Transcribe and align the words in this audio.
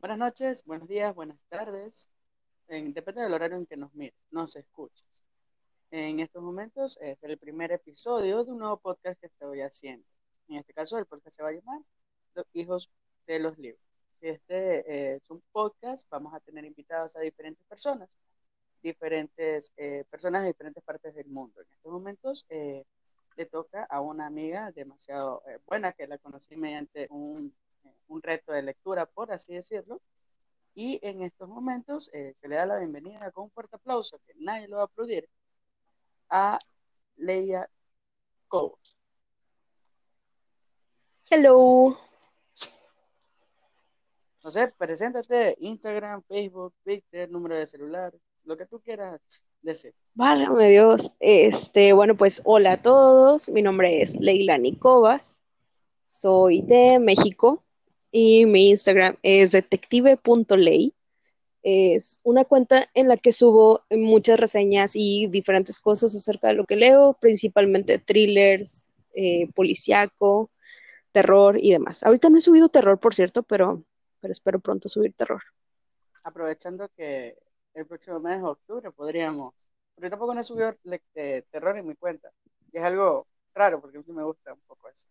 Buenas 0.00 0.18
noches, 0.18 0.64
buenos 0.64 0.86
días, 0.88 1.12
buenas 1.12 1.38
tardes. 1.48 2.08
depende 2.68 3.20
del 3.20 3.34
horario 3.34 3.56
en 3.56 3.66
que 3.66 3.76
nos 3.76 3.92
mires, 3.94 4.14
nos 4.30 4.54
escuches. 4.54 5.24
En 5.90 6.20
estos 6.20 6.40
momentos 6.40 6.96
es 7.00 7.18
el 7.22 7.36
primer 7.36 7.72
episodio 7.72 8.44
de 8.44 8.52
un 8.52 8.58
nuevo 8.60 8.76
podcast 8.78 9.20
que 9.20 9.26
estoy 9.26 9.60
haciendo. 9.60 10.06
En 10.48 10.56
este 10.58 10.72
caso, 10.72 10.98
el 10.98 11.06
podcast 11.06 11.36
se 11.36 11.42
va 11.42 11.48
a 11.48 11.52
llamar 11.52 11.80
Los 12.34 12.46
Hijos 12.52 12.90
de 13.26 13.40
los 13.40 13.58
Libros. 13.58 13.82
Si 14.10 14.28
este 14.28 15.14
eh, 15.14 15.16
es 15.16 15.30
un 15.30 15.42
podcast, 15.50 16.08
vamos 16.10 16.32
a 16.32 16.40
tener 16.40 16.64
invitados 16.64 17.16
a 17.16 17.20
diferentes 17.20 17.66
personas, 17.66 18.16
diferentes 18.80 19.72
eh, 19.76 20.04
personas 20.08 20.42
de 20.42 20.48
diferentes 20.48 20.84
partes 20.84 21.12
del 21.16 21.26
mundo. 21.26 21.60
En 21.60 21.66
estos 21.72 21.92
momentos 21.92 22.46
eh, 22.50 22.84
le 23.36 23.46
toca 23.46 23.82
a 23.90 24.00
una 24.00 24.26
amiga 24.26 24.70
demasiado 24.70 25.42
buena 25.66 25.92
que 25.92 26.06
la 26.06 26.18
conocí 26.18 26.56
mediante 26.56 27.08
un 27.10 27.52
un 28.08 28.22
reto 28.22 28.52
de 28.52 28.62
lectura, 28.62 29.06
por 29.06 29.32
así 29.32 29.54
decirlo. 29.54 30.00
Y 30.74 31.00
en 31.02 31.22
estos 31.22 31.48
momentos 31.48 32.10
eh, 32.12 32.32
se 32.36 32.48
le 32.48 32.56
da 32.56 32.66
la 32.66 32.78
bienvenida 32.78 33.30
con 33.32 33.44
un 33.44 33.50
fuerte 33.50 33.76
aplauso, 33.76 34.20
que 34.26 34.34
nadie 34.38 34.68
lo 34.68 34.76
va 34.76 34.82
a 34.82 34.86
aplaudir, 34.86 35.28
a 36.30 36.58
Leia 37.16 37.68
Cole. 38.46 38.74
Hello. 41.30 41.96
No 44.44 44.50
sé, 44.50 44.68
preséntate, 44.78 45.56
Instagram, 45.58 46.22
Facebook, 46.22 46.72
Twitter, 46.84 47.28
número 47.30 47.56
de 47.56 47.66
celular, 47.66 48.14
lo 48.44 48.56
que 48.56 48.66
tú 48.66 48.80
quieras 48.80 49.20
decir. 49.60 49.94
Válgame 50.14 50.70
Dios. 50.70 51.12
Este, 51.20 51.92
bueno, 51.92 52.16
pues 52.16 52.40
hola 52.44 52.74
a 52.74 52.82
todos. 52.82 53.48
Mi 53.48 53.62
nombre 53.62 54.00
es 54.00 54.14
Leila 54.18 54.56
Nicobas. 54.58 55.42
Soy 56.04 56.62
de 56.62 56.98
México 56.98 57.64
y 58.10 58.46
mi 58.46 58.70
Instagram 58.70 59.16
es 59.22 59.52
detective.ley. 59.52 60.94
Es 61.62 62.20
una 62.22 62.44
cuenta 62.44 62.88
en 62.94 63.08
la 63.08 63.16
que 63.16 63.32
subo 63.32 63.82
muchas 63.90 64.38
reseñas 64.38 64.92
y 64.94 65.26
diferentes 65.26 65.80
cosas 65.80 66.14
acerca 66.14 66.48
de 66.48 66.54
lo 66.54 66.64
que 66.64 66.76
leo, 66.76 67.14
principalmente 67.20 67.98
thrillers, 67.98 68.90
eh, 69.14 69.50
policíaco, 69.54 70.50
terror 71.12 71.56
y 71.60 71.72
demás. 71.72 72.04
Ahorita 72.04 72.30
no 72.30 72.38
he 72.38 72.40
subido 72.40 72.68
terror, 72.68 72.98
por 72.98 73.14
cierto, 73.14 73.42
pero, 73.42 73.84
pero 74.20 74.32
espero 74.32 74.60
pronto 74.60 74.88
subir 74.88 75.14
terror. 75.14 75.42
Aprovechando 76.22 76.88
que 76.96 77.36
el 77.74 77.86
próximo 77.86 78.20
mes 78.20 78.40
de 78.40 78.46
octubre 78.46 78.90
podríamos, 78.92 79.54
porque 79.94 80.10
tampoco 80.10 80.34
no 80.34 80.40
he 80.40 80.44
subido 80.44 80.76
terror 81.50 81.76
en 81.76 81.86
mi 81.86 81.96
cuenta. 81.96 82.30
Y 82.72 82.78
es 82.78 82.84
algo 82.84 83.26
raro 83.54 83.80
porque 83.80 83.98
a 83.98 84.00
mí 84.00 84.06
me 84.12 84.22
gusta 84.22 84.52
un 84.52 84.60
poco 84.60 84.88
eso. 84.88 85.08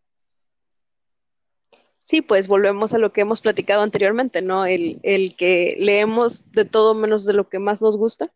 Sí, 2.07 2.21
pues 2.21 2.47
volvemos 2.47 2.93
a 2.93 2.99
lo 2.99 3.11
que 3.11 3.19
hemos 3.19 3.41
platicado 3.41 3.81
anteriormente, 3.81 4.41
¿no? 4.41 4.65
El, 4.65 5.01
el 5.03 5.35
que 5.35 5.75
leemos 5.77 6.49
de 6.53 6.63
todo 6.63 6.95
menos 6.95 7.25
de 7.25 7.33
lo 7.33 7.49
que 7.49 7.59
más 7.59 7.81
nos 7.81 7.97
gusta. 7.97 8.31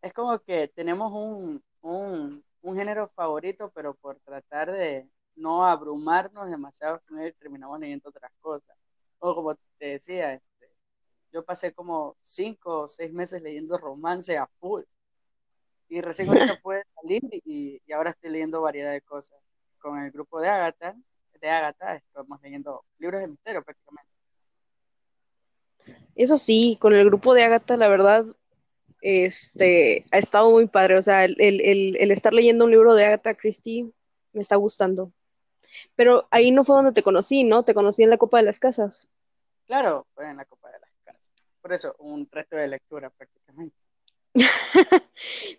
Es 0.00 0.12
como 0.12 0.38
que 0.38 0.68
tenemos 0.68 1.12
un, 1.12 1.60
un, 1.82 2.44
un 2.62 2.76
género 2.76 3.08
favorito, 3.16 3.72
pero 3.74 3.94
por 3.94 4.20
tratar 4.20 4.70
de 4.70 5.08
no 5.34 5.66
abrumarnos 5.66 6.48
demasiado 6.48 7.00
con 7.08 7.18
él, 7.18 7.34
terminamos 7.36 7.80
leyendo 7.80 8.08
otras 8.10 8.30
cosas. 8.40 8.76
O 9.18 9.34
como 9.34 9.56
te 9.78 9.86
decía, 9.86 10.34
este, 10.34 10.72
yo 11.32 11.44
pasé 11.44 11.72
como 11.74 12.16
cinco 12.20 12.82
o 12.82 12.88
seis 12.88 13.12
meses 13.12 13.42
leyendo 13.42 13.76
romance 13.76 14.38
a 14.38 14.46
full. 14.60 14.84
Y 15.88 16.00
recién 16.00 16.28
ahorita 16.28 16.54
pude 16.62 16.84
salir 16.94 17.22
y, 17.44 17.82
y 17.84 17.92
ahora 17.92 18.10
estoy 18.10 18.30
leyendo 18.30 18.62
variedad 18.62 18.92
de 18.92 19.02
cosas. 19.02 19.38
Con 19.80 19.98
el 19.98 20.12
grupo 20.12 20.40
de 20.40 20.48
Agatha, 20.48 20.96
de 21.40 21.48
Agatha, 21.50 22.02
estamos 22.30 22.42
leyendo 22.42 22.84
libros 22.98 23.20
de 23.22 23.28
misterio 23.28 23.62
prácticamente. 23.64 24.10
Eso 26.14 26.38
sí, 26.38 26.78
con 26.80 26.92
el 26.92 27.04
grupo 27.06 27.34
de 27.34 27.42
Agatha, 27.42 27.76
la 27.76 27.88
verdad, 27.88 28.24
este, 29.00 30.06
ha 30.12 30.18
estado 30.18 30.50
muy 30.50 30.68
padre. 30.68 30.96
O 30.98 31.02
sea, 31.02 31.24
el, 31.24 31.36
el, 31.40 32.10
estar 32.12 32.32
leyendo 32.32 32.66
un 32.66 32.70
libro 32.70 32.94
de 32.94 33.06
Agatha 33.06 33.34
Christie 33.34 33.90
me 34.32 34.42
está 34.42 34.56
gustando. 34.56 35.12
Pero 35.96 36.28
ahí 36.30 36.52
no 36.52 36.64
fue 36.64 36.76
donde 36.76 36.92
te 36.92 37.02
conocí, 37.02 37.42
¿no? 37.42 37.64
Te 37.64 37.74
conocí 37.74 38.02
en 38.02 38.10
la 38.10 38.18
Copa 38.18 38.38
de 38.38 38.44
las 38.44 38.60
Casas. 38.60 39.08
Claro, 39.66 40.06
fue 40.14 40.30
en 40.30 40.36
la 40.36 40.44
Copa 40.44 40.70
de 40.70 40.78
las 40.78 40.90
Casas. 41.04 41.32
Por 41.60 41.72
eso, 41.72 41.96
un 41.98 42.28
resto 42.30 42.56
de 42.56 42.68
lectura 42.68 43.10
prácticamente. 43.10 43.76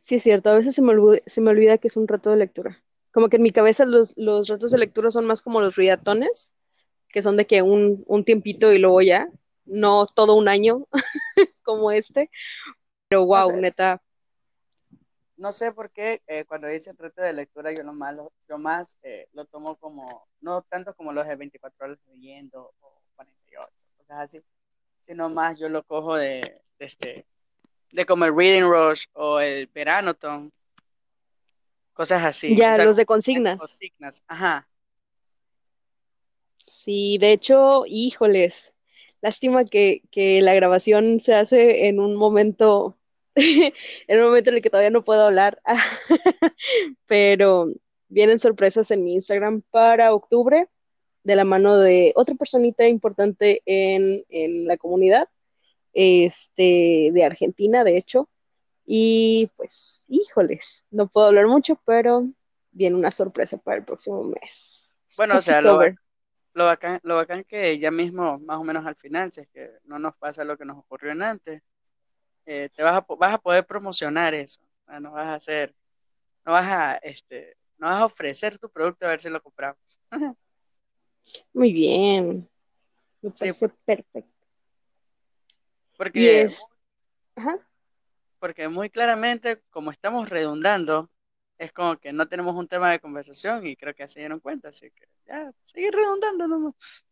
sí, 0.02 0.16
es 0.16 0.24
cierto. 0.24 0.50
A 0.50 0.56
veces 0.56 0.76
se 0.76 0.82
me, 0.82 0.94
se 1.26 1.42
me 1.42 1.50
olvida 1.50 1.78
que 1.80 1.90
es 1.90 1.98
un 1.98 2.08
reto 2.08 2.30
de 2.30 2.38
lectura. 2.38 2.82
Como 3.12 3.28
que 3.30 3.38
en 3.38 3.44
mi 3.44 3.52
cabeza 3.52 3.86
los, 3.86 4.14
los 4.18 4.48
retos 4.48 4.72
de 4.72 4.78
lectura 4.78 5.12
son 5.12 5.26
más 5.26 5.42
como 5.42 5.60
los 5.60 5.76
riatones, 5.76 6.54
que 7.12 7.22
son 7.22 7.38
de 7.38 7.46
que 7.46 7.62
un, 7.62 8.04
un 8.08 8.24
tiempito 8.24 8.72
y 8.72 8.80
luego 8.80 9.02
ya, 9.02 9.30
no 9.66 10.06
todo 10.06 10.36
un 10.36 10.48
año 10.48 10.88
como 11.64 11.92
este. 11.92 12.30
Pero 13.10 13.26
wow, 13.26 13.56
neta. 13.58 14.02
No 15.38 15.52
sé 15.52 15.72
por 15.72 15.90
qué 15.90 16.22
eh, 16.28 16.46
cuando 16.46 16.68
dicen 16.68 16.96
reto 16.98 17.22
de 17.22 17.34
lectura 17.34 17.72
yo, 17.72 17.84
más 17.84 18.16
lo, 18.16 18.32
yo 18.48 18.58
más 18.60 18.96
eh, 19.02 19.28
lo 19.34 19.46
tomo 19.46 19.76
como, 19.78 20.28
no 20.40 20.62
tanto 20.62 20.94
como 20.94 21.12
los 21.12 21.28
de 21.28 21.36
24 21.36 21.86
horas 21.86 21.98
leyendo 22.14 22.74
o 22.80 23.02
48, 23.16 23.72
cosas 23.98 24.18
así, 24.20 24.42
sino 25.00 25.30
más 25.30 25.58
yo 25.58 25.68
lo 25.68 25.82
cojo 25.82 26.16
de, 26.16 26.62
de 26.78 26.86
este, 26.86 27.26
de 27.92 28.06
como 28.06 28.26
el 28.26 28.36
Reading 28.36 28.70
Rush 28.70 29.06
o 29.14 29.40
el 29.40 29.66
Veranoton, 29.68 30.54
cosas 31.94 32.24
así. 32.24 32.56
Ya, 32.56 32.78
los 32.86 32.98
de 32.98 33.06
consignas. 33.08 33.58
Consignas, 33.58 34.24
ajá. 34.28 34.68
Sí, 36.84 37.20
de 37.20 37.32
hecho, 37.32 37.84
híjoles, 37.86 38.74
lástima 39.22 39.66
que, 39.66 40.02
que 40.10 40.42
la 40.42 40.56
grabación 40.56 41.20
se 41.20 41.36
hace 41.36 41.88
en 41.88 42.00
un 42.00 42.16
momento, 42.16 42.98
en 43.36 44.20
un 44.20 44.26
momento 44.26 44.50
en 44.50 44.56
el 44.56 44.62
que 44.64 44.72
todavía 44.72 44.90
no 44.90 45.04
puedo 45.04 45.28
hablar, 45.28 45.62
pero 47.06 47.68
vienen 48.08 48.40
sorpresas 48.40 48.90
en 48.90 49.04
mi 49.04 49.14
Instagram 49.14 49.62
para 49.70 50.12
octubre, 50.16 50.70
de 51.24 51.36
la 51.36 51.44
mano 51.44 51.78
de 51.78 52.14
otra 52.16 52.34
personita 52.34 52.88
importante 52.88 53.62
en, 53.68 54.26
en 54.30 54.66
la 54.66 54.78
comunidad, 54.78 55.30
este, 55.94 57.12
de 57.14 57.24
Argentina, 57.24 57.84
de 57.84 57.96
hecho, 57.98 58.28
y 58.88 59.52
pues, 59.56 60.02
híjoles, 60.08 60.84
no 60.90 61.08
puedo 61.10 61.28
hablar 61.28 61.46
mucho, 61.46 61.80
pero 61.86 62.28
viene 62.72 62.96
una 62.96 63.12
sorpresa 63.12 63.58
para 63.58 63.78
el 63.78 63.86
próximo 63.86 64.24
mes. 64.24 64.98
Bueno, 65.16 65.38
o 65.38 65.42
sea, 65.42 65.62
lo, 65.62 65.80
lo, 66.54 66.66
bacán, 66.66 67.00
lo 67.04 67.16
bacán 67.16 67.44
que 67.44 67.78
ya 67.80 67.92
mismo, 67.92 68.40
más 68.40 68.58
o 68.58 68.64
menos 68.64 68.86
al 68.86 68.96
final, 68.96 69.32
si 69.32 69.42
es 69.42 69.48
que 69.50 69.72
no 69.86 70.00
nos 70.00 70.16
pasa 70.16 70.44
lo 70.44 70.58
que 70.58 70.66
nos 70.66 70.78
ocurrió 70.78 71.12
en 71.12 71.24
antes, 71.24 71.62
eh, 72.46 72.70
te 72.74 72.84
vas 72.84 72.96
a, 72.98 73.16
vas 73.16 73.34
a 73.34 73.38
poder 73.38 73.66
promocionar 73.66 74.34
eso. 74.34 74.62
No 75.00 75.12
vas 75.12 75.28
a 75.28 75.36
hacer, 75.36 75.74
no 76.46 76.52
vas 76.52 76.70
a, 76.70 76.96
este, 76.98 77.56
no 77.78 77.88
vas 77.88 78.02
a 78.02 78.06
ofrecer 78.06 78.58
tu 78.60 78.70
producto 78.70 79.06
a 79.06 79.10
ver 79.10 79.22
si 79.22 79.30
lo 79.30 79.42
compramos. 79.42 80.00
Muy 81.54 81.72
bien. 81.72 82.50
Me 83.22 83.32
parece 83.32 83.70
perfecto. 83.86 84.34
Porque, 85.98 86.50
Ajá 87.36 87.60
porque 88.42 88.68
muy 88.70 88.90
claramente, 88.90 89.62
como 89.70 89.92
estamos 89.92 90.28
redundando, 90.28 91.12
es 91.62 91.72
como 91.72 91.96
que 91.98 92.12
no 92.12 92.28
tenemos 92.28 92.56
un 92.56 92.68
tema 92.68 92.90
de 92.90 93.00
conversación 93.00 93.68
y 93.68 93.76
creo 93.76 93.94
que 93.94 94.08
se 94.08 94.20
dieron 94.20 94.40
cuenta, 94.40 94.70
así 94.70 94.90
que 94.90 95.06
ya, 95.28 95.54
seguir 95.62 95.94
redundando 95.94 96.48
nomás. 96.48 97.06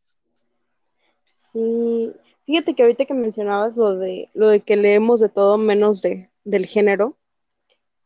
Sí, 1.51 2.11
fíjate 2.47 2.73
que 2.73 2.81
ahorita 2.81 3.05
que 3.05 3.13
mencionabas 3.13 3.77
lo 3.77 3.95
de, 3.95 4.29
lo 4.33 4.47
de 4.49 4.61
que 4.61 4.75
leemos 4.75 5.19
de 5.19 5.29
todo 5.29 5.59
menos 5.59 6.01
de, 6.01 6.31
del 6.43 6.65
género, 6.65 7.15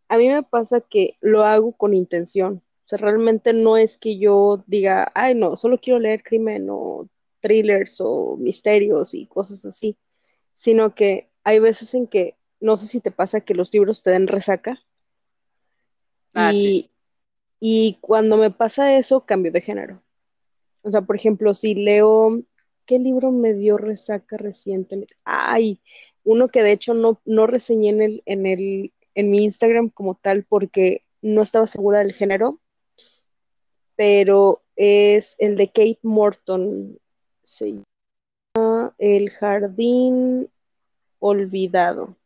a 0.10 0.18
mí 0.18 0.28
me 0.28 0.44
pasa 0.44 0.82
que 0.82 1.18
lo 1.22 1.44
hago 1.44 1.72
con 1.72 1.94
intención. 1.94 2.62
O 2.86 2.90
sea, 2.90 2.98
realmente 2.98 3.54
no 3.54 3.78
es 3.78 3.98
que 3.98 4.20
yo 4.20 4.66
diga, 4.68 5.12
ay, 5.16 5.36
no, 5.36 5.56
solo 5.56 5.80
quiero 5.80 6.00
leer 6.00 6.24
crimen 6.24 6.68
o 6.70 7.08
thrillers 7.40 8.02
o 8.02 8.36
misterios 8.38 9.14
y 9.14 9.28
cosas 9.28 9.64
así, 9.64 9.98
sino 10.56 10.94
que 10.94 11.30
hay 11.46 11.60
veces 11.60 11.94
en 11.94 12.08
que 12.08 12.36
no 12.60 12.76
sé 12.76 12.88
si 12.88 13.00
te 13.00 13.12
pasa 13.12 13.42
que 13.42 13.56
los 13.56 13.74
libros 13.74 14.04
te 14.04 14.12
den 14.12 14.28
resaca. 14.28 14.82
Ah, 16.34 16.52
y, 17.60 17.98
cuando 18.02 18.38
me 18.38 18.52
pasa 18.52 18.98
eso, 18.98 19.26
cambio 19.26 19.52
de 19.52 19.62
género. 19.62 20.02
O 20.82 20.90
sea, 20.90 21.02
por 21.02 21.16
ejemplo, 21.16 21.54
si 21.54 21.76
leo, 21.76 22.42
¿qué 22.86 23.00
libro 23.00 23.32
me 23.32 23.54
dio 23.54 23.78
resaca 23.78 24.38
recientemente? 24.38 25.16
Ay, 25.24 25.80
uno 26.24 26.50
que 26.50 26.64
de 26.64 26.72
hecho 26.74 26.94
no, 26.94 27.22
no 27.26 27.48
reseñé 27.48 27.90
en 27.90 28.02
el, 28.02 28.24
en 28.26 28.46
el, 28.46 28.94
en 29.16 29.32
mi 29.32 29.44
Instagram 29.44 29.90
como 29.90 30.16
tal 30.16 30.44
porque 30.44 31.04
no 31.22 31.42
estaba 31.42 31.68
segura 31.68 32.00
del 32.00 32.14
género, 32.14 32.60
pero 33.96 34.62
es 34.76 35.36
el 35.40 35.56
de 35.56 35.68
Kate 35.68 36.00
Morton. 36.02 37.00
Se 37.44 37.82
llama 38.56 38.94
El 38.98 39.30
Jardín 39.30 40.50
Olvidado. 41.20 42.18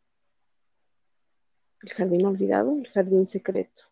El 1.82 1.90
jardín 1.90 2.26
olvidado, 2.26 2.76
el 2.76 2.88
jardín 2.88 3.28
secreto. 3.28 3.87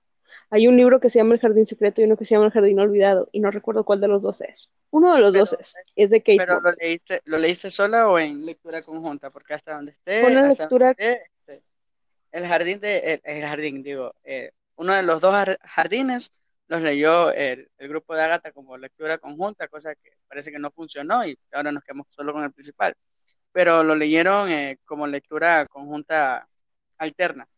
Hay 0.51 0.69
un 0.69 0.77
libro 0.77 1.01
que 1.01 1.11
se 1.11 1.19
llama 1.19 1.35
El 1.35 1.41
Jardín 1.41 1.67
Secreto 1.67 2.01
y 2.01 2.05
uno 2.05 2.17
que 2.17 2.25
se 2.25 2.35
llama 2.35 2.47
El 2.47 2.53
Jardín 2.53 2.79
Olvidado, 2.81 3.29
y 3.33 3.41
no 3.41 3.51
recuerdo 3.51 3.85
cuál 3.85 4.01
de 4.01 4.09
los 4.09 4.23
dos 4.23 4.41
es. 4.41 4.71
Uno 4.91 5.15
de 5.15 5.21
los 5.21 5.33
Pero, 5.33 5.45
dos 5.45 5.57
es, 5.61 5.75
es 5.97 6.11
de 6.11 6.21
Kate 6.21 6.37
pero 6.37 6.61
lo 6.61 6.73
leíste, 6.73 7.23
¿lo 7.25 7.39
leíste 7.39 7.71
sola 7.71 8.09
o 8.09 8.19
en 8.19 8.45
lectura 8.45 8.83
conjunta? 8.83 9.31
Porque 9.31 9.55
hasta 9.55 9.75
donde 9.75 9.93
esté, 9.93 10.39
hasta 10.39 10.65
donde 10.65 10.65
lectura, 10.65 10.91
esté, 10.91 11.31
este, 11.47 11.65
el 12.33 12.47
jardín 12.47 12.81
de, 12.81 12.99
el, 12.99 13.21
el 13.25 13.43
jardín, 13.43 13.83
digo, 13.83 14.15
eh, 14.25 14.51
uno 14.77 14.95
de 14.95 15.03
los 15.03 15.21
dos 15.21 15.35
jar- 15.35 15.59
jardines 15.63 16.31
los 16.69 16.83
leyó 16.83 17.33
el, 17.33 17.71
el 17.79 17.89
grupo 17.89 18.15
de 18.15 18.23
Ágata 18.23 18.53
como 18.53 18.77
lectura 18.79 19.19
conjunta, 19.19 19.69
cosa 19.69 19.95
que 19.95 20.11
parece 20.29 20.53
que 20.53 20.59
no 20.59 20.71
funcionó 20.71 21.27
y 21.27 21.39
ahora 21.53 21.73
nos 21.73 21.85
quedamos 21.85 22.07
solo 22.11 22.33
con 22.33 22.45
el 22.45 22.53
principal. 22.53 22.95
Pero 23.53 23.83
lo 23.85 23.95
leyeron 23.95 24.51
eh, 24.51 24.79
como 24.85 25.07
lectura 25.07 25.67
conjunta 25.67 26.49
alterna. 26.99 27.49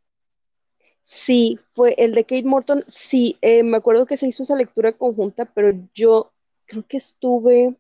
Sí, 1.09 1.59
fue 1.75 1.95
el 1.97 2.15
de 2.15 2.25
Kate 2.25 2.45
Morton, 2.45 2.85
sí, 2.87 3.39
eh, 3.41 3.63
me 3.63 3.79
acuerdo 3.79 4.05
que 4.05 4.19
se 4.19 4.27
hizo 4.27 4.43
esa 4.43 4.55
lectura 4.57 4.93
conjunta, 4.93 5.47
pero 5.47 5.73
yo 5.95 6.33
creo 6.67 6.87
que 6.87 6.99
estuve, 6.99 7.75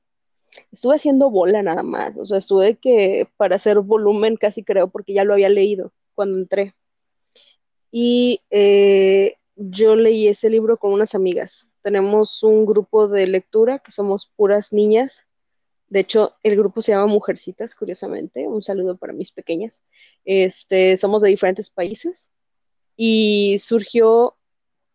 estuve 0.73 0.97
haciendo 0.97 1.31
bola 1.31 1.63
nada 1.63 1.83
más, 1.83 2.17
o 2.17 2.25
sea, 2.25 2.39
estuve 2.39 2.77
que 2.77 3.29
para 3.37 3.57
hacer 3.57 3.81
volumen 3.81 4.37
casi 4.37 4.65
creo, 4.65 4.89
porque 4.89 5.13
ya 5.13 5.25
lo 5.25 5.35
había 5.35 5.51
leído 5.51 5.93
cuando 6.15 6.39
entré. 6.39 6.75
Y 7.91 8.41
eh, 8.51 9.37
yo 9.57 9.95
leí 9.97 10.29
ese 10.29 10.49
libro 10.51 10.79
con 10.79 10.93
unas 10.93 11.15
amigas. 11.15 11.73
Tenemos 11.83 12.43
un 12.43 12.65
grupo 12.67 13.09
de 13.09 13.27
lectura 13.27 13.79
que 13.79 13.93
somos 13.93 14.31
puras 14.37 14.73
niñas. 14.73 15.27
De 15.89 16.01
hecho, 16.01 16.35
el 16.43 16.57
grupo 16.57 16.83
se 16.83 16.93
llama 16.93 17.07
Mujercitas, 17.07 17.75
curiosamente. 17.75 18.47
Un 18.49 18.63
saludo 18.63 18.97
para 18.97 19.13
mis 19.13 19.33
pequeñas. 19.33 19.85
Este, 20.25 20.97
somos 20.97 21.23
de 21.23 21.31
diferentes 21.31 21.71
países 21.71 22.31
y 22.99 23.61
surgió 23.61 24.37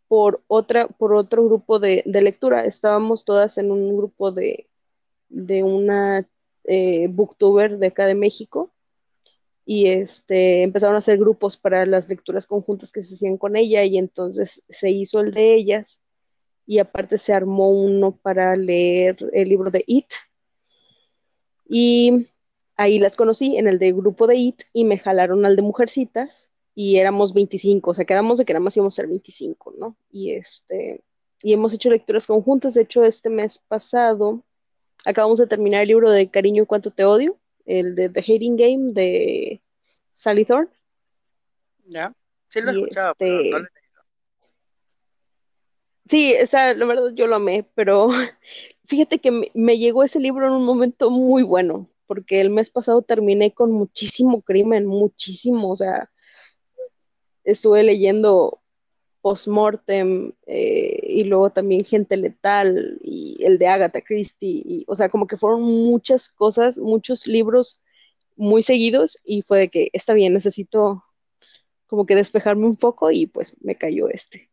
por 0.10 0.44
otra, 0.48 0.90
por 0.90 1.14
otro 1.14 1.46
grupo 1.46 1.80
de, 1.80 2.04
de 2.06 2.22
lectura. 2.22 2.66
Estábamos 2.66 3.26
todas 3.26 3.58
en 3.58 3.72
un 3.72 3.98
grupo 3.98 4.32
de, 4.32 4.70
de 5.30 5.64
una 5.64 6.28
eh, 6.66 7.08
booktuber 7.10 7.78
de 7.80 7.88
acá 7.88 8.06
de 8.06 8.14
México 8.14 8.72
y 9.66 9.88
este, 9.88 10.64
empezaron 10.64 10.96
a 10.96 11.00
hacer 11.00 11.18
grupos 11.18 11.58
para 11.58 11.86
las 11.86 12.10
lecturas 12.10 12.46
conjuntas 12.46 12.92
que 12.92 13.02
se 13.02 13.16
hacían 13.16 13.38
con 13.38 13.56
ella 13.56 13.86
y 13.86 13.98
entonces 13.98 14.62
se 14.70 14.92
hizo 14.92 15.22
el 15.22 15.34
de 15.34 15.56
ellas 15.56 16.02
y 16.66 16.80
aparte 16.80 17.18
se 17.18 17.34
armó 17.34 17.70
uno 17.72 18.18
para 18.18 18.58
leer 18.58 19.16
el 19.32 19.48
libro 19.48 19.72
de 19.72 19.84
It 19.88 20.08
y 21.66 22.28
ahí 22.76 23.00
las 23.00 23.16
conocí 23.16 23.56
en 23.56 23.68
el 23.68 23.80
de 23.80 23.94
grupo 23.94 24.28
de 24.28 24.36
It 24.36 24.64
y 24.74 24.84
me 24.84 24.98
jalaron 24.98 25.46
al 25.46 25.56
de 25.56 25.62
Mujercitas 25.62 26.53
y 26.76 26.98
éramos 26.98 27.34
25, 27.34 27.92
o 27.92 27.94
sea, 27.94 28.06
quedamos 28.06 28.38
de 28.40 28.46
que 28.46 28.54
nada 28.54 28.64
más 28.64 28.76
íbamos 28.78 28.96
a 28.96 28.98
ser 28.98 29.08
25, 29.08 29.74
¿no? 29.78 29.98
Y 30.12 30.32
este, 30.34 31.04
y 31.42 31.54
hemos 31.54 31.74
hecho 31.74 31.90
lecturas 31.90 32.28
conjuntas, 32.28 32.74
de 32.74 32.82
hecho 32.84 33.04
este 33.04 33.30
mes 33.30 33.60
pasado 33.60 34.44
acabamos 35.06 35.40
de 35.40 35.48
terminar 35.48 35.82
el 35.84 35.90
libro 35.90 36.10
de 36.12 36.30
Cariño, 36.32 36.66
cuánto 36.66 36.92
te 36.92 37.06
odio, 37.06 37.40
el 37.66 37.96
de 37.96 38.10
The 38.10 38.22
Hating 38.22 38.58
Game 38.58 38.94
de 38.94 39.64
Sally 40.12 40.46
Thorne. 40.46 40.72
¿Ya? 41.86 42.14
Sí 42.50 42.62
lo 42.62 42.72
he 42.72 42.74
Y 42.74 42.76
escuchado, 42.76 43.16
pero 43.18 43.44
no 43.44 43.44
este, 43.44 43.60
lo 43.60 43.68
he 43.68 43.72
leído. 43.82 44.04
sí, 46.10 46.34
esa, 46.34 46.74
la 46.74 46.86
verdad 46.86 47.12
yo 47.16 47.28
lo 47.28 47.36
amé, 47.36 47.64
pero 47.76 48.10
fíjate 48.86 49.20
que 49.20 49.32
me, 49.32 49.52
me 49.54 49.78
llegó 49.78 50.04
ese 50.04 50.20
libro 50.20 50.48
en 50.48 50.54
un 50.54 50.66
momento 50.66 51.10
muy 51.10 51.44
bueno, 51.44 51.90
porque 52.08 52.42
el 52.42 52.50
mes 52.50 52.70
pasado 52.70 53.02
terminé 53.02 53.54
con 53.54 53.72
muchísimo 53.72 54.42
crimen, 54.42 54.86
muchísimo, 54.86 55.72
o 55.72 55.76
sea, 55.76 56.12
estuve 57.44 57.84
leyendo 57.84 58.62
Postmortem 59.22 60.34
eh, 60.46 61.00
y 61.04 61.24
luego 61.24 61.50
también 61.50 61.86
Gente 61.86 62.18
Letal 62.18 63.00
y 63.02 63.38
el 63.44 63.58
de 63.58 63.68
Agatha 63.68 64.02
Christie, 64.02 64.62
y, 64.66 64.86
o 64.88 64.96
sea, 64.96 65.10
como 65.10 65.28
que 65.28 65.38
fueron 65.38 65.62
muchas 65.62 66.28
cosas, 66.30 66.78
muchos 66.78 67.26
libros 67.28 67.80
muy 68.36 68.64
seguidos 68.64 69.18
y 69.24 69.42
fue 69.42 69.60
de 69.60 69.70
que 69.70 69.90
está 69.94 70.14
bien, 70.14 70.34
necesito 70.34 71.04
como 71.88 72.06
que 72.06 72.16
despejarme 72.16 72.66
un 72.66 72.74
poco 72.74 73.12
y 73.12 73.28
pues 73.28 73.56
me 73.62 73.76
cayó 73.78 74.10
este. 74.10 74.50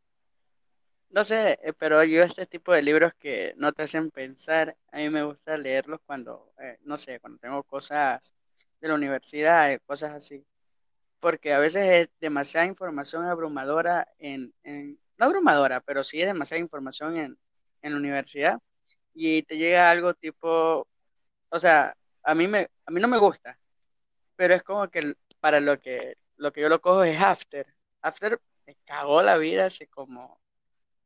No 1.10 1.25
sé, 1.25 1.58
eh, 1.64 1.72
pero 1.76 2.04
yo 2.04 2.22
este 2.22 2.46
tipo 2.46 2.72
de 2.72 2.82
libros 2.82 3.12
que 3.19 3.54
no 3.56 3.72
te 3.72 3.82
hacen 3.82 4.10
pensar, 4.10 4.76
a 4.93 4.98
mí 4.98 5.10
me 5.10 5.25
gusta 5.25 5.56
leerlos 5.56 6.00
cuando, 6.06 6.52
eh, 6.60 6.78
no 6.84 6.96
sé, 6.96 7.19
cuando 7.19 7.38
tengo 7.40 7.64
cosas 7.64 8.34
de 8.81 8.88
la 8.88 8.94
universidad, 8.94 9.72
eh, 9.72 9.81
cosas 9.84 10.12
así. 10.12 10.44
Porque 11.20 11.52
a 11.52 11.58
veces 11.58 11.84
es 11.87 12.08
demasiada 12.20 12.67
información 12.67 13.26
abrumadora 13.26 14.08
en, 14.19 14.55
en- 14.64 14.99
no 15.19 15.26
abrumadora, 15.26 15.81
pero 15.81 16.02
sí 16.05 16.20
es 16.20 16.26
demasiada 16.26 16.61
información 16.61 17.17
en, 17.17 17.38
en 17.82 17.93
la 17.93 17.99
universidad 17.99 18.61
y 19.14 19.43
te 19.44 19.58
llega 19.58 19.90
algo 19.90 20.14
tipo, 20.14 20.88
o 21.50 21.58
sea, 21.58 21.96
a 22.25 22.34
mí 22.34 22.49
me, 22.49 22.69
a 22.87 22.90
mí 22.93 23.00
no 23.00 23.08
me 23.08 23.19
gusta, 23.19 23.58
pero 24.37 24.55
es 24.55 24.62
como 24.62 24.88
que 24.90 25.14
para 25.40 25.61
lo 25.61 25.78
que, 25.81 26.17
lo 26.37 26.52
que 26.52 26.62
yo 26.62 26.69
lo 26.69 26.81
cojo 26.81 27.05
es 27.05 27.20
After. 27.20 27.67
After 28.02 28.40
me 28.67 28.76
cagó 28.84 29.22
la 29.22 29.37
vida 29.38 29.67
hace 29.67 29.87
como, 29.88 30.40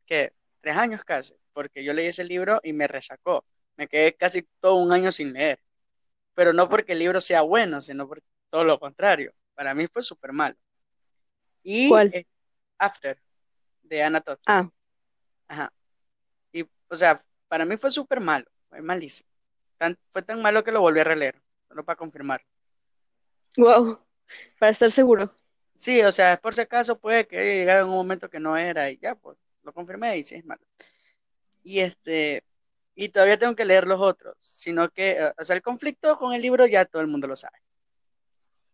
¿qué? 0.07 0.33
Tres 0.61 0.77
años 0.77 1.05
casi, 1.05 1.35
porque 1.53 1.85
yo 1.85 1.93
leí 1.95 2.09
ese 2.09 2.25
libro 2.25 2.61
y 2.65 2.73
me 2.73 2.87
resacó. 2.89 3.45
Me 3.77 3.89
quedé 3.89 4.15
casi 4.17 4.43
todo 4.61 4.77
un 4.77 4.93
año 4.93 5.13
sin 5.13 5.33
leer, 5.33 5.61
pero 6.35 6.53
no 6.53 6.69
porque 6.69 6.93
el 6.93 7.01
libro 7.01 7.21
sea 7.21 7.43
bueno, 7.43 7.81
sino 7.81 8.09
por 8.09 8.23
todo 8.51 8.65
lo 8.65 8.79
contrario. 8.81 9.33
Para 9.55 9.75
mí 9.75 9.87
fue 9.87 10.03
súper 10.03 10.33
malo. 10.33 10.57
Y 11.63 11.89
¿Cuál? 11.89 12.11
eh, 12.13 12.25
After, 12.79 13.19
de 13.83 14.03
Anna 14.03 14.21
Todd. 14.21 14.39
Ah, 14.47 14.69
Ajá. 15.49 15.73
Y, 16.53 16.63
o 16.89 16.97
sea, 16.97 17.21
para 17.49 17.65
mí 17.65 17.77
fue 17.77 17.91
súper 17.91 18.21
malo, 18.21 18.47
fue 18.69 18.81
malísimo. 18.83 19.29
Tan- 19.79 19.99
fue 20.11 20.23
tan 20.23 20.41
malo 20.43 20.63
que 20.65 20.73
lo 20.73 20.81
volví 20.81 21.01
a 21.01 21.05
releer, 21.05 21.41
solo 21.69 21.85
para 21.85 21.97
confirmar. 21.97 22.43
wow, 23.57 23.99
para 24.59 24.73
estar 24.73 24.91
seguro. 24.93 25.33
Sí, 25.75 26.03
o 26.03 26.13
sea, 26.13 26.37
por 26.41 26.55
si 26.55 26.61
acaso 26.61 26.99
puede 26.99 27.27
que 27.27 27.39
haya 27.39 27.53
llegado 27.53 27.81
en 27.83 27.89
un 27.89 27.95
momento 27.97 28.31
que 28.31 28.39
no 28.41 28.57
era 28.57 28.91
y 28.91 28.99
ya, 28.99 29.15
pues 29.17 29.37
lo 29.63 29.73
confirmé 29.73 30.17
y 30.19 30.25
sí 30.25 30.37
es 30.37 30.45
malo. 30.45 30.63
Y 31.63 31.81
este, 31.81 32.45
y 32.95 33.09
todavía 33.09 33.39
tengo 33.39 33.57
que 33.57 33.65
leer 33.65 33.87
los 33.89 34.01
otros, 34.01 34.37
sino 34.41 34.89
que, 34.91 35.13
eh, 35.13 35.33
o 35.39 35.45
sea, 35.45 35.57
el 35.57 35.63
conflicto 35.63 36.17
con 36.17 36.33
el 36.35 36.43
libro 36.43 36.67
ya 36.67 36.85
todo 36.85 37.03
el 37.03 37.09
mundo 37.09 37.27
lo 37.27 37.35
sabe. 37.37 37.59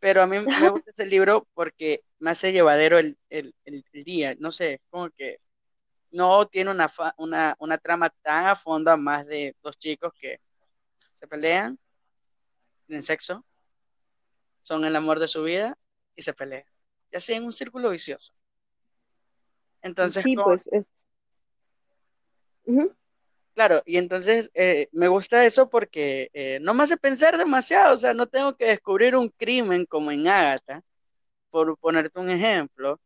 Pero 0.01 0.23
a 0.23 0.27
mí 0.27 0.39
me 0.55 0.69
gusta 0.69 0.91
ese 0.91 1.07
libro 1.07 1.47
porque 1.55 2.03
me 2.19 2.31
hace 2.31 2.53
llevadero 2.53 2.99
el, 2.99 3.19
el, 3.29 3.55
el- 3.65 3.85
día, 4.05 4.35
no 4.39 4.51
sé, 4.51 4.81
como 4.91 5.11
que 5.11 5.39
no 6.11 6.47
tiene 6.47 6.71
una, 6.71 6.89
fa- 6.89 7.15
una, 7.19 7.55
una 7.59 7.79
trama 7.79 8.11
tan 8.23 8.47
a 8.47 8.57
fondo, 8.57 8.91
a 8.91 8.97
más 8.97 9.27
de 9.27 9.55
dos 9.63 9.79
chicos 9.79 10.13
que 10.21 10.41
se 11.13 11.27
pelean, 11.29 11.79
tienen 12.87 13.03
sexo, 13.03 13.45
son 14.61 14.85
el 14.85 14.97
amor 14.97 15.19
de 15.21 15.29
su 15.29 15.43
vida 15.43 15.77
y 16.17 16.23
se 16.23 16.33
pelean. 16.33 16.65
Y 17.13 17.17
así 17.17 17.33
en 17.35 17.45
un 17.45 17.53
círculo 17.53 17.91
vicioso. 17.91 18.33
Entonces, 19.83 20.25
Sí, 20.25 20.35
como 20.35 20.47
pues 20.47 20.69
es. 20.73 20.85
Claro, 23.55 23.83
y 23.85 23.97
entonces 23.99 24.51
eh, 24.55 24.89
me 24.93 25.09
gusta 25.09 25.45
eso 25.45 25.69
porque 25.69 26.31
eh, 26.33 26.59
no 26.63 26.73
me 26.73 26.85
hace 26.85 26.97
pensar 26.97 27.37
demasiado, 27.37 27.95
o 27.95 27.97
sea, 27.97 28.15
no 28.15 28.27
tengo 28.27 28.57
que 28.57 28.67
descubrir 28.67 29.17
un 29.17 29.29
crimen 29.29 29.87
como 29.87 30.11
en 30.13 30.29
Ágata, 30.29 30.83
por 31.51 31.77
ponerte 31.79 32.19
un 32.21 32.31
ejemplo, 32.31 33.01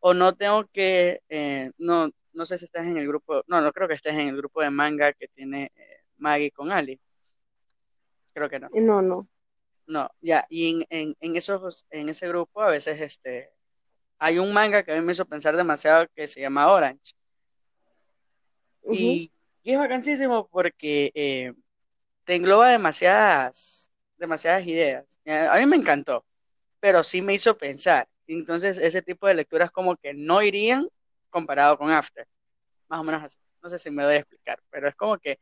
o 0.00 0.14
no 0.14 0.34
tengo 0.34 0.66
que, 0.68 1.22
eh, 1.28 1.70
no, 1.78 2.10
no 2.32 2.44
sé 2.44 2.58
si 2.58 2.64
estás 2.66 2.86
en 2.86 2.98
el 2.98 3.06
grupo, 3.06 3.42
no, 3.46 3.60
no 3.60 3.72
creo 3.72 3.88
que 3.88 3.94
estés 3.94 4.14
en 4.14 4.28
el 4.28 4.36
grupo 4.36 4.60
de 4.60 4.70
manga 4.70 5.12
que 5.12 5.28
tiene 5.28 5.72
eh, 5.74 6.02
Maggie 6.18 6.50
con 6.50 6.72
Ali, 6.72 7.00
creo 8.34 8.50
que 8.50 8.58
no, 8.58 8.68
No, 8.72 9.00
no. 9.00 9.28
no, 9.86 10.10
ya, 10.20 10.44
y 10.50 10.70
en, 10.70 10.86
en, 10.90 11.16
en 11.20 11.36
esos, 11.36 11.86
en 11.90 12.08
ese 12.08 12.28
grupo 12.28 12.62
a 12.62 12.68
veces 12.70 13.00
este, 13.00 13.50
hay 14.18 14.38
un 14.38 14.52
manga 14.52 14.82
que 14.82 14.92
a 14.92 14.96
mí 15.00 15.06
me 15.06 15.12
hizo 15.12 15.24
pensar 15.26 15.56
demasiado 15.56 16.06
que 16.14 16.26
se 16.26 16.40
llama 16.40 16.70
Orange, 16.70 17.14
Ujú. 18.82 18.94
y, 18.96 19.32
es 19.72 19.78
vacancísimo 19.78 20.48
porque... 20.48 21.10
eh, 21.14 21.52
te 22.24 22.36
engloba 22.36 22.70
demasiadas, 22.72 23.92
demasiadas 24.18 24.66
ideas. 24.66 25.20
Eh, 25.24 25.48
A 25.50 25.58
mí 25.58 25.66
me 25.66 25.76
encantó, 25.76 26.24
pero 26.80 27.02
sí 27.04 27.22
me 27.22 27.34
hizo 27.34 27.58
pensar. 27.58 28.08
Entonces, 28.28 28.78
ese 28.78 29.02
tipo 29.02 29.26
de 29.28 29.34
lecturas 29.34 29.70
como 29.72 29.96
que 29.96 30.14
no 30.14 30.42
irían 30.42 30.88
comparado 31.30 31.78
con 31.78 31.90
After. 31.90 32.26
Más 32.88 33.00
o 33.00 33.04
menos 33.04 33.22
así. 33.24 33.38
No 33.62 33.68
sé 33.70 33.78
si 33.78 33.90
me 33.90 34.04
doy 34.04 34.14
a 34.16 34.18
explicar, 34.18 34.60
pero 34.70 34.88
es 34.88 34.96
como 34.96 35.18
que 35.18 35.40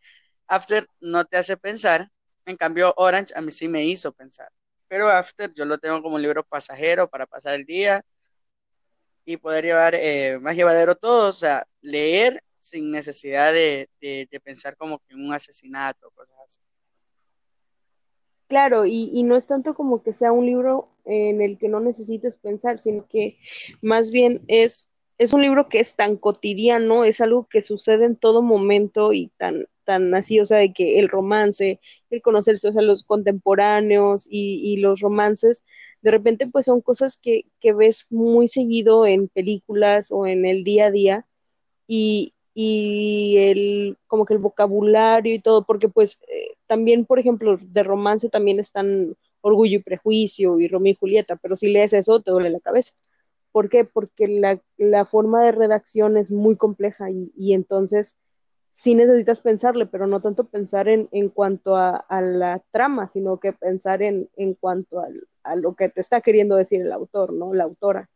After 0.49 0.89
no 1.01 1.25
te 1.27 1.37
hace 1.39 1.57
pensar. 1.59 2.11
En 2.47 2.57
cambio, 2.57 2.95
Orange 2.99 3.35
a 3.37 3.41
mí 3.43 3.51
sí 3.53 3.69
me 3.69 3.85
hizo 3.85 4.13
pensar. 4.13 4.51
Pero 4.89 5.09
After 5.11 5.53
yo 5.55 5.65
lo 5.67 5.79
tengo 5.79 6.03
como 6.03 6.17
un 6.17 6.23
libro 6.23 6.45
pasajero 6.45 7.09
para 7.11 7.27
pasar 7.27 7.55
el 7.57 7.67
día 7.67 8.03
y 9.25 9.37
poder 9.37 9.65
llevar 9.65 9.95
eh, 9.95 10.39
más 10.41 10.57
llevadero 10.57 10.95
todo. 10.95 11.29
O 11.29 11.33
sea, 11.33 11.67
leer 11.81 12.43
sin 12.69 12.91
necesidad 12.91 13.53
de, 13.53 13.89
de, 14.01 14.41
pensar 14.41 14.77
como 14.77 14.99
que 14.99 15.15
un 15.15 15.33
asesinato, 15.33 16.11
cosas 16.11 16.37
así. 16.45 16.61
Claro, 18.49 18.87
y, 18.87 19.11
y 19.13 19.23
no 19.23 19.37
es 19.37 19.47
tanto 19.47 19.75
como 19.75 20.03
que 20.03 20.13
sea 20.13 20.33
un 20.33 20.47
libro 20.47 20.89
en 21.05 21.43
el 21.43 21.59
que 21.59 21.69
no 21.69 21.81
necesites 21.81 22.37
pensar, 22.37 22.79
sino 22.79 23.07
que 23.09 23.39
más 23.83 24.11
bien 24.11 24.43
es 24.47 24.89
es 25.19 25.33
un 25.33 25.43
libro 25.43 25.69
que 25.69 25.81
es 25.81 25.95
tan 25.95 26.17
cotidiano, 26.17 27.05
es 27.05 27.21
algo 27.21 27.49
que 27.49 27.63
sucede 27.63 28.05
en 28.05 28.17
todo 28.17 28.43
momento 28.43 29.13
y 29.13 29.29
tan, 29.39 29.67
tan 29.85 30.15
así, 30.15 30.41
o 30.41 30.47
sea, 30.47 30.59
de 30.59 30.73
que 30.73 30.99
el 30.99 31.09
romance, 31.09 31.81
el 32.11 32.23
conocerse, 32.23 32.69
o 32.69 32.73
sea, 32.73 32.83
los 32.83 33.05
contemporáneos 33.05 34.27
y, 34.29 34.61
y 34.63 34.79
los 34.79 35.01
romances, 35.01 35.65
de 36.03 36.11
repente 36.11 36.47
pues 36.47 36.67
son 36.67 36.83
cosas 36.83 37.17
que, 37.17 37.47
que, 37.61 37.73
ves 37.73 38.07
muy 38.11 38.49
seguido 38.49 39.07
en 39.07 39.29
películas 39.29 40.09
o 40.11 40.27
en 40.27 40.45
el 40.45 40.65
día 40.65 40.87
a 40.87 40.91
día 40.91 41.27
y, 41.89 42.35
y 42.59 43.37
el, 43.37 43.99
como 44.07 44.25
que 44.25 44.33
el 44.33 44.41
vocabulario 44.41 45.35
y 45.35 45.41
todo, 45.41 45.67
porque 45.67 45.91
pues 45.91 46.19
eh, 46.27 46.57
también, 46.67 47.05
por 47.05 47.19
ejemplo, 47.19 47.59
de 47.61 47.83
romance 47.83 48.31
también 48.31 48.59
están 48.61 49.15
Orgullo 49.43 49.77
y 49.77 49.83
Prejuicio 49.83 50.59
y 50.59 50.67
Romeo 50.67 50.93
y 50.93 50.97
Julieta, 50.97 51.37
pero 51.37 51.55
si 51.55 51.69
lees 51.69 51.93
eso 51.93 52.21
te 52.23 52.31
duele 52.31 52.49
la 52.49 52.61
cabeza. 52.61 52.95
¿Por 53.53 53.69
qué? 53.69 53.85
Porque 53.85 54.27
la, 54.27 54.59
la 54.79 55.05
forma 55.05 55.45
de 55.45 55.53
redacción 55.53 56.17
es 56.17 56.31
muy 56.31 56.57
compleja 56.57 57.11
y, 57.11 57.31
y, 57.37 57.53
entonces 57.53 58.17
sí 58.73 58.95
necesitas 58.95 59.43
pensarle, 59.43 59.85
pero 59.85 60.07
no 60.07 60.23
tanto 60.23 60.45
pensar 60.45 60.89
en, 60.89 61.11
en 61.13 61.29
cuanto 61.29 61.77
a, 61.77 61.97
a, 62.09 62.23
la 62.23 62.63
trama, 62.71 63.09
sino 63.09 63.39
que 63.39 63.53
pensar 63.53 64.01
en, 64.03 64.31
en 64.37 64.55
cuanto 64.55 65.01
a, 65.01 65.09
a, 65.43 65.57
lo 65.57 65.75
que 65.75 65.91
te 65.91 66.01
está 66.01 66.23
queriendo 66.23 66.57
decir 66.57 66.81
el 66.81 66.93
autor, 66.93 67.35
¿no? 67.35 67.53
La 67.53 67.65
autora. 67.65 68.09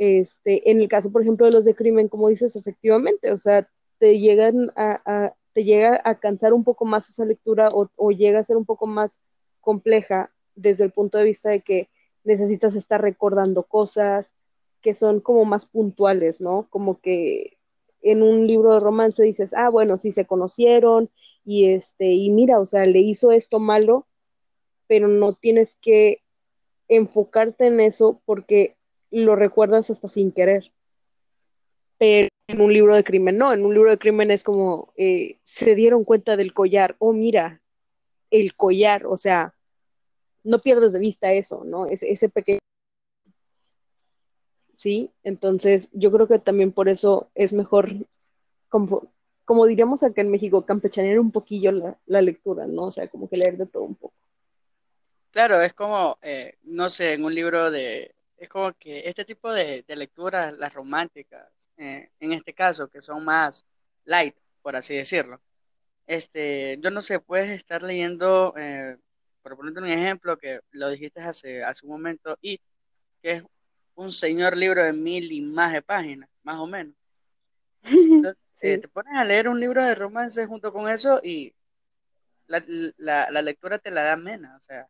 Este, 0.00 0.70
en 0.70 0.80
el 0.80 0.88
caso, 0.88 1.12
por 1.12 1.20
ejemplo, 1.20 1.44
de 1.44 1.52
los 1.52 1.66
de 1.66 1.74
crimen, 1.74 2.08
como 2.08 2.30
dices, 2.30 2.56
efectivamente, 2.56 3.32
o 3.32 3.36
sea, 3.36 3.68
te 3.98 4.18
llegan 4.18 4.72
a, 4.74 5.34
te 5.52 5.62
llega 5.62 6.00
a 6.02 6.18
cansar 6.18 6.54
un 6.54 6.64
poco 6.64 6.86
más 6.86 7.10
esa 7.10 7.26
lectura 7.26 7.68
o, 7.70 7.90
o 7.96 8.10
llega 8.10 8.38
a 8.38 8.44
ser 8.44 8.56
un 8.56 8.64
poco 8.64 8.86
más 8.86 9.18
compleja 9.60 10.32
desde 10.54 10.84
el 10.84 10.90
punto 10.90 11.18
de 11.18 11.24
vista 11.24 11.50
de 11.50 11.60
que 11.60 11.90
necesitas 12.24 12.74
estar 12.76 13.02
recordando 13.02 13.64
cosas, 13.64 14.34
que 14.80 14.94
son 14.94 15.20
como 15.20 15.44
más 15.44 15.68
puntuales, 15.68 16.40
¿no? 16.40 16.66
Como 16.70 16.98
que 17.00 17.58
en 18.00 18.22
un 18.22 18.46
libro 18.46 18.72
de 18.72 18.80
romance 18.80 19.22
dices, 19.22 19.52
ah, 19.52 19.68
bueno, 19.68 19.98
sí 19.98 20.12
se 20.12 20.24
conocieron 20.24 21.10
y 21.44 21.66
este, 21.66 22.12
y 22.12 22.30
mira, 22.30 22.58
o 22.58 22.64
sea, 22.64 22.86
le 22.86 23.00
hizo 23.00 23.32
esto 23.32 23.58
malo, 23.58 24.06
pero 24.86 25.08
no 25.08 25.34
tienes 25.34 25.76
que 25.82 26.22
enfocarte 26.88 27.66
en 27.66 27.80
eso 27.80 28.22
porque 28.24 28.78
lo 29.10 29.36
recuerdas 29.36 29.90
hasta 29.90 30.08
sin 30.08 30.32
querer. 30.32 30.72
Pero 31.98 32.28
en 32.48 32.60
un 32.60 32.72
libro 32.72 32.94
de 32.94 33.04
crimen, 33.04 33.38
no, 33.38 33.52
en 33.52 33.64
un 33.64 33.74
libro 33.74 33.90
de 33.90 33.98
crimen 33.98 34.30
es 34.30 34.42
como, 34.42 34.92
eh, 34.96 35.38
se 35.44 35.74
dieron 35.74 36.04
cuenta 36.04 36.36
del 36.36 36.52
collar, 36.52 36.96
oh, 36.98 37.12
mira, 37.12 37.60
el 38.30 38.54
collar, 38.54 39.06
o 39.06 39.16
sea, 39.16 39.54
no 40.44 40.58
pierdes 40.58 40.92
de 40.92 40.98
vista 40.98 41.32
eso, 41.32 41.62
¿no? 41.64 41.86
Ese, 41.86 42.10
ese 42.10 42.28
pequeño 42.28 42.60
¿sí? 44.80 45.10
Entonces, 45.24 45.90
yo 45.92 46.10
creo 46.10 46.26
que 46.26 46.38
también 46.38 46.72
por 46.72 46.88
eso 46.88 47.30
es 47.34 47.52
mejor, 47.52 47.90
como, 48.70 49.12
como 49.44 49.66
diríamos 49.66 50.02
acá 50.02 50.22
en 50.22 50.30
México, 50.30 50.64
campechanear 50.64 51.20
un 51.20 51.32
poquillo 51.32 51.70
la, 52.06 52.22
lectura, 52.22 52.66
¿no? 52.66 52.84
O 52.84 52.90
sea, 52.90 53.06
como 53.08 53.28
que 53.28 53.36
leer 53.36 53.58
de 53.58 53.66
todo 53.66 53.82
un 53.82 53.94
poco. 53.94 54.14
Claro, 55.32 55.60
es 55.60 55.74
como, 55.74 56.16
eh, 56.22 56.54
no 56.62 56.88
sé, 56.88 57.12
en 57.12 57.24
un 57.26 57.34
libro 57.34 57.70
de, 57.70 58.14
es 58.40 58.48
como 58.48 58.72
que 58.72 59.00
este 59.08 59.24
tipo 59.24 59.52
de, 59.52 59.82
de 59.86 59.96
lecturas, 59.96 60.56
las 60.56 60.72
románticas, 60.72 61.46
eh, 61.76 62.10
en 62.18 62.32
este 62.32 62.54
caso, 62.54 62.88
que 62.88 63.02
son 63.02 63.22
más 63.24 63.66
light, 64.04 64.34
por 64.62 64.74
así 64.76 64.94
decirlo, 64.96 65.40
este, 66.06 66.78
yo 66.80 66.90
no 66.90 67.02
sé, 67.02 67.20
puedes 67.20 67.50
estar 67.50 67.82
leyendo, 67.82 68.54
eh, 68.56 68.96
por 69.42 69.56
ponerte 69.56 69.80
un 69.80 69.88
ejemplo, 69.88 70.38
que 70.38 70.60
lo 70.72 70.88
dijiste 70.88 71.20
hace, 71.20 71.62
hace 71.62 71.84
un 71.86 71.92
momento, 71.92 72.38
It, 72.40 72.62
que 73.22 73.32
es 73.32 73.44
un 73.94 74.10
señor 74.10 74.56
libro 74.56 74.82
de 74.84 74.94
mil 74.94 75.30
y 75.32 75.42
más 75.42 75.74
de 75.74 75.82
páginas, 75.82 76.30
más 76.42 76.56
o 76.56 76.66
menos. 76.66 76.94
Entonces, 77.82 78.36
sí. 78.52 78.68
eh, 78.68 78.78
te 78.78 78.88
pones 78.88 79.14
a 79.16 79.24
leer 79.24 79.48
un 79.48 79.60
libro 79.60 79.84
de 79.84 79.94
romance 79.94 80.46
junto 80.46 80.72
con 80.72 80.90
eso 80.90 81.20
y 81.22 81.54
la, 82.46 82.64
la, 82.96 83.30
la, 83.30 83.42
lectura 83.42 83.78
te 83.78 83.90
la 83.90 84.02
da 84.04 84.16
menos, 84.16 84.50
o 84.56 84.60
sea, 84.60 84.88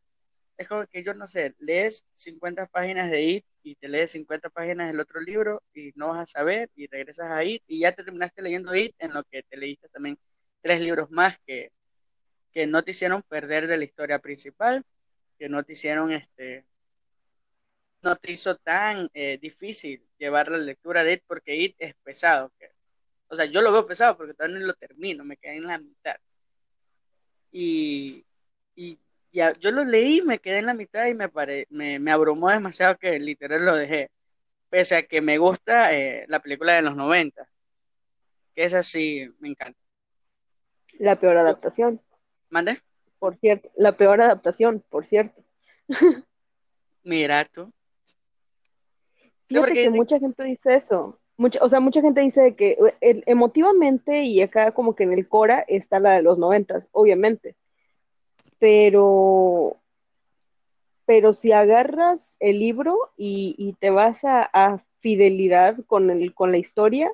es 0.60 0.68
como 0.68 0.86
que 0.86 1.02
yo 1.02 1.14
no 1.14 1.26
sé, 1.26 1.54
lees 1.58 2.06
50 2.12 2.66
páginas 2.66 3.10
de 3.10 3.22
IT 3.22 3.46
y 3.62 3.76
te 3.76 3.88
lees 3.88 4.10
50 4.10 4.50
páginas 4.50 4.88
del 4.88 5.00
otro 5.00 5.20
libro 5.22 5.62
y 5.72 5.92
no 5.96 6.08
vas 6.08 6.20
a 6.20 6.26
saber 6.40 6.70
y 6.76 6.86
regresas 6.86 7.30
a 7.30 7.42
IT 7.42 7.62
y 7.66 7.80
ya 7.80 7.92
te 7.92 8.04
terminaste 8.04 8.42
leyendo 8.42 8.74
IT 8.76 8.94
en 8.98 9.14
lo 9.14 9.24
que 9.24 9.42
te 9.42 9.56
leíste 9.56 9.88
también 9.88 10.18
tres 10.60 10.82
libros 10.82 11.10
más 11.10 11.38
que, 11.46 11.72
que 12.52 12.66
no 12.66 12.82
te 12.82 12.90
hicieron 12.90 13.22
perder 13.22 13.68
de 13.68 13.78
la 13.78 13.84
historia 13.84 14.18
principal, 14.18 14.84
que 15.38 15.48
no 15.48 15.62
te 15.64 15.72
hicieron 15.72 16.12
este 16.12 16.66
no 18.02 18.16
te 18.16 18.32
hizo 18.32 18.56
tan 18.56 19.08
eh, 19.14 19.38
difícil 19.40 20.06
llevar 20.18 20.50
la 20.50 20.58
lectura 20.58 21.04
de 21.04 21.14
It 21.14 21.22
porque 21.26 21.56
It 21.56 21.76
es 21.78 21.94
pesado. 22.02 22.52
O 23.28 23.34
sea, 23.36 23.46
yo 23.46 23.62
lo 23.62 23.72
veo 23.72 23.86
pesado 23.86 24.16
porque 24.16 24.34
todavía 24.34 24.58
no 24.58 24.66
lo 24.66 24.74
termino, 24.74 25.24
me 25.24 25.36
quedé 25.38 25.56
en 25.56 25.66
la 25.66 25.78
mitad. 25.78 26.16
Y, 27.52 28.24
y 28.74 28.98
ya, 29.32 29.52
yo 29.54 29.70
lo 29.70 29.84
leí, 29.84 30.22
me 30.22 30.38
quedé 30.38 30.58
en 30.58 30.66
la 30.66 30.74
mitad 30.74 31.06
y 31.06 31.14
me, 31.14 31.28
pare, 31.28 31.66
me, 31.70 31.98
me 31.98 32.10
abrumó 32.10 32.48
demasiado 32.48 32.96
que 32.98 33.18
literal 33.18 33.64
lo 33.64 33.76
dejé. 33.76 34.10
Pese 34.68 34.96
a 34.96 35.02
que 35.02 35.20
me 35.20 35.38
gusta 35.38 35.94
eh, 35.96 36.24
la 36.28 36.40
película 36.40 36.74
de 36.74 36.82
los 36.82 36.96
90, 36.96 37.48
que 38.54 38.64
es 38.64 38.74
así, 38.74 39.28
me 39.40 39.48
encanta. 39.48 39.78
La 40.98 41.18
peor 41.18 41.36
adaptación. 41.36 42.00
¿Mande? 42.50 42.80
Por 43.18 43.36
cierto, 43.38 43.70
la 43.76 43.96
peor 43.96 44.22
adaptación, 44.22 44.84
por 44.88 45.06
cierto. 45.06 45.42
Mira 47.02 47.44
tú. 47.44 47.72
Fíjate 49.48 49.72
que 49.72 49.90
mucha 49.90 50.18
gente 50.18 50.44
dice 50.44 50.74
eso. 50.74 51.18
Mucha, 51.36 51.58
o 51.64 51.68
sea, 51.68 51.80
mucha 51.80 52.02
gente 52.02 52.20
dice 52.20 52.54
que 52.54 52.78
el, 53.00 53.24
emotivamente 53.26 54.22
y 54.22 54.42
acá 54.42 54.72
como 54.72 54.94
que 54.94 55.04
en 55.04 55.12
el 55.12 55.26
Cora 55.26 55.64
está 55.66 55.98
la 55.98 56.12
de 56.12 56.22
los 56.22 56.38
noventas, 56.38 56.88
obviamente. 56.92 57.56
Pero, 58.60 59.78
pero 61.06 61.32
si 61.32 61.50
agarras 61.50 62.36
el 62.38 62.60
libro 62.60 62.96
y, 63.16 63.74
te 63.80 63.90
vas 63.90 64.20
a, 64.22 64.80
fidelidad 65.00 65.78
con, 65.86 66.10
el, 66.10 66.34
con 66.34 66.52
la 66.52 66.58
historia, 66.58 67.10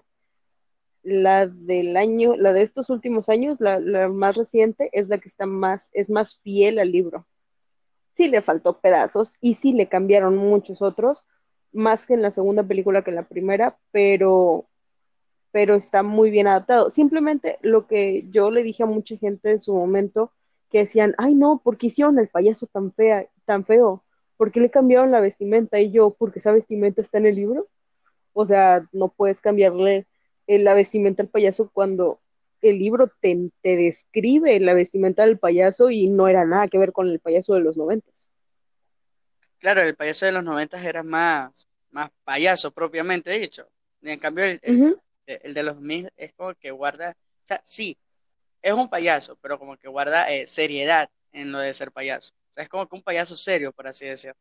la 1.02 1.46
del 1.46 1.96
año, 1.96 2.36
la 2.36 2.52
de 2.52 2.62
estos 2.62 2.90
últimos 2.90 3.28
años, 3.28 3.58
la, 3.60 3.78
la, 3.78 4.08
más 4.08 4.36
reciente, 4.36 4.90
es 4.92 5.08
la 5.08 5.18
que 5.18 5.28
está 5.28 5.46
más, 5.46 5.88
es 5.92 6.10
más 6.10 6.36
fiel 6.40 6.80
al 6.80 6.90
libro. 6.92 7.26
Sí 8.10 8.28
le 8.28 8.42
faltó 8.42 8.80
pedazos 8.80 9.32
y 9.40 9.54
sí 9.54 9.72
le 9.72 9.88
cambiaron 9.88 10.36
muchos 10.36 10.82
otros, 10.82 11.24
más 11.72 12.06
que 12.06 12.14
en 12.14 12.22
la 12.22 12.32
segunda 12.32 12.64
película 12.64 13.02
que 13.02 13.10
en 13.10 13.16
la 13.16 13.28
primera, 13.28 13.78
pero, 13.92 14.66
pero 15.52 15.74
está 15.76 16.02
muy 16.02 16.30
bien 16.30 16.48
adaptado. 16.48 16.90
Simplemente 16.90 17.58
lo 17.62 17.86
que 17.86 18.26
yo 18.30 18.50
le 18.50 18.62
dije 18.62 18.82
a 18.82 18.86
mucha 18.86 19.16
gente 19.16 19.52
en 19.52 19.60
su 19.60 19.74
momento, 19.74 20.32
que 20.70 20.78
decían, 20.78 21.14
ay 21.18 21.34
no, 21.34 21.60
¿por 21.62 21.78
qué 21.78 21.86
hicieron 21.86 22.18
el 22.18 22.28
payaso 22.28 22.66
tan, 22.66 22.92
fea, 22.92 23.26
tan 23.44 23.64
feo? 23.64 24.04
¿Por 24.36 24.52
qué 24.52 24.60
le 24.60 24.70
cambiaron 24.70 25.10
la 25.10 25.20
vestimenta? 25.20 25.80
Y 25.80 25.90
yo, 25.90 26.10
porque 26.10 26.40
esa 26.40 26.52
vestimenta 26.52 27.00
está 27.00 27.18
en 27.18 27.26
el 27.26 27.36
libro. 27.36 27.68
O 28.32 28.44
sea, 28.44 28.86
no 28.92 29.08
puedes 29.08 29.40
cambiarle 29.40 30.06
la 30.46 30.74
vestimenta 30.74 31.22
al 31.22 31.28
payaso 31.28 31.70
cuando 31.72 32.20
el 32.62 32.78
libro 32.78 33.10
te, 33.20 33.50
te, 33.62 33.76
describe 33.76 34.58
la 34.60 34.74
vestimenta 34.74 35.24
del 35.24 35.38
payaso 35.38 35.90
y 35.90 36.08
no 36.08 36.28
era 36.28 36.44
nada 36.44 36.68
que 36.68 36.78
ver 36.78 36.92
con 36.92 37.08
el 37.08 37.20
payaso 37.20 37.54
de 37.54 37.60
los 37.60 37.76
noventas. 37.76 38.28
Claro, 39.58 39.82
el 39.82 39.94
payaso 39.94 40.26
de 40.26 40.32
los 40.32 40.44
noventas 40.44 40.84
era 40.84 41.02
más, 41.02 41.66
más 41.90 42.10
payaso 42.24 42.70
propiamente 42.70 43.30
dicho. 43.32 43.68
Y 44.02 44.10
en 44.10 44.18
cambio, 44.18 44.44
el, 44.44 44.60
el, 44.62 44.82
uh 44.82 44.86
-huh. 44.86 45.00
el, 45.26 45.54
de 45.54 45.62
los 45.62 45.80
mil 45.80 46.08
es 46.16 46.32
como 46.34 46.54
que 46.54 46.70
guarda, 46.70 47.10
o 47.10 47.46
sea, 47.46 47.60
sí, 47.64 47.96
es 48.66 48.72
un 48.72 48.88
payaso, 48.88 49.36
pero 49.40 49.60
como 49.60 49.76
que 49.76 49.88
guarda 49.88 50.28
eh, 50.28 50.44
seriedad 50.44 51.08
en 51.32 51.52
lo 51.52 51.60
de 51.60 51.72
ser 51.72 51.92
payaso. 51.92 52.34
O 52.50 52.52
sea, 52.52 52.64
es 52.64 52.68
como 52.68 52.88
que 52.88 52.96
un 52.96 53.02
payaso 53.02 53.36
serio, 53.36 53.72
por 53.72 53.86
así 53.86 54.06
decirlo. 54.06 54.40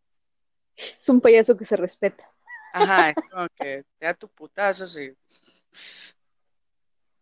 Es 0.75 1.08
un 1.10 1.22
payaso 1.22 1.55
que 1.55 1.63
se 1.63 1.75
respeta. 1.75 2.27
Ajá, 2.74 3.10
es 3.10 3.15
como 3.32 3.48
que 3.50 3.84
te 4.00 4.05
da 4.05 4.15
tus 4.15 4.32
putazos 4.32 4.98
y... 4.98 5.15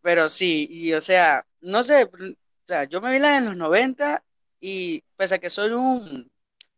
Pero 0.02 0.30
sí, 0.30 0.68
y 0.70 0.94
o 0.94 1.02
sea, 1.02 1.46
no 1.60 1.84
sé, 1.84 2.06
o 2.06 2.36
sea, 2.66 2.86
yo 2.86 3.02
me 3.02 3.12
vi 3.12 3.20
la 3.20 3.38
en 3.38 3.46
los 3.46 3.58
90 3.58 4.24
y 4.62 5.04
pese 5.18 5.36
a 5.36 5.40
que 5.40 5.50
soy 5.50 5.72
un, 5.72 6.32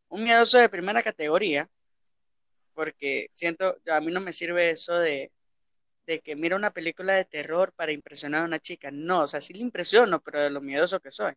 un 0.10 0.24
miedoso 0.24 0.58
de 0.58 0.70
primera 0.70 1.04
categoría, 1.04 1.70
porque 2.74 3.28
siento, 3.32 3.78
a 3.92 4.02
mí 4.02 4.12
no 4.12 4.22
me 4.22 4.34
sirve 4.34 4.72
eso 4.72 4.96
de, 4.98 5.32
de 6.06 6.22
que 6.22 6.36
mira 6.36 6.56
una 6.56 6.72
película 6.72 7.14
de 7.14 7.26
terror 7.26 7.74
para 7.74 7.92
impresionar 7.92 8.44
a 8.44 8.46
una 8.46 8.60
chica. 8.60 8.92
No, 8.92 9.22
o 9.22 9.28
sea, 9.28 9.42
sí 9.42 9.54
le 9.54 9.60
impresiono, 9.60 10.22
pero 10.22 10.42
de 10.42 10.50
lo 10.50 10.62
miedoso 10.62 11.00
que 11.00 11.12
soy. 11.12 11.34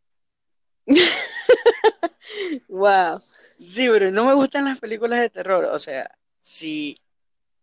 wow. 2.69 3.21
Sí, 3.59 3.89
pero 3.89 4.11
no 4.11 4.25
me 4.27 4.35
gustan 4.35 4.65
las 4.67 4.79
películas 4.79 5.21
de 5.21 5.31
terror. 5.31 5.65
O 5.67 5.79
sea, 5.79 6.11
si 6.39 6.97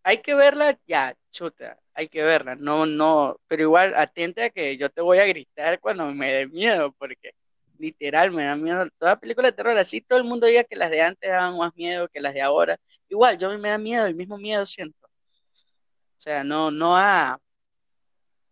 hay 0.04 0.20
que 0.22 0.36
verla, 0.36 0.80
ya, 0.88 1.16
chuta, 1.32 1.80
hay 1.94 2.10
que 2.10 2.24
verla. 2.24 2.56
No, 2.56 2.86
no, 2.86 3.40
pero 3.48 3.64
igual 3.64 3.94
atente 3.96 4.44
a 4.44 4.50
que 4.52 4.78
yo 4.78 4.90
te 4.90 5.02
voy 5.02 5.20
a 5.20 5.26
gritar 5.26 5.80
cuando 5.80 6.10
me 6.12 6.32
dé 6.32 6.48
miedo, 6.48 6.94
porque 6.94 7.34
literal 7.80 8.32
me 8.32 8.46
da 8.46 8.56
miedo. 8.56 8.88
Toda 8.98 9.20
película 9.20 9.50
de 9.50 9.54
terror, 9.54 9.78
así 9.78 10.02
todo 10.02 10.20
el 10.20 10.26
mundo 10.26 10.48
diga 10.48 10.64
que 10.64 10.76
las 10.76 10.92
de 10.92 11.02
antes 11.02 11.30
daban 11.30 11.58
más 11.58 11.76
miedo 11.76 12.08
que 12.10 12.22
las 12.22 12.34
de 12.34 12.42
ahora. 12.42 12.80
Igual, 13.10 13.38
yo 13.38 13.58
me 13.60 13.70
da 13.70 13.78
miedo, 13.78 14.06
el 14.06 14.16
mismo 14.16 14.38
miedo 14.38 14.66
siento. 14.66 15.05
O 16.18 16.20
sea, 16.20 16.44
no, 16.44 16.72
no 16.72 16.96
ha, 16.98 17.40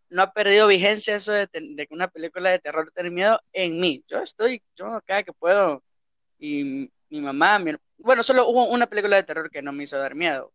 no 0.10 0.22
ha 0.22 0.32
perdido 0.34 0.67
vigencia 0.67 1.15
eso 1.15 1.32
de, 1.32 1.48
que 1.48 1.88
una 1.91 2.08
película 2.08 2.50
de 2.51 2.60
terror 2.60 2.91
tenga 2.93 3.10
miedo 3.10 3.39
en 3.51 3.79
mí. 3.79 4.03
Yo 4.08 4.20
estoy, 4.20 4.62
yo 4.75 5.01
cada 5.05 5.24
que 5.24 5.34
puedo, 5.34 5.84
y 6.38 6.91
mi 7.10 7.22
mamá, 7.22 7.60
bueno, 7.98 8.22
solo 8.22 8.48
hubo 8.48 8.65
una 8.65 8.88
película 8.88 9.15
de 9.15 9.24
terror 9.24 9.50
que 9.50 9.62
no 9.62 9.72
me 9.72 9.84
hizo 9.84 9.98
dar 9.98 10.13
miedo, 10.13 10.51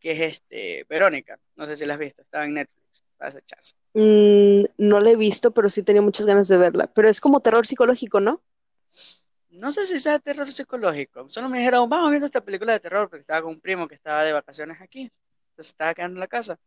que 0.00 0.12
es 0.12 0.20
este, 0.20 0.84
Verónica. 0.88 1.38
No 1.56 1.66
sé 1.66 1.76
si 1.76 1.86
la 1.86 1.94
has 1.94 2.00
visto, 2.00 2.22
estaba 2.22 2.44
en 2.44 2.54
Netflix, 2.54 3.04
vas 3.18 3.34
a 3.34 3.38
echarse. 3.38 3.74
Mm, 3.94 4.64
no 4.78 5.00
la 5.00 5.10
he 5.10 5.16
visto, 5.16 5.52
pero 5.52 5.70
sí 5.70 5.82
tenía 5.82 6.02
muchas 6.02 6.26
ganas 6.26 6.48
de 6.48 6.56
verla. 6.56 6.88
Pero 6.88 7.08
es 7.08 7.20
como 7.20 7.40
terror 7.40 7.66
psicológico, 7.66 8.20
¿no? 8.20 8.42
No 9.50 9.70
sé 9.70 9.86
si 9.86 10.00
sea 10.00 10.18
terror 10.18 10.50
psicológico. 10.50 11.30
Solo 11.30 11.48
me 11.48 11.58
dijeron, 11.58 11.88
vamos 11.88 12.10
viendo 12.10 12.26
esta 12.26 12.44
película 12.44 12.72
de 12.72 12.80
terror, 12.80 13.08
porque 13.08 13.20
estaba 13.20 13.42
con 13.42 13.52
un 13.52 13.60
primo 13.60 13.86
que 13.86 13.94
estaba 13.94 14.24
de 14.24 14.32
vacaciones 14.32 14.80
aquí. 14.80 15.10
Entonces 15.54 15.70
estaba 15.70 15.94
quedando 15.94 16.16
en 16.16 16.20
la 16.20 16.26
casa. 16.26 16.58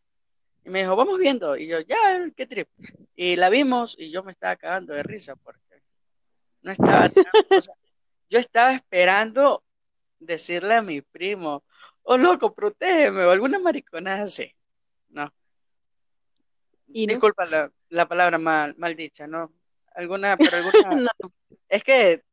Y 0.64 0.70
me 0.70 0.80
dijo, 0.80 0.96
vamos 0.96 1.20
viendo. 1.20 1.58
Y 1.58 1.68
yo, 1.68 1.82
ya, 1.82 2.32
qué 2.36 2.48
trip. 2.48 2.70
Y 3.16 3.36
la 3.36 3.50
vimos 3.50 3.98
y 4.00 4.12
yo 4.12 4.24
me 4.24 4.32
estaba 4.32 4.56
cagando 4.56 4.94
de 4.94 5.04
risa 5.04 5.36
porque 5.36 5.84
no 6.62 6.72
estaba. 6.72 7.12
yo 8.30 8.40
estaba 8.40 8.74
esperando 8.74 9.62
decirle 10.20 10.76
a 10.76 10.82
mi 10.82 11.02
primo, 11.02 11.66
oh 12.04 12.18
loco, 12.18 12.54
protégeme, 12.54 13.26
o 13.26 13.32
alguna 13.32 13.60
maricona 13.60 14.22
así. 14.22 14.54
No. 15.10 15.34
Disculpa 16.88 17.46
la, 17.90 18.08
palabra 18.08 18.38
mal, 18.38 18.96
dicha, 18.96 19.28
¿no? 19.28 19.54
Alguna, 19.96 20.38
pero 20.38 20.58
alguna. 20.58 21.12
Es 21.70 21.84
que 21.84 22.24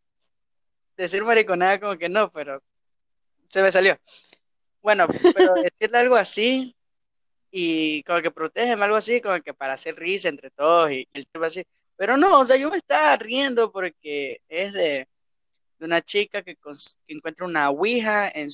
decir 0.97 1.25
mariconada 1.25 1.81
como 1.81 1.99
que 1.99 2.09
no, 2.09 2.31
pero 2.31 2.63
se 3.49 3.63
me 3.63 3.73
salió. 3.73 3.99
Bueno, 4.85 5.07
pero 5.35 5.55
decirle 5.55 5.97
algo 5.99 6.15
así 6.15 6.77
y 7.51 8.03
como 8.05 8.21
que 8.21 8.31
protégeme, 8.31 8.85
algo 8.85 8.97
así, 8.97 9.21
como 9.23 9.41
que 9.41 9.55
para 9.55 9.73
hacer 9.75 9.97
risa 9.97 10.29
entre 10.29 10.51
todos 10.51 10.93
y, 10.93 11.09
el 11.15 11.27
tema 11.27 11.47
así. 11.47 11.65
Pero 11.97 12.19
no, 12.19 12.41
o 12.41 12.45
sea, 12.45 12.59
yo 12.59 12.71
me 12.71 12.77
estaba 12.77 13.17
riendo 13.17 13.73
porque 13.73 14.43
es 14.47 14.75
de, 14.75 15.09
una 15.81 16.03
chica 16.03 16.43
que, 16.43 16.59
encuentra 17.09 17.47
una 17.47 17.71
ouija 17.71 18.29
en, 18.29 18.51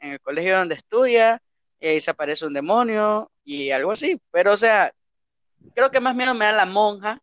el 0.00 0.20
colegio 0.20 0.58
donde 0.58 0.74
estudia 0.74 1.40
y 1.80 1.86
ahí 1.88 2.00
se 2.00 2.10
aparece 2.10 2.44
un 2.46 2.54
demonio 2.54 3.30
y 3.44 3.70
algo 3.70 3.92
así. 3.92 4.20
Pero, 4.32 4.54
o 4.54 4.56
sea, 4.56 4.92
creo 5.74 5.92
que 5.92 6.00
más 6.00 6.16
miedo 6.16 6.34
me 6.34 6.46
da 6.46 6.52
la 6.52 6.66
monja 6.66 7.22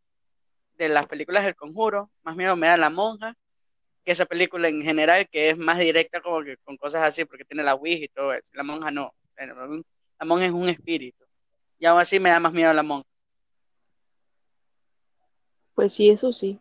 de 0.78 0.90
las 0.90 1.08
películas 1.08 1.44
del 1.44 1.56
conjuro, 1.56 2.10
más 2.24 2.38
miedo 2.38 2.56
me 2.56 2.68
da 2.68 2.78
la 2.78 2.90
monja 2.90 3.36
que 4.06 4.12
esa 4.12 4.26
película 4.26 4.70
en 4.70 4.82
general, 4.84 5.28
que 5.30 5.50
es 5.50 5.58
más 5.58 5.80
directa 5.80 6.22
como 6.22 6.44
que 6.44 6.58
con 6.58 6.78
cosas 6.78 7.04
así, 7.04 7.26
porque 7.26 7.44
tiene 7.44 7.64
la 7.64 7.74
Ouija 7.74 8.06
y 8.06 8.08
todo 8.08 8.34
eso. 8.34 8.52
La 8.54 8.64
monja 8.64 8.92
no. 8.92 9.12
La 9.38 10.26
monja 10.26 10.46
es 10.46 10.52
un 10.52 10.70
espíritu. 10.70 11.26
Y 11.80 11.88
aún 11.88 12.00
así 12.00 12.20
me 12.20 12.30
da 12.30 12.40
más 12.40 12.54
miedo 12.54 12.72
la 12.72 12.84
monja. 12.84 13.08
Pues 15.74 15.94
sí, 15.94 16.10
eso 16.10 16.32
sí. 16.32 16.60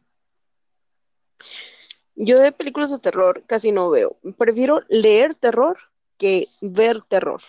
Yo 2.17 2.39
de 2.39 2.51
películas 2.53 2.91
de 2.91 2.99
terror 2.99 3.45
casi 3.47 3.73
no 3.73 3.91
veo. 3.91 4.17
Prefiero 4.39 4.83
leer 4.89 5.35
terror 5.35 5.79
que 6.17 6.49
ver 6.63 7.03
terror. 7.03 7.43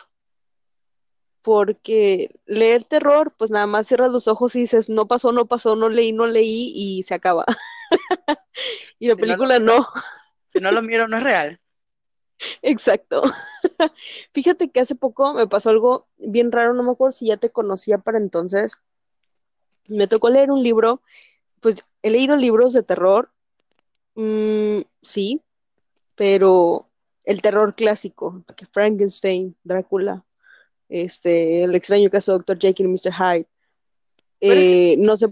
Porque 1.41 2.35
leer 2.45 2.83
terror, 2.83 3.33
pues 3.37 3.49
nada 3.49 3.67
más 3.67 3.87
cierras 3.87 4.11
los 4.11 4.27
ojos 4.27 4.55
y 4.55 4.61
dices, 4.61 4.89
no 4.89 5.07
pasó, 5.07 5.31
no 5.31 5.45
pasó, 5.45 5.75
no 5.75 5.89
leí, 5.89 6.11
no 6.11 6.25
leí 6.25 6.71
y 6.75 7.03
se 7.03 7.13
acaba. 7.13 7.45
y 8.99 9.07
la 9.07 9.15
película 9.15 9.59
no, 9.59 9.87
Si 10.47 10.59
no 10.59 10.71
lo 10.71 10.81
miro, 10.81 11.07
no 11.07 11.17
es 11.17 11.23
real. 11.23 11.59
Exacto. 12.61 13.23
Fíjate 14.33 14.69
que 14.69 14.79
hace 14.79 14.95
poco 14.95 15.33
me 15.33 15.47
pasó 15.47 15.69
algo 15.69 16.07
bien 16.17 16.51
raro, 16.51 16.73
no 16.73 16.83
me 16.83 16.91
acuerdo 16.91 17.13
si 17.13 17.27
ya 17.27 17.37
te 17.37 17.49
conocía 17.49 17.97
para 17.97 18.17
entonces. 18.17 18.79
Me 19.87 20.07
tocó 20.07 20.29
leer 20.29 20.51
un 20.51 20.63
libro, 20.63 21.01
pues 21.59 21.83
he 22.01 22.09
leído 22.09 22.35
libros 22.35 22.73
de 22.73 22.83
terror, 22.83 23.31
mm, 24.15 24.81
sí, 25.01 25.41
pero 26.15 26.89
el 27.23 27.41
terror 27.41 27.75
clásico, 27.75 28.43
que 28.55 28.65
Frankenstein, 28.65 29.55
Drácula, 29.63 30.23
este, 30.89 31.63
el 31.63 31.75
extraño 31.75 32.09
caso 32.09 32.31
de 32.31 32.37
Dr. 32.39 32.59
Jekyll 32.59 32.87
y 32.87 32.89
Mr. 32.89 33.13
Hyde. 33.13 33.47
Eh, 34.41 34.95
no 34.97 35.17
sé, 35.17 35.27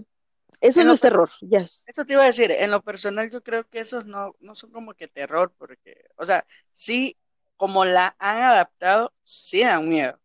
eso 0.64 0.82
no 0.82 0.92
es 0.94 1.00
terror, 1.02 1.30
ya. 1.42 1.58
Eso 1.58 2.06
te 2.06 2.14
iba 2.14 2.22
a 2.22 2.26
decir, 2.26 2.50
en 2.50 2.70
lo 2.70 2.80
personal 2.82 3.30
yo 3.30 3.42
creo 3.42 3.68
que 3.68 3.80
esos 3.80 4.06
no, 4.06 4.34
no 4.40 4.54
son 4.54 4.70
como 4.70 4.94
que 4.94 5.08
terror, 5.08 5.52
porque, 5.58 6.06
o 6.16 6.24
sea, 6.24 6.46
sí, 6.72 7.18
como 7.58 7.84
la 7.84 8.16
han 8.18 8.42
adaptado, 8.42 9.12
sí 9.24 9.60
dan 9.60 9.86
miedo. 9.86 10.18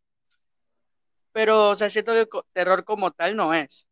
Pero, 1.34 1.72
o 1.72 1.76
sea, 1.76 1.90
siento 1.90 2.14
que 2.14 2.26
terror 2.54 2.86
como 2.86 3.12
tal 3.12 3.36
no 3.36 3.54
es. 3.54 3.86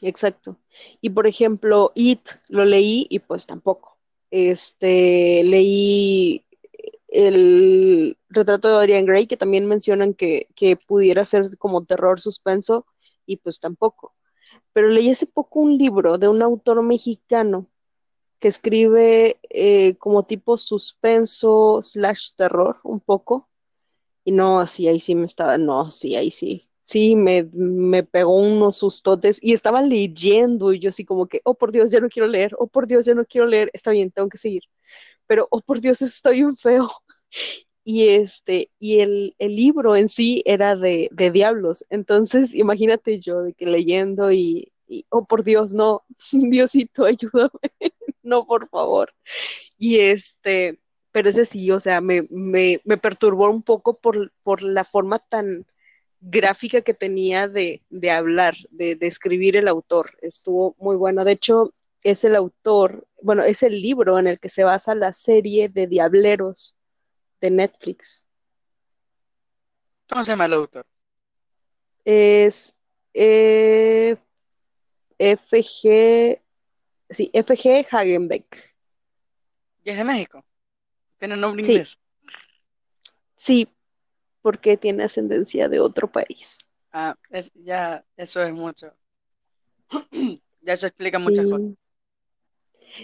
Exacto. 0.00 0.56
Y 1.00 1.10
por 1.10 1.26
ejemplo, 1.26 1.90
It 1.96 2.28
lo 2.48 2.64
leí 2.64 3.08
y 3.10 3.18
pues 3.18 3.46
tampoco. 3.46 3.98
Este, 4.30 5.42
leí 5.42 6.46
el 7.08 8.16
retrato 8.28 8.68
de 8.68 8.74
Dorian 8.74 9.06
Gray, 9.06 9.26
que 9.26 9.36
también 9.36 9.66
mencionan 9.66 10.14
que, 10.14 10.46
que 10.54 10.76
pudiera 10.76 11.24
ser 11.24 11.58
como 11.58 11.84
terror 11.84 12.20
suspenso, 12.20 12.86
y 13.26 13.38
pues 13.38 13.58
tampoco 13.58 14.14
pero 14.72 14.88
leí 14.88 15.10
hace 15.10 15.26
poco 15.26 15.60
un 15.60 15.76
libro 15.78 16.18
de 16.18 16.28
un 16.28 16.42
autor 16.42 16.82
mexicano 16.82 17.66
que 18.40 18.48
escribe 18.48 19.40
eh, 19.50 19.96
como 19.98 20.24
tipo 20.26 20.56
suspenso 20.58 21.80
slash 21.82 22.32
terror 22.34 22.78
un 22.84 23.00
poco. 23.00 23.48
Y 24.24 24.32
no, 24.32 24.66
sí, 24.66 24.88
ahí 24.88 25.00
sí 25.00 25.14
me 25.14 25.26
estaba, 25.26 25.58
no, 25.58 25.90
sí, 25.90 26.16
ahí 26.16 26.30
sí. 26.30 26.68
Sí, 26.82 27.16
me, 27.16 27.44
me 27.52 28.02
pegó 28.02 28.36
unos 28.36 28.78
sustotes 28.78 29.38
y 29.42 29.52
estaba 29.52 29.82
leyendo 29.82 30.72
y 30.72 30.80
yo 30.80 30.90
así 30.90 31.04
como 31.04 31.26
que, 31.28 31.40
oh 31.44 31.54
por 31.54 31.72
Dios, 31.72 31.90
ya 31.92 32.00
no 32.00 32.08
quiero 32.08 32.28
leer, 32.28 32.52
oh 32.58 32.66
por 32.66 32.88
Dios, 32.88 33.06
ya 33.06 33.14
no 33.14 33.24
quiero 33.26 33.46
leer, 33.46 33.70
está 33.74 33.92
bien, 33.92 34.10
tengo 34.10 34.28
que 34.28 34.38
seguir. 34.38 34.62
Pero, 35.26 35.46
oh 35.50 35.60
por 35.62 35.80
Dios, 35.80 36.02
está 36.02 36.30
bien 36.30 36.56
feo. 36.56 36.88
Y 37.92 38.08
este, 38.10 38.70
y 38.78 39.00
el, 39.00 39.34
el 39.40 39.56
libro 39.56 39.96
en 39.96 40.08
sí 40.08 40.44
era 40.46 40.76
de, 40.76 41.08
de, 41.10 41.32
diablos. 41.32 41.84
Entonces, 41.90 42.54
imagínate 42.54 43.18
yo 43.18 43.42
de 43.42 43.52
que 43.52 43.66
leyendo 43.66 44.30
y, 44.30 44.72
oh 45.08 45.24
por 45.26 45.42
Dios, 45.42 45.72
no, 45.72 46.04
Diosito, 46.32 47.04
ayúdame, 47.04 47.50
no, 48.22 48.46
por 48.46 48.68
favor. 48.68 49.12
Y 49.76 49.98
este, 49.98 50.78
pero 51.10 51.30
ese 51.30 51.44
sí, 51.44 51.68
o 51.72 51.80
sea, 51.80 52.00
me, 52.00 52.22
me, 52.30 52.80
me 52.84 52.96
perturbó 52.96 53.50
un 53.50 53.64
poco 53.64 53.98
por, 53.98 54.32
por, 54.44 54.62
la 54.62 54.84
forma 54.84 55.18
tan 55.18 55.66
gráfica 56.20 56.82
que 56.82 56.94
tenía 56.94 57.48
de, 57.48 57.82
de 57.90 58.10
hablar, 58.12 58.54
de, 58.70 58.94
de, 58.94 59.08
escribir 59.08 59.56
el 59.56 59.66
autor. 59.66 60.12
Estuvo 60.22 60.76
muy 60.78 60.94
bueno. 60.94 61.24
De 61.24 61.32
hecho, 61.32 61.72
es 62.04 62.22
el 62.24 62.36
autor, 62.36 63.08
bueno, 63.20 63.42
es 63.42 63.64
el 63.64 63.82
libro 63.82 64.18
en 64.20 64.28
el 64.28 64.38
que 64.38 64.48
se 64.48 64.62
basa 64.62 64.94
la 64.94 65.12
serie 65.12 65.68
de 65.68 65.88
Diableros 65.88 66.76
de 67.40 67.50
Netflix. 67.50 68.26
¿Cómo 70.08 70.24
se 70.24 70.32
llama 70.32 70.46
el 70.46 70.54
autor? 70.54 70.86
Es 72.04 72.74
eh, 73.14 74.16
FG, 75.18 76.40
sí, 77.10 77.30
FG 77.32 77.86
Hagenbeck. 77.90 78.76
¿Y 79.84 79.90
es 79.90 79.96
de 79.96 80.04
México? 80.04 80.44
¿Tiene 81.18 81.36
nombre 81.36 81.62
inglés? 81.62 81.98
Sí, 83.36 83.68
porque 84.42 84.76
tiene 84.76 85.04
ascendencia 85.04 85.68
de 85.68 85.80
otro 85.80 86.10
país. 86.10 86.58
Ah, 86.92 87.14
es, 87.30 87.52
ya, 87.54 88.04
eso 88.16 88.42
es 88.42 88.52
mucho. 88.52 88.92
ya 90.62 90.72
eso 90.72 90.86
explica 90.86 91.18
muchas 91.18 91.46
cosas. 91.46 91.70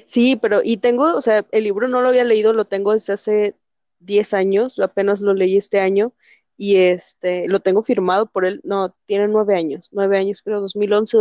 Sí, 0.06 0.36
pero, 0.36 0.60
y 0.62 0.78
tengo, 0.78 1.14
o 1.16 1.20
sea, 1.20 1.46
el 1.52 1.64
libro 1.64 1.88
no 1.88 2.00
lo 2.00 2.08
había 2.08 2.24
leído, 2.24 2.52
lo 2.52 2.64
tengo 2.64 2.92
desde 2.92 3.12
hace 3.12 3.56
10 4.00 4.34
años, 4.34 4.78
apenas 4.78 5.20
lo 5.20 5.34
leí 5.34 5.56
este 5.56 5.80
año, 5.80 6.12
y 6.56 6.76
este, 6.76 7.48
lo 7.48 7.60
tengo 7.60 7.82
firmado 7.82 8.26
por 8.26 8.44
él, 8.44 8.60
no, 8.64 8.94
tiene 9.06 9.28
nueve 9.28 9.56
años, 9.56 9.88
nueve 9.92 10.18
años 10.18 10.42
creo, 10.42 10.60
2011, 10.60 11.18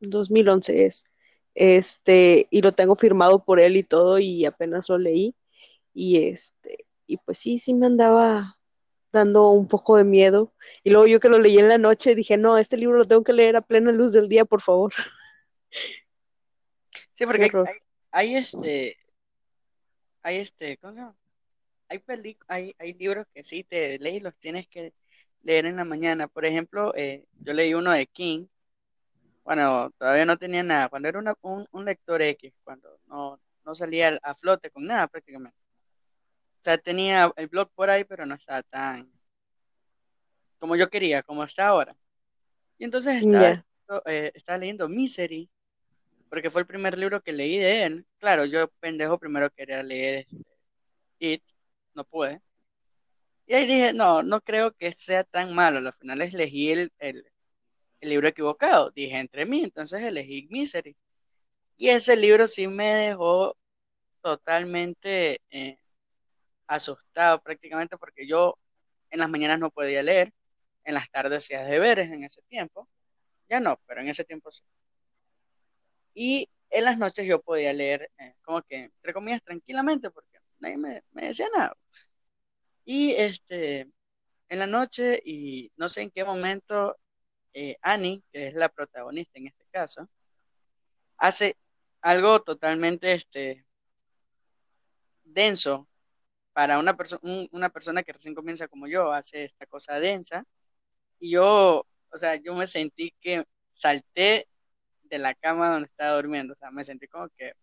2011 0.00 0.86
es, 0.86 1.04
este, 1.54 2.48
y 2.50 2.62
lo 2.62 2.72
tengo 2.72 2.94
firmado 2.96 3.44
por 3.44 3.60
él 3.60 3.76
y 3.76 3.82
todo, 3.82 4.18
y 4.18 4.44
apenas 4.44 4.88
lo 4.88 4.98
leí, 4.98 5.34
y 5.94 6.28
este, 6.28 6.86
y 7.06 7.16
pues 7.18 7.38
sí, 7.38 7.58
sí 7.58 7.74
me 7.74 7.86
andaba 7.86 8.58
dando 9.12 9.50
un 9.50 9.68
poco 9.68 9.96
de 9.96 10.04
miedo, 10.04 10.52
y 10.82 10.90
luego 10.90 11.06
yo 11.06 11.20
que 11.20 11.28
lo 11.28 11.38
leí 11.38 11.58
en 11.58 11.68
la 11.68 11.78
noche 11.78 12.14
dije, 12.14 12.36
no, 12.36 12.58
este 12.58 12.76
libro 12.76 12.98
lo 12.98 13.04
tengo 13.06 13.24
que 13.24 13.32
leer 13.32 13.56
a 13.56 13.62
plena 13.62 13.92
luz 13.92 14.12
del 14.12 14.28
día, 14.28 14.44
por 14.44 14.60
favor. 14.60 14.92
Sí, 17.12 17.26
porque 17.26 17.44
hay, 17.44 17.50
hay, 18.10 18.36
este, 18.36 18.98
hay 20.22 20.36
este, 20.36 20.76
¿cómo 20.78 20.94
se 20.94 21.00
llama? 21.00 21.16
Hay, 21.92 22.36
hay, 22.48 22.74
hay 22.78 22.94
libros 22.94 23.26
que 23.34 23.44
sí 23.44 23.64
te 23.64 23.98
lees 23.98 24.22
los 24.22 24.38
tienes 24.38 24.66
que 24.68 24.94
leer 25.42 25.66
en 25.66 25.76
la 25.76 25.84
mañana. 25.84 26.28
Por 26.28 26.44
ejemplo, 26.44 26.92
eh, 26.96 27.26
yo 27.40 27.52
leí 27.52 27.74
uno 27.74 27.92
de 27.92 28.06
King. 28.06 28.46
Bueno, 29.44 29.90
todavía 29.98 30.24
no 30.24 30.38
tenía 30.38 30.62
nada. 30.62 30.88
Cuando 30.88 31.08
era 31.08 31.20
un, 31.42 31.84
lector 31.84 32.22
X, 32.22 32.52
cuando 32.64 32.98
no, 33.06 33.40
no 33.64 33.74
salía 33.74 34.18
a 34.22 34.34
flote 34.34 34.70
con 34.70 34.86
nada 34.86 35.06
prácticamente. 35.08 35.58
O 36.60 36.64
sea, 36.64 36.78
tenía 36.78 37.32
el 37.36 37.48
blog 37.48 37.70
por 37.74 37.90
ahí, 37.90 38.04
pero 38.04 38.24
no 38.24 38.36
estaba 38.36 38.62
tan, 38.62 39.10
como 40.58 40.76
yo 40.76 40.88
quería, 40.88 41.22
como 41.22 41.42
está 41.42 41.66
ahora. 41.66 41.96
Y 42.78 42.84
entonces 42.84 43.16
estaba, 43.16 43.64
eh, 44.06 44.30
estaba 44.34 44.58
leyendo 44.58 44.88
Misery, 44.88 45.50
porque 46.30 46.50
fue 46.50 46.62
el 46.62 46.68
primer 46.68 46.96
libro 46.96 47.20
que 47.20 47.32
leí 47.32 47.58
de 47.58 47.82
él. 47.84 48.06
Claro, 48.18 48.44
yo 48.44 48.68
pendejo 48.78 49.18
primero 49.18 49.50
quería 49.50 49.82
leer 49.82 50.20
este, 50.20 50.46
It, 51.18 51.42
no 51.94 52.04
pude. 52.04 52.40
Y 53.46 53.54
ahí 53.54 53.66
dije, 53.66 53.92
no, 53.92 54.22
no 54.22 54.40
creo 54.40 54.72
que 54.72 54.92
sea 54.92 55.24
tan 55.24 55.54
malo. 55.54 55.78
Al 55.78 55.92
final 55.94 56.22
elegí 56.22 56.70
el, 56.70 56.92
el, 56.98 57.24
libro 58.00 58.28
equivocado. 58.28 58.90
Dije 58.90 59.18
entre 59.18 59.46
mí, 59.46 59.64
entonces 59.64 60.02
elegí 60.02 60.48
Misery. 60.50 60.96
Y 61.76 61.90
ese 61.90 62.16
libro 62.16 62.46
sí 62.48 62.68
me 62.68 62.86
dejó 62.94 63.56
totalmente 64.22 65.40
eh, 65.50 65.78
asustado 66.66 67.42
prácticamente 67.42 67.98
porque 67.98 68.26
yo 68.26 68.58
en 69.10 69.20
las 69.20 69.30
mañanas 69.30 69.60
no 69.60 69.70
podía 69.70 70.02
leer, 70.02 70.32
en 70.84 70.94
las 70.94 71.10
tardes 71.10 71.44
hacía 71.44 71.64
deberes 71.64 72.10
en 72.12 72.24
ese 72.24 72.42
tiempo. 72.42 72.88
Ya 73.48 73.60
no, 73.60 73.80
pero 73.86 74.00
en 74.02 74.08
ese 74.08 74.24
tiempo 74.24 74.50
sí. 74.50 74.64
Y 76.14 76.48
en 76.70 76.84
las 76.84 76.98
noches 76.98 77.26
yo 77.26 77.40
podía 77.42 77.72
leer 77.72 78.10
eh, 78.18 78.34
como 78.42 78.62
que, 78.62 78.84
entre 78.84 79.12
comillas, 79.12 79.42
tranquilamente 79.42 80.10
porque 80.10 80.31
nadie 80.62 80.78
me, 80.78 81.02
decía 81.26 81.48
nada. 81.54 81.76
Y 82.84 83.12
este, 83.12 83.90
en 84.48 84.58
la 84.58 84.66
noche, 84.66 85.20
y 85.24 85.72
no 85.76 85.88
sé 85.88 86.02
en 86.02 86.10
qué 86.10 86.24
momento, 86.24 86.96
eh, 87.54 87.76
Annie, 87.82 88.22
que 88.32 88.48
es 88.48 88.54
la 88.54 88.68
protagonista 88.68 89.38
en 89.38 89.48
este 89.48 89.64
caso, 89.70 90.08
hace 91.18 91.56
algo 92.00 92.40
totalmente 92.42 93.12
este, 93.12 93.64
denso 95.24 95.88
para 96.52 96.78
una, 96.78 96.96
persona 96.96 97.22
una 97.52 97.70
persona 97.70 98.02
que 98.02 98.12
recién 98.12 98.34
comienza 98.34 98.68
como 98.68 98.86
yo, 98.88 99.12
hace 99.12 99.44
esta 99.44 99.66
cosa 99.66 100.00
densa. 100.00 100.44
Y 101.20 101.32
yo, 101.32 101.86
o 102.10 102.16
sea, 102.18 102.36
yo 102.36 102.54
me 102.54 102.66
sentí 102.66 103.14
que 103.20 103.44
salté 103.70 104.48
de 105.04 105.18
la 105.18 105.34
cama 105.34 105.70
donde 105.72 105.88
estaba 105.88 106.14
durmiendo, 106.14 106.52
o 106.54 106.56
sea, 106.56 106.70
me 106.70 106.84
sentí 106.84 107.08
como 107.08 107.28
que 107.30 107.54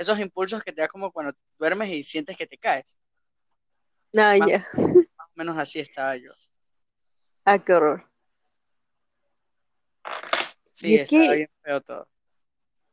esos 0.00 0.18
impulsos 0.18 0.64
que 0.64 0.72
te 0.72 0.80
da 0.80 0.88
como 0.88 1.12
cuando 1.12 1.34
duermes 1.58 1.90
y 1.90 2.02
sientes 2.02 2.36
que 2.36 2.46
te 2.46 2.56
caes. 2.56 2.98
Ah, 4.16 4.34
ya. 4.36 4.66
Más 4.74 5.28
o 5.28 5.32
menos 5.34 5.58
así 5.58 5.78
estaba 5.78 6.16
yo. 6.16 6.30
Ah, 7.44 7.58
qué 7.58 7.74
horror. 7.74 8.04
Sí, 10.70 10.94
estaba 10.96 11.34
bien 11.34 11.50
feo 11.62 11.80
todo. 11.82 12.08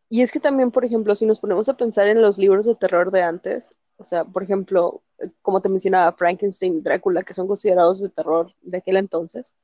Y 0.09 0.21
es 0.21 0.31
que 0.33 0.41
también, 0.41 0.69
por 0.69 0.83
ejemplo, 0.83 1.15
si 1.15 1.25
nos 1.25 1.39
ponemos 1.39 1.69
a 1.69 1.77
pensar 1.77 2.07
en 2.07 2.21
los 2.21 2.37
libros 2.37 2.65
de 2.65 2.75
terror 2.75 3.09
de 3.11 3.23
antes, 3.23 3.75
o 3.95 4.03
sea, 4.03 4.25
por 4.25 4.43
ejemplo, 4.43 5.01
como 5.41 5.61
te 5.61 5.69
mencionaba, 5.69 6.11
Frankenstein, 6.11 6.83
Drácula, 6.83 7.23
que 7.23 7.33
son 7.33 7.47
considerados 7.47 8.01
de 8.01 8.09
terror 8.09 8.53
de 8.61 8.77
aquel 8.77 8.97
entonces, 8.97 9.55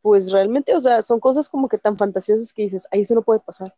pues 0.00 0.32
realmente, 0.32 0.74
o 0.74 0.80
sea, 0.80 1.02
son 1.02 1.20
cosas 1.20 1.48
como 1.50 1.68
que 1.68 1.76
tan 1.76 1.98
fantasiosas 1.98 2.54
que 2.54 2.62
dices, 2.62 2.86
ahí 2.90 3.02
eso 3.02 3.14
no 3.14 3.22
puede 3.22 3.40
pasar. 3.40 3.74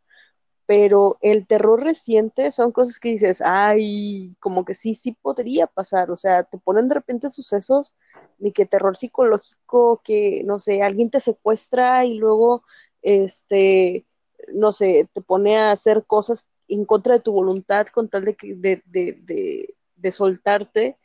Pero 0.71 1.19
el 1.21 1.49
terror 1.49 1.83
reciente 1.83 2.53
son 2.53 2.71
cosas 2.71 3.01
que 3.01 3.09
dices, 3.09 3.43
ay, 3.45 4.37
como 4.39 4.65
que 4.65 4.75
sí, 4.75 4.95
sí 4.95 5.17
podría 5.21 5.67
pasar. 5.67 6.13
O 6.13 6.17
sea, 6.17 6.45
te 6.45 6.59
ponen 6.59 6.87
de 6.87 6.95
repente 6.95 7.29
sucesos 7.31 7.93
de 8.39 8.53
que 8.53 8.67
terror 8.67 8.97
psicológico, 8.97 10.01
que, 10.05 10.45
no 10.45 10.61
sé, 10.61 10.83
alguien 10.83 11.11
te 11.11 11.19
secuestra 11.19 12.05
y 12.05 12.19
luego, 12.19 12.63
este, 13.03 14.07
no 14.55 14.71
sé, 14.71 15.09
te 15.13 15.21
pone 15.23 15.57
a 15.59 15.73
hacer 15.73 16.05
cosas 16.07 16.47
en 16.69 16.85
contra 16.85 17.15
de 17.15 17.21
tu 17.21 17.33
voluntad 17.33 17.89
con 17.89 18.09
tal 18.09 18.25
de, 18.25 18.37
de, 18.41 18.83
de, 18.87 19.75
de 19.97 20.13
soltarte, 20.13 20.99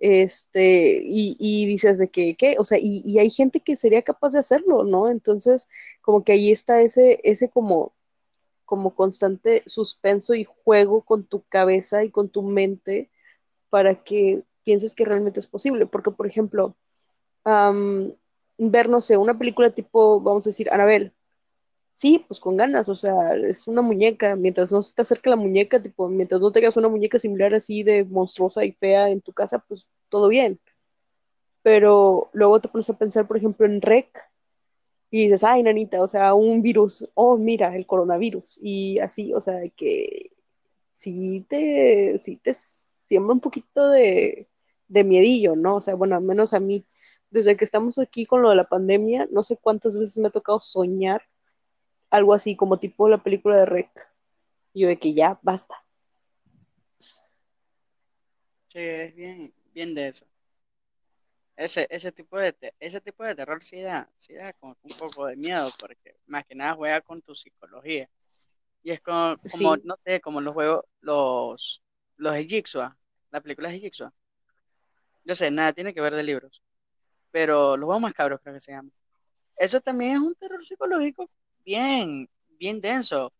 este, 0.00 1.00
y, 1.04 1.36
y, 1.38 1.66
dices 1.66 1.98
de 1.98 2.08
que, 2.08 2.34
¿qué? 2.34 2.56
O 2.58 2.64
sea, 2.64 2.78
y, 2.80 3.18
hay 3.20 3.30
gente 3.30 3.60
que 3.60 3.76
sería 3.76 4.02
capaz 4.02 4.32
de 4.32 4.40
hacerlo, 4.40 4.82
¿no? 4.82 5.08
Entonces, 5.08 5.68
como 6.00 6.24
que 6.24 6.32
ahí 6.32 6.50
está 6.50 6.80
ese, 6.82 7.20
ese 7.22 7.48
como, 7.50 7.92
como 8.72 8.94
constante 8.94 9.62
suspenso 9.66 10.32
y 10.34 10.44
juego 10.44 11.02
con 11.02 11.24
tu 11.24 11.42
cabeza 11.42 12.04
y 12.04 12.10
con 12.10 12.30
tu 12.30 12.40
mente 12.42 13.10
para 13.68 14.02
que 14.02 14.44
pienses 14.64 14.94
que 14.94 15.04
realmente 15.04 15.40
es 15.40 15.46
posible. 15.46 15.84
Porque, 15.84 16.10
por 16.10 16.26
ejemplo, 16.26 16.74
ver, 18.56 18.88
no 18.88 19.02
sé, 19.02 19.18
una 19.18 19.38
película 19.38 19.74
tipo, 19.74 20.22
vamos 20.22 20.46
a 20.46 20.50
decir, 20.50 20.70
Anabel, 20.70 21.12
Sí, 21.92 22.24
pues 22.26 22.40
con 22.40 22.56
ganas, 22.56 22.88
o 22.88 22.94
sea, 22.96 23.34
es 23.36 23.66
una 23.68 23.82
muñeca, 23.82 24.34
mientras 24.36 24.72
no 24.72 24.82
se 24.82 24.94
te 24.94 25.02
acerque 25.02 25.30
la 25.30 25.36
muñeca, 25.36 25.82
tipo, 25.82 26.08
mientras 26.08 26.40
no 26.40 26.50
tengas 26.50 26.76
una 26.78 26.88
muñeca 26.88 27.18
similar 27.18 27.54
así 27.54 27.82
de 27.82 28.04
monstruosa 28.04 28.64
y 28.64 28.72
fea 28.72 29.10
en 29.10 29.20
tu 29.20 29.34
casa, 29.34 29.58
pues 29.60 29.86
todo 30.08 30.28
bien. 30.28 30.58
Pero 31.62 32.30
luego 32.32 32.60
te 32.60 32.68
pones 32.68 32.88
a 32.90 32.98
pensar, 32.98 33.26
por 33.26 33.36
ejemplo, 33.36 33.66
en 33.66 33.82
REC 33.82 34.08
y 35.12 35.24
dices, 35.24 35.44
ay, 35.44 35.62
nanita, 35.62 36.02
o 36.02 36.08
sea, 36.08 36.32
un 36.32 36.62
virus, 36.62 37.06
oh, 37.14 37.36
mira, 37.36 37.76
el 37.76 37.86
coronavirus, 37.86 38.58
y 38.62 38.98
así, 38.98 39.34
o 39.34 39.42
sea, 39.42 39.60
que 39.76 40.32
sí 40.96 41.44
te, 41.50 42.18
sí 42.18 42.38
te 42.38 42.54
siembra 43.06 43.34
un 43.34 43.40
poquito 43.40 43.90
de, 43.90 44.48
de 44.88 45.04
miedillo, 45.04 45.54
¿no? 45.54 45.76
O 45.76 45.80
sea, 45.82 45.94
bueno, 45.96 46.16
al 46.16 46.22
menos 46.22 46.54
a 46.54 46.60
mí, 46.60 46.86
desde 47.30 47.58
que 47.58 47.64
estamos 47.66 47.98
aquí 47.98 48.24
con 48.24 48.40
lo 48.40 48.48
de 48.48 48.56
la 48.56 48.68
pandemia, 48.68 49.28
no 49.30 49.42
sé 49.42 49.58
cuántas 49.58 49.98
veces 49.98 50.16
me 50.16 50.28
ha 50.28 50.30
tocado 50.30 50.60
soñar 50.60 51.22
algo 52.08 52.32
así 52.32 52.56
como 52.56 52.78
tipo 52.78 53.06
la 53.08 53.22
película 53.22 53.58
de 53.58 53.66
Rec. 53.66 53.90
Yo 54.72 54.88
de 54.88 54.98
que 54.98 55.12
ya, 55.12 55.38
basta. 55.42 55.84
Sí, 58.68 58.78
es 58.78 59.14
bien, 59.14 59.52
bien 59.74 59.94
de 59.94 60.08
eso. 60.08 60.26
Ese, 61.62 61.86
ese 61.90 62.10
tipo 62.10 62.40
de 62.40 62.56
ese 62.80 63.00
tipo 63.00 63.22
de 63.22 63.36
terror 63.36 63.62
sí 63.62 63.80
da, 63.80 64.10
sí 64.16 64.34
da 64.34 64.52
como 64.54 64.76
un 64.82 64.96
poco 64.98 65.26
de 65.26 65.36
miedo, 65.36 65.70
porque 65.78 66.16
más 66.26 66.44
que 66.44 66.56
nada 66.56 66.74
juega 66.74 67.00
con 67.00 67.22
tu 67.22 67.36
psicología. 67.36 68.10
Y 68.82 68.90
es 68.90 69.00
como, 69.00 69.36
como 69.48 69.76
no 69.76 69.96
sé, 70.04 70.20
como 70.20 70.40
los 70.40 70.54
juegos, 70.54 70.84
los, 71.00 71.80
los 72.16 72.36
Jigsaw, 72.36 72.92
la 73.30 73.40
película 73.40 73.68
de 73.68 73.78
Jigsaw. 73.78 74.10
Yo 75.24 75.36
sé, 75.36 75.52
nada 75.52 75.72
tiene 75.72 75.94
que 75.94 76.00
ver 76.00 76.16
de 76.16 76.24
libros. 76.24 76.60
Pero 77.30 77.76
los 77.76 77.86
juegos 77.86 78.02
más 78.02 78.14
cabros 78.14 78.40
creo 78.42 78.54
que 78.54 78.60
se 78.60 78.72
llaman. 78.72 78.92
Eso 79.56 79.80
también 79.80 80.16
es 80.16 80.18
un 80.18 80.34
terror 80.34 80.64
psicológico 80.64 81.30
bien, 81.64 82.28
bien 82.58 82.80
denso, 82.80 83.32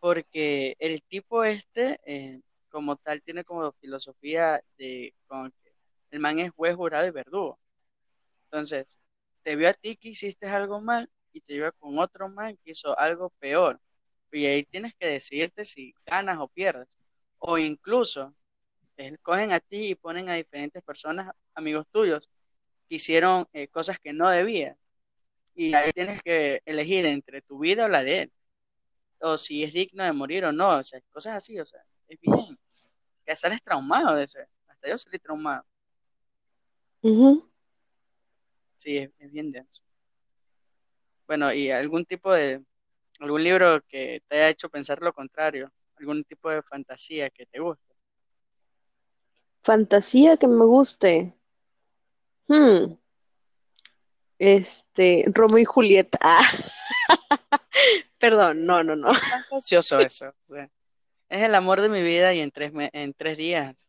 porque 0.00 0.76
el 0.78 1.02
tipo 1.02 1.44
este, 1.44 2.00
eh, 2.06 2.40
como 2.70 2.96
tal, 2.96 3.20
tiene 3.20 3.44
como 3.44 3.70
filosofía 3.72 4.62
de 4.78 5.12
como 5.26 5.50
el 6.10 6.20
man 6.20 6.38
es 6.38 6.50
juez, 6.52 6.76
jurado 6.76 7.06
y 7.06 7.10
verdugo. 7.10 7.58
Entonces, 8.44 8.98
te 9.42 9.56
vio 9.56 9.68
a 9.68 9.74
ti 9.74 9.96
que 9.96 10.10
hiciste 10.10 10.48
algo 10.48 10.80
mal 10.80 11.10
y 11.32 11.40
te 11.40 11.54
vio 11.54 11.72
con 11.74 11.98
otro 11.98 12.28
man 12.28 12.56
que 12.64 12.72
hizo 12.72 12.98
algo 12.98 13.30
peor. 13.38 13.80
Y 14.32 14.46
ahí 14.46 14.64
tienes 14.64 14.94
que 14.96 15.06
decidirte 15.08 15.64
si 15.64 15.94
ganas 16.06 16.38
o 16.38 16.48
pierdes. 16.48 16.88
O 17.38 17.58
incluso, 17.58 18.34
te 18.96 19.16
cogen 19.18 19.52
a 19.52 19.60
ti 19.60 19.88
y 19.88 19.94
ponen 19.94 20.28
a 20.28 20.34
diferentes 20.34 20.82
personas, 20.82 21.30
amigos 21.54 21.86
tuyos, 21.90 22.28
que 22.88 22.96
hicieron 22.96 23.48
eh, 23.52 23.68
cosas 23.68 23.98
que 23.98 24.12
no 24.12 24.28
debían 24.30 24.76
y 25.58 25.74
ahí 25.74 25.90
tienes 25.92 26.22
que 26.22 26.62
elegir 26.66 27.04
entre 27.04 27.42
tu 27.42 27.58
vida 27.58 27.86
o 27.86 27.88
la 27.88 28.04
de 28.04 28.22
él. 28.22 28.32
O 29.20 29.36
si 29.36 29.64
es 29.64 29.72
digno 29.72 30.04
de 30.04 30.12
morir 30.12 30.44
o 30.44 30.52
no, 30.52 30.78
o 30.78 30.84
sea, 30.84 31.00
cosas 31.10 31.34
así, 31.34 31.58
o 31.58 31.64
sea, 31.64 31.80
es 32.06 32.18
bien. 32.20 32.56
Que 33.26 33.34
sales 33.34 33.60
traumado 33.60 34.14
de 34.14 34.24
ese. 34.24 34.46
Hasta 34.68 34.88
yo 34.88 34.96
salí 34.96 35.18
traumado. 35.18 35.64
Sí, 38.74 38.96
es, 38.96 39.32
bien 39.32 39.50
denso. 39.50 39.84
Bueno, 41.26 41.52
y 41.52 41.70
algún 41.70 42.04
tipo 42.04 42.32
de, 42.32 42.62
algún 43.20 43.42
libro 43.42 43.82
que 43.88 44.22
te 44.28 44.36
haya 44.36 44.48
hecho 44.48 44.68
pensar 44.68 45.00
lo 45.00 45.12
contrario, 45.12 45.70
algún 45.96 46.22
tipo 46.22 46.48
de 46.50 46.62
fantasía 46.62 47.30
que 47.30 47.46
te 47.46 47.60
guste. 47.60 47.94
Fantasía 49.62 50.36
que 50.36 50.46
me 50.46 50.64
guste. 50.64 51.34
Hmm. 52.46 52.94
Este, 54.38 55.24
Romeo 55.26 55.58
y 55.58 55.64
Julieta. 55.64 56.18
Ah. 56.22 56.48
Perdón, 58.20 58.64
no, 58.64 58.82
no, 58.82 58.96
no. 58.96 59.10
Es 59.12 59.20
fantasioso 59.20 60.00
eso. 60.00 60.32
es 61.28 61.42
el 61.42 61.54
amor 61.54 61.80
de 61.80 61.88
mi 61.88 62.02
vida 62.02 62.32
y 62.32 62.40
en 62.40 62.50
tres, 62.50 62.72
en 62.74 63.12
tres 63.12 63.36
días. 63.36 63.87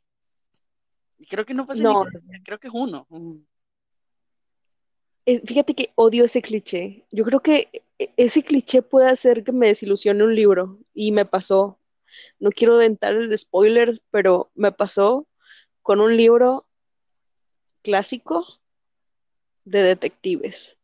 Y 1.19 1.25
creo 1.25 1.45
que 1.45 1.53
no 1.53 1.67
pasa 1.67 1.83
ni 1.83 2.41
creo 2.43 2.59
que 2.59 2.67
es 2.69 2.73
uno. 2.73 3.05
Eh, 5.25 5.41
fíjate 5.45 5.75
que 5.75 5.91
odio 5.95 6.25
ese 6.25 6.41
cliché. 6.41 7.05
Yo 7.11 7.23
creo 7.25 7.41
que 7.41 7.83
e, 7.99 8.13
ese 8.17 8.41
cliché 8.41 8.81
puede 8.81 9.09
hacer 9.09 9.43
que 9.43 9.51
me 9.51 9.67
desilusione 9.67 10.23
un 10.23 10.33
libro. 10.33 10.79
Y 10.93 11.11
me 11.11 11.25
pasó. 11.25 11.77
No 12.39 12.49
quiero 12.51 12.77
dentar 12.77 13.13
el 13.13 13.37
spoiler, 13.37 14.01
pero 14.09 14.49
me 14.55 14.71
pasó 14.71 15.27
con 15.81 16.01
un 16.01 16.15
libro 16.15 16.65
clásico 17.81 18.45
de 19.65 19.83
detectives. 19.83 20.77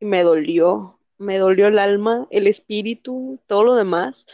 Y 0.00 0.06
me 0.06 0.22
dolió, 0.22 0.98
me 1.18 1.38
dolió 1.38 1.68
el 1.68 1.78
alma, 1.78 2.26
el 2.30 2.46
espíritu, 2.46 3.38
todo 3.46 3.64
lo 3.64 3.74
demás, 3.74 4.26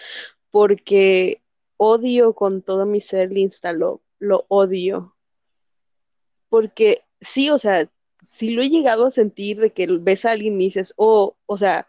porque 0.51 1.43
odio 1.77 2.35
con 2.35 2.63
todo 2.63 2.87
mi 2.87 3.01
ser 3.01 3.33
le 3.33 3.41
instaló, 3.41 4.01
lo 4.19 4.45
odio. 4.49 5.17
Porque 6.51 7.03
sí, 7.23 7.49
o 7.49 7.59
sea, 7.59 7.89
sí 8.33 8.51
lo 8.51 8.63
he 8.63 8.69
llegado 8.69 9.07
a 9.07 9.11
sentir 9.11 9.59
de 9.59 9.73
que 9.73 9.87
ves 9.87 10.27
a 10.27 10.33
alguien 10.33 10.61
y 10.61 10.67
dices, 10.67 10.93
oh, 10.97 11.37
o 11.47 11.57
sea, 11.57 11.89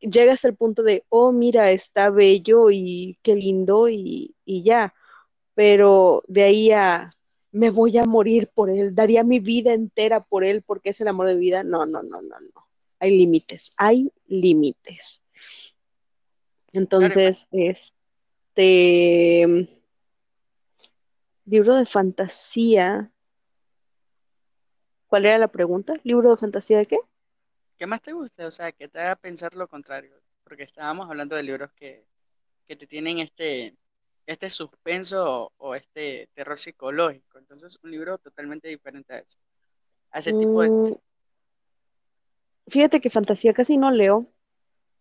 llega 0.00 0.32
hasta 0.32 0.48
el 0.48 0.56
punto 0.56 0.82
de, 0.82 1.04
oh, 1.10 1.32
mira, 1.32 1.70
está 1.70 2.08
bello 2.08 2.70
y 2.70 3.18
qué 3.22 3.34
lindo 3.34 3.90
y, 3.90 4.34
y 4.46 4.62
ya. 4.62 4.94
Pero 5.54 6.22
de 6.28 6.44
ahí 6.44 6.72
a, 6.72 7.10
me 7.52 7.70
voy 7.70 7.98
a 7.98 8.04
morir 8.04 8.48
por 8.54 8.70
él, 8.70 8.94
daría 8.94 9.24
mi 9.24 9.40
vida 9.40 9.74
entera 9.74 10.22
por 10.22 10.44
él 10.44 10.62
porque 10.62 10.90
es 10.90 11.00
el 11.00 11.08
amor 11.08 11.26
de 11.26 11.36
vida. 11.36 11.64
No, 11.64 11.84
no, 11.84 12.02
no, 12.02 12.22
no, 12.22 12.40
no. 12.40 12.66
Hay 12.98 13.16
límites, 13.16 13.72
hay 13.76 14.12
límites. 14.26 15.22
Entonces, 16.72 17.48
este 17.50 19.68
libro 21.44 21.74
de 21.74 21.86
fantasía. 21.86 23.10
¿Cuál 25.10 25.26
era 25.26 25.38
la 25.38 25.48
pregunta? 25.48 25.94
¿Libro 26.04 26.30
de 26.30 26.36
fantasía 26.36 26.78
de 26.78 26.86
qué? 26.86 26.98
¿Qué 27.76 27.84
más 27.84 28.00
te 28.00 28.12
gusta? 28.12 28.46
O 28.46 28.50
sea, 28.52 28.70
que 28.70 28.86
te 28.86 29.00
haga 29.00 29.16
pensar 29.16 29.56
lo 29.56 29.66
contrario. 29.66 30.14
Porque 30.44 30.62
estábamos 30.62 31.10
hablando 31.10 31.34
de 31.34 31.42
libros 31.42 31.72
que, 31.72 32.06
que 32.68 32.76
te 32.76 32.86
tienen 32.86 33.18
este, 33.18 33.76
este 34.26 34.48
suspenso 34.50 35.52
o, 35.56 35.74
este 35.74 36.28
terror 36.32 36.60
psicológico. 36.60 37.38
Entonces, 37.38 37.76
un 37.82 37.90
libro 37.90 38.18
totalmente 38.18 38.68
diferente 38.68 39.12
a 39.14 39.18
eso. 39.18 39.36
A 40.12 40.20
ese 40.20 40.32
tipo 40.32 40.62
de... 40.62 40.70
Mm, 40.70 40.94
fíjate 42.68 43.00
que 43.00 43.10
fantasía 43.10 43.52
casi 43.52 43.78
no 43.78 43.90
leo. 43.90 44.28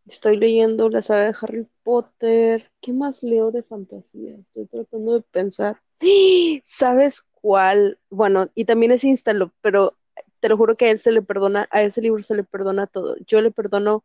Estoy 0.08 0.38
leyendo 0.38 0.89
la 0.89 1.04
saga 1.04 1.26
de 1.26 1.36
Harry 1.39 1.67
Potter. 1.84 2.72
¿Qué 2.82 2.93
más 2.93 3.22
leo 3.22 3.52
de 3.52 3.62
fantasía? 3.62 4.38
Estoy 4.38 4.65
tratando 4.65 5.13
de 5.13 5.22
pensar. 5.22 5.80
¿Sabes 6.63 7.22
cuál? 7.41 8.00
Bueno, 8.10 8.50
y 8.56 8.65
también 8.65 8.91
es 8.91 9.04
Instalo, 9.04 9.54
pero 9.62 9.98
te 10.39 10.49
lo 10.49 10.58
juro 10.58 10.75
que 10.75 10.86
a 10.86 10.91
él 10.91 10.99
se 10.99 11.12
le 11.12 11.21
perdona, 11.21 11.67
a 11.71 11.82
ese 11.84 12.02
libro 12.02 12.23
se 12.23 12.36
le 12.36 12.43
perdona 12.43 12.88
todo. 12.88 13.15
Yo 13.28 13.41
le 13.41 13.52
perdono 13.52 14.04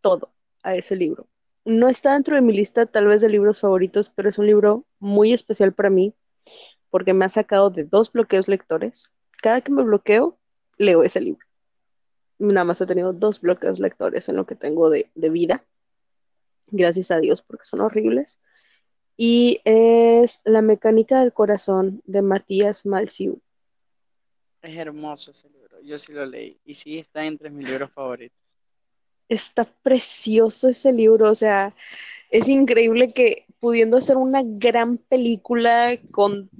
todo 0.00 0.30
a 0.62 0.74
ese 0.74 0.96
libro. 0.96 1.26
No 1.64 1.88
está 1.88 2.14
dentro 2.14 2.34
de 2.34 2.42
mi 2.42 2.52
lista 2.52 2.86
tal 2.86 3.06
vez 3.06 3.20
de 3.20 3.28
libros 3.28 3.60
favoritos, 3.60 4.10
pero 4.14 4.28
es 4.28 4.38
un 4.38 4.46
libro 4.46 4.84
muy 4.98 5.32
especial 5.32 5.72
para 5.72 5.90
mí 5.90 6.14
porque 6.90 7.14
me 7.14 7.24
ha 7.24 7.28
sacado 7.28 7.70
de 7.70 7.84
dos 7.84 8.12
bloqueos 8.12 8.48
lectores. 8.48 9.04
Cada 9.42 9.60
que 9.60 9.72
me 9.72 9.82
bloqueo, 9.82 10.38
leo 10.78 11.02
ese 11.02 11.20
libro. 11.20 11.46
Nada 12.38 12.64
más 12.64 12.80
he 12.80 12.86
tenido 12.86 13.12
dos 13.12 13.40
bloqueos 13.40 13.80
lectores 13.80 14.28
en 14.28 14.36
lo 14.36 14.46
que 14.46 14.54
tengo 14.54 14.90
de, 14.90 15.10
vida. 15.14 15.64
Gracias 16.68 17.10
a 17.10 17.18
Dios 17.18 17.42
porque 17.42 17.64
son 17.64 17.80
horribles. 17.80 18.38
Y 19.16 19.60
es 19.64 20.40
La 20.44 20.62
mecánica 20.62 21.20
del 21.20 21.32
corazón 21.32 22.02
de 22.06 22.22
Matías 22.22 22.86
Malsiu. 22.86 23.40
Es 24.62 24.76
hermoso 24.76 25.30
ese 25.30 25.48
libro. 25.50 25.80
Yo 25.82 25.98
sí 25.98 26.12
lo 26.12 26.26
leí. 26.26 26.58
Y 26.64 26.74
sí 26.74 26.98
está 26.98 27.24
entre 27.24 27.50
mis 27.50 27.68
libros 27.68 27.90
favoritos 27.90 28.38
está 29.28 29.64
precioso 29.82 30.68
ese 30.68 30.92
libro, 30.92 31.30
o 31.30 31.34
sea, 31.34 31.74
es 32.30 32.48
increíble 32.48 33.08
que 33.08 33.46
pudiendo 33.60 33.98
hacer 33.98 34.16
una 34.16 34.42
gran 34.44 34.98
película 34.98 35.98
con 36.12 36.50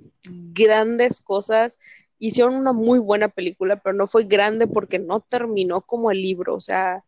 grandes 0.53 1.21
cosas, 1.21 1.79
hicieron 2.19 2.57
una 2.57 2.73
muy 2.73 2.99
buena 2.99 3.29
película, 3.29 3.77
pero 3.77 3.95
no 3.95 4.07
fue 4.07 4.25
grande 4.25 4.67
porque 4.67 4.99
no 4.99 5.21
terminó 5.21 5.81
como 5.83 6.11
el 6.11 6.21
libro, 6.21 6.55
o 6.55 6.61
sea, 6.61 7.05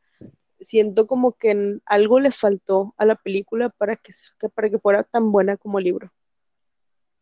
siento 0.60 1.06
como 1.06 1.32
que 1.32 1.78
algo 1.86 2.20
le 2.20 2.30
faltó 2.30 2.94
a 2.96 3.04
la 3.04 3.16
película 3.16 3.70
para 3.70 3.96
que, 3.96 4.12
para 4.54 4.70
que 4.70 4.78
fuera 4.78 5.04
tan 5.04 5.32
buena 5.32 5.56
como 5.56 5.78
el 5.78 5.84
libro. 5.84 6.12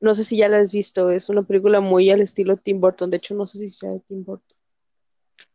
No 0.00 0.14
sé 0.14 0.24
si 0.24 0.36
ya 0.36 0.48
la 0.48 0.58
has 0.58 0.72
visto, 0.72 1.10
es 1.10 1.28
una 1.28 1.42
película 1.42 1.80
muy 1.80 2.10
al 2.10 2.20
estilo 2.20 2.56
Tim 2.56 2.80
Burton, 2.80 3.10
de 3.10 3.16
hecho 3.16 3.34
no 3.34 3.46
sé 3.46 3.58
si 3.58 3.68
sea 3.68 3.90
de 3.90 4.00
Tim 4.00 4.24
Burton. 4.24 4.56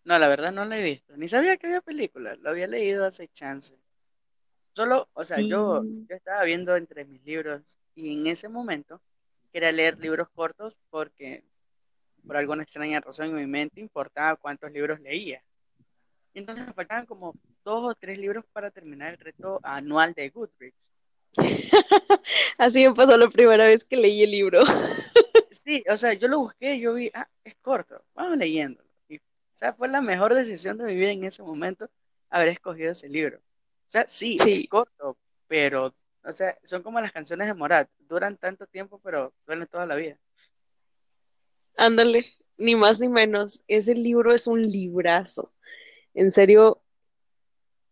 No, 0.06 0.20
la 0.20 0.28
verdad 0.28 0.52
no 0.52 0.66
la 0.66 0.78
he 0.78 0.84
visto. 0.84 1.16
Ni 1.16 1.28
sabía 1.28 1.58
que 1.58 1.68
había 1.68 1.82
película. 1.82 2.36
Lo 2.36 2.50
había 2.50 2.68
leído 2.68 3.06
hace 3.06 3.30
chance. 3.30 3.76
Solo, 4.74 5.08
o 5.14 5.24
sea, 5.24 5.40
yo, 5.40 5.84
yo 5.84 6.16
estaba 6.16 6.44
viendo 6.44 6.76
entre 6.76 7.06
mis 7.06 7.24
libros 7.24 7.80
y 7.96 8.14
en 8.14 8.28
ese 8.28 8.50
momento 8.50 9.02
quería 9.52 9.72
leer 9.72 10.00
libros 10.00 10.28
cortos 10.34 10.76
porque 10.90 11.44
por 12.26 12.38
alguna 12.38 12.64
extraña 12.64 13.00
razón 13.00 13.28
en 13.28 13.36
mi 13.36 13.48
mente 13.48 13.80
importaba 13.80 14.36
cuántos 14.36 14.72
libros 14.72 15.00
leía. 15.00 15.44
Y 16.34 16.40
entonces 16.40 16.66
me 16.66 16.74
faltaban 16.74 17.06
como 17.06 17.36
dos 17.64 17.92
o 17.92 17.96
tres 17.96 18.18
libros 18.18 18.46
para 18.52 18.72
terminar 18.72 19.14
el 19.14 19.20
reto 19.20 19.60
anual 19.62 20.14
de 20.14 20.30
Goodreads. 20.30 20.92
Así 22.58 22.88
me 22.88 22.94
pasó 22.94 23.18
la 23.18 23.30
primera 23.30 23.66
vez 23.66 23.84
que 23.84 23.96
leí 23.96 24.24
el 24.24 24.32
libro. 24.32 24.62
sí, 25.50 25.84
o 25.90 25.98
sea, 25.98 26.14
yo 26.14 26.28
lo 26.28 26.40
busqué 26.40 26.76
y 26.76 26.82
yo 26.82 26.94
vi, 26.94 27.12
ah, 27.14 27.28
es 27.44 27.56
corto, 27.56 28.04
vamos 28.14 28.38
leyendo 28.38 28.84
sea, 29.64 29.74
fue 29.74 29.88
la 29.88 30.02
mejor 30.02 30.34
decisión 30.34 30.78
de 30.78 30.86
mi 30.86 30.96
vida 30.96 31.12
en 31.12 31.24
ese 31.24 31.42
momento 31.42 31.90
haber 32.30 32.50
escogido 32.50 32.92
ese 32.92 33.08
libro. 33.08 33.38
O 33.38 33.90
sea, 33.90 34.06
sí, 34.08 34.38
es 34.46 34.68
corto, 34.68 35.18
pero, 35.48 35.96
o 36.24 36.32
sea, 36.34 36.58
son 36.64 36.84
como 36.84 37.00
las 37.00 37.14
canciones 37.14 37.48
de 37.48 37.54
Morat, 37.54 37.90
duran 38.00 38.38
tanto 38.38 38.68
tiempo, 38.68 39.00
pero 39.02 39.34
duran 39.48 39.68
toda 39.68 39.86
la 39.86 39.96
vida. 39.96 40.18
Ándale, 41.78 42.26
ni 42.58 42.76
más 42.76 43.00
ni 43.00 43.08
menos. 43.08 43.64
Ese 43.68 43.96
libro 43.96 44.34
es 44.34 44.48
un 44.48 44.62
librazo. 44.62 45.54
En 46.14 46.32
serio, 46.32 46.83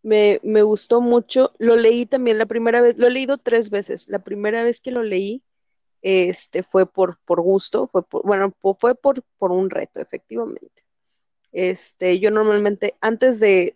me, 0.03 0.39
me, 0.43 0.61
gustó 0.63 1.01
mucho. 1.01 1.53
Lo 1.57 1.75
leí 1.75 2.05
también 2.05 2.37
la 2.37 2.45
primera 2.45 2.81
vez, 2.81 2.97
lo 2.97 3.07
he 3.07 3.11
leído 3.11 3.37
tres 3.37 3.69
veces. 3.69 4.07
La 4.09 4.19
primera 4.19 4.63
vez 4.63 4.79
que 4.79 4.91
lo 4.91 5.03
leí, 5.03 5.43
este, 6.01 6.63
fue 6.63 6.85
por, 6.91 7.19
por 7.25 7.41
gusto, 7.41 7.87
fue 7.87 8.03
por, 8.03 8.23
bueno, 8.23 8.53
fue 8.59 8.95
por, 8.95 9.23
por 9.37 9.51
un 9.51 9.69
reto, 9.69 9.99
efectivamente. 9.99 10.83
Este, 11.51 12.19
yo 12.19 12.31
normalmente, 12.31 12.95
antes 13.01 13.39
de, 13.39 13.75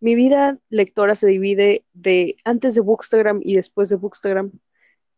mi 0.00 0.14
vida 0.14 0.58
lectora 0.68 1.14
se 1.14 1.26
divide 1.26 1.84
de 1.94 2.36
antes 2.44 2.74
de 2.74 2.80
Bookstagram 2.80 3.40
y 3.42 3.54
después 3.54 3.88
de 3.88 3.96
Bookstagram. 3.96 4.52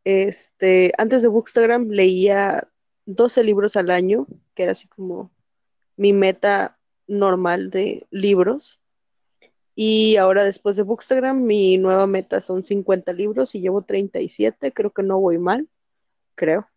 Este, 0.05 0.93
antes 0.99 1.23
de 1.23 1.29
Bookstagram 1.29 1.89
leía 1.89 2.69
12 3.07 3.43
libros 3.45 3.77
al 3.77 3.91
año, 3.91 4.27
que 4.55 4.65
era 4.65 4.73
así 4.73 4.87
como 4.89 5.33
mi 5.97 6.13
meta 6.13 6.79
normal 7.09 7.71
de 7.71 8.07
libros. 8.11 8.81
Y 9.79 10.17
ahora 10.17 10.45
después 10.45 10.77
de 10.77 10.83
Bookstagram, 10.85 11.45
mi 11.45 11.77
nueva 11.79 12.07
meta 12.07 12.41
son 12.41 12.63
50 12.63 13.13
libros 13.13 13.55
y 13.55 13.61
llevo 13.61 13.83
37, 13.83 14.73
creo 14.73 14.91
que 14.91 15.03
no 15.03 15.21
voy 15.21 15.39
mal, 15.39 15.69
creo. 16.35 16.69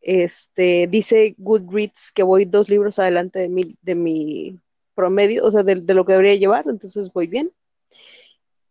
Este, 0.00 0.86
dice 0.88 1.34
Goodreads 1.38 2.12
que 2.12 2.22
voy 2.22 2.44
dos 2.44 2.68
libros 2.68 3.00
adelante 3.00 3.40
de 3.40 3.48
mi, 3.48 3.76
de 3.82 3.94
mi 3.96 4.60
promedio, 4.94 5.44
o 5.44 5.50
sea, 5.50 5.64
de, 5.64 5.76
lo 5.94 6.04
que 6.06 6.12
debería 6.12 6.36
llevar, 6.36 6.66
entonces 6.68 7.12
voy 7.12 7.26
bien. 7.26 7.52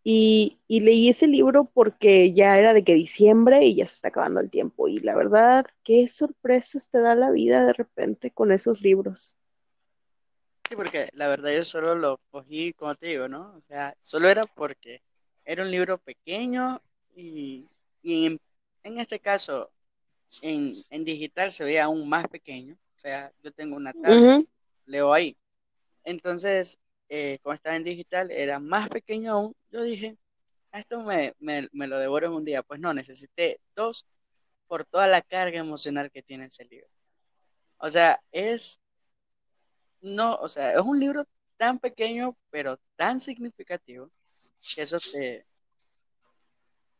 Y, 0.03 0.59
y, 0.67 0.81
leí 0.81 1.09
ese 1.09 1.27
libro 1.27 1.65
porque 1.73 2.31
ya 2.33 2.57
era 2.57 2.73
de 2.73 2.83
que 2.83 2.93
diciembre 2.93 3.65
y 3.65 3.75
ya 3.75 3.87
se 3.87 3.95
está 3.95 4.09
acabando 4.09 4.39
el 4.39 4.49
tiempo. 4.51 4.87
Y 4.87 4.99
la 4.99 5.15
verdad, 5.15 5.65
qué 5.83 6.07
sorpresas 6.07 6.89
te 6.89 6.99
da 6.99 7.15
la 7.15 7.31
vida 7.31 7.65
de 7.65 7.73
repente 7.73 8.31
con 8.31 8.51
esos 8.51 8.81
libros. 8.81 9.35
Sí, 10.67 10.75
porque 10.75 11.09
la 11.13 11.27
verdad 11.27 11.53
yo 11.55 11.63
solo 11.63 11.95
lo 11.95 12.19
cogí, 12.31 12.73
como 12.73 12.95
te 12.95 13.07
digo, 13.07 13.27
¿no? 13.27 13.53
O 13.55 13.61
sea, 13.61 13.95
solo 14.01 14.29
era 14.29 14.41
porque 14.55 15.01
era 15.43 15.63
un 15.63 15.71
libro 15.71 15.97
pequeño 15.99 16.81
y, 17.15 17.67
y 18.01 18.25
en, 18.25 18.39
en, 18.83 18.99
este 18.99 19.19
caso 19.19 19.71
en, 20.41 20.75
en 20.89 21.05
digital 21.05 21.51
se 21.51 21.63
ve 21.63 21.79
aún 21.79 22.09
más 22.09 22.27
pequeño. 22.27 22.73
O 22.73 22.97
sea, 22.97 23.31
yo 23.43 23.51
tengo 23.51 23.75
una 23.75 23.93
tablet, 23.93 24.47
leo 24.85 25.13
ahí. 25.13 25.37
Entonces, 26.03 26.79
eh, 27.09 27.39
como 27.43 27.53
estaba 27.53 27.75
en 27.75 27.83
digital, 27.83 28.31
era 28.31 28.59
más 28.59 28.89
pequeño 28.89 29.33
aún. 29.33 29.55
Yo 29.71 29.83
dije, 29.83 30.17
ah, 30.71 30.79
esto 30.79 31.01
me, 31.01 31.33
me, 31.39 31.67
me, 31.73 31.87
lo 31.87 31.99
devoro 31.99 32.27
en 32.27 32.33
un 32.33 32.45
día. 32.45 32.63
Pues 32.63 32.79
no, 32.79 32.93
necesité 32.93 33.59
dos 33.75 34.05
por 34.67 34.85
toda 34.85 35.07
la 35.07 35.21
carga 35.21 35.59
emocional 35.59 36.09
que 36.11 36.23
tiene 36.23 36.45
ese 36.45 36.65
libro. 36.65 36.87
O 37.77 37.89
sea, 37.89 38.19
es, 38.31 38.79
no, 40.05 40.35
o 40.35 40.47
sea, 40.47 40.73
es 40.73 40.81
un 40.81 40.99
libro 40.99 41.27
tan 41.57 41.79
pequeño, 41.79 42.37
pero 42.49 42.79
tan 42.95 43.19
significativo, 43.19 44.11
que 44.75 44.81
eso 44.81 44.99
te, 44.99 45.45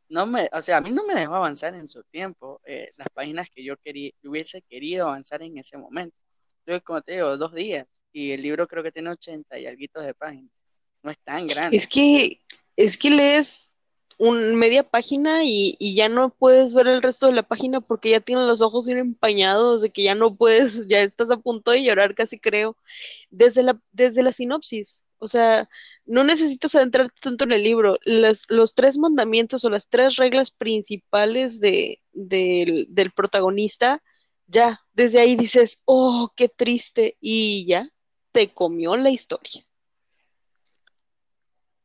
no 0.10 0.26
me, 0.26 0.50
o 0.52 0.62
sea, 0.62 0.78
a 0.78 0.82
mí 0.82 0.92
no 0.92 1.06
me 1.06 1.16
dejó 1.16 1.36
avanzar 1.36 1.76
en 1.76 1.88
su 1.88 2.04
tiempo 2.04 2.62
eh, 2.66 2.90
las 2.98 3.08
páginas 3.14 3.50
que 3.50 3.64
yo 3.64 3.76
quería, 3.78 4.12
hubiese 4.24 4.62
querido 4.62 5.08
avanzar 5.08 5.42
en 5.42 5.58
ese 5.58 5.78
momento. 5.78 6.16
Yo, 6.66 6.84
como 6.84 7.02
te 7.02 7.14
digo, 7.14 7.38
dos 7.38 7.54
días 7.54 7.88
y 8.12 8.32
el 8.32 8.42
libro 8.42 8.68
creo 8.68 8.84
que 8.84 8.92
tiene 8.92 9.12
80 9.12 9.60
y 9.60 9.66
algo 9.68 10.02
de 10.02 10.14
páginas. 10.14 10.52
No 11.04 11.12
es 11.12 11.20
tan 11.20 11.46
grande. 11.46 11.78
Es 11.78 11.88
que, 11.88 12.42
es 12.76 12.98
que 12.98 13.10
lees 13.12 13.75
un 14.18 14.56
media 14.56 14.84
página 14.84 15.44
y, 15.44 15.76
y, 15.80 15.96
ya 15.96 16.10
no 16.10 16.30
puedes 16.30 16.74
ver 16.74 16.88
el 16.88 17.02
resto 17.02 17.28
de 17.28 17.34
la 17.34 17.44
página 17.44 17.82
porque 17.82 18.12
ya 18.12 18.22
tienes 18.22 18.46
los 18.46 18.62
ojos 18.62 18.86
bien 18.86 18.98
empañados, 18.98 19.82
de 19.82 19.92
que 19.92 20.04
ya 20.04 20.16
no 20.16 20.36
puedes, 20.36 20.88
ya 20.88 21.02
estás 21.02 21.32
a 21.32 21.38
punto 21.38 21.72
de 21.72 21.84
llorar 21.84 22.16
casi 22.16 22.40
creo, 22.40 22.78
desde 23.30 23.64
la, 23.64 23.80
desde 23.92 24.24
la 24.24 24.32
sinopsis. 24.32 25.06
O 25.18 25.28
sea, 25.28 25.70
no 26.06 26.24
necesitas 26.24 26.76
adentrarte 26.76 27.16
tanto 27.22 27.46
en 27.46 27.52
el 27.54 27.64
libro. 27.64 27.98
Los, 28.06 28.44
los 28.50 28.74
tres 28.74 28.98
mandamientos 28.98 29.66
o 29.66 29.70
las 29.70 29.88
tres 29.88 30.18
reglas 30.18 30.52
principales 30.52 31.60
de, 31.60 32.02
del 32.14 33.12
protagonista, 33.16 34.04
ya, 34.48 34.82
desde 34.94 35.20
ahí 35.20 35.36
dices, 35.36 35.82
oh, 35.86 36.32
qué 36.36 36.50
triste, 36.50 37.18
y 37.20 37.66
ya, 37.66 37.90
te 38.32 38.54
comió 38.54 38.96
la 38.98 39.10
historia. 39.10 39.66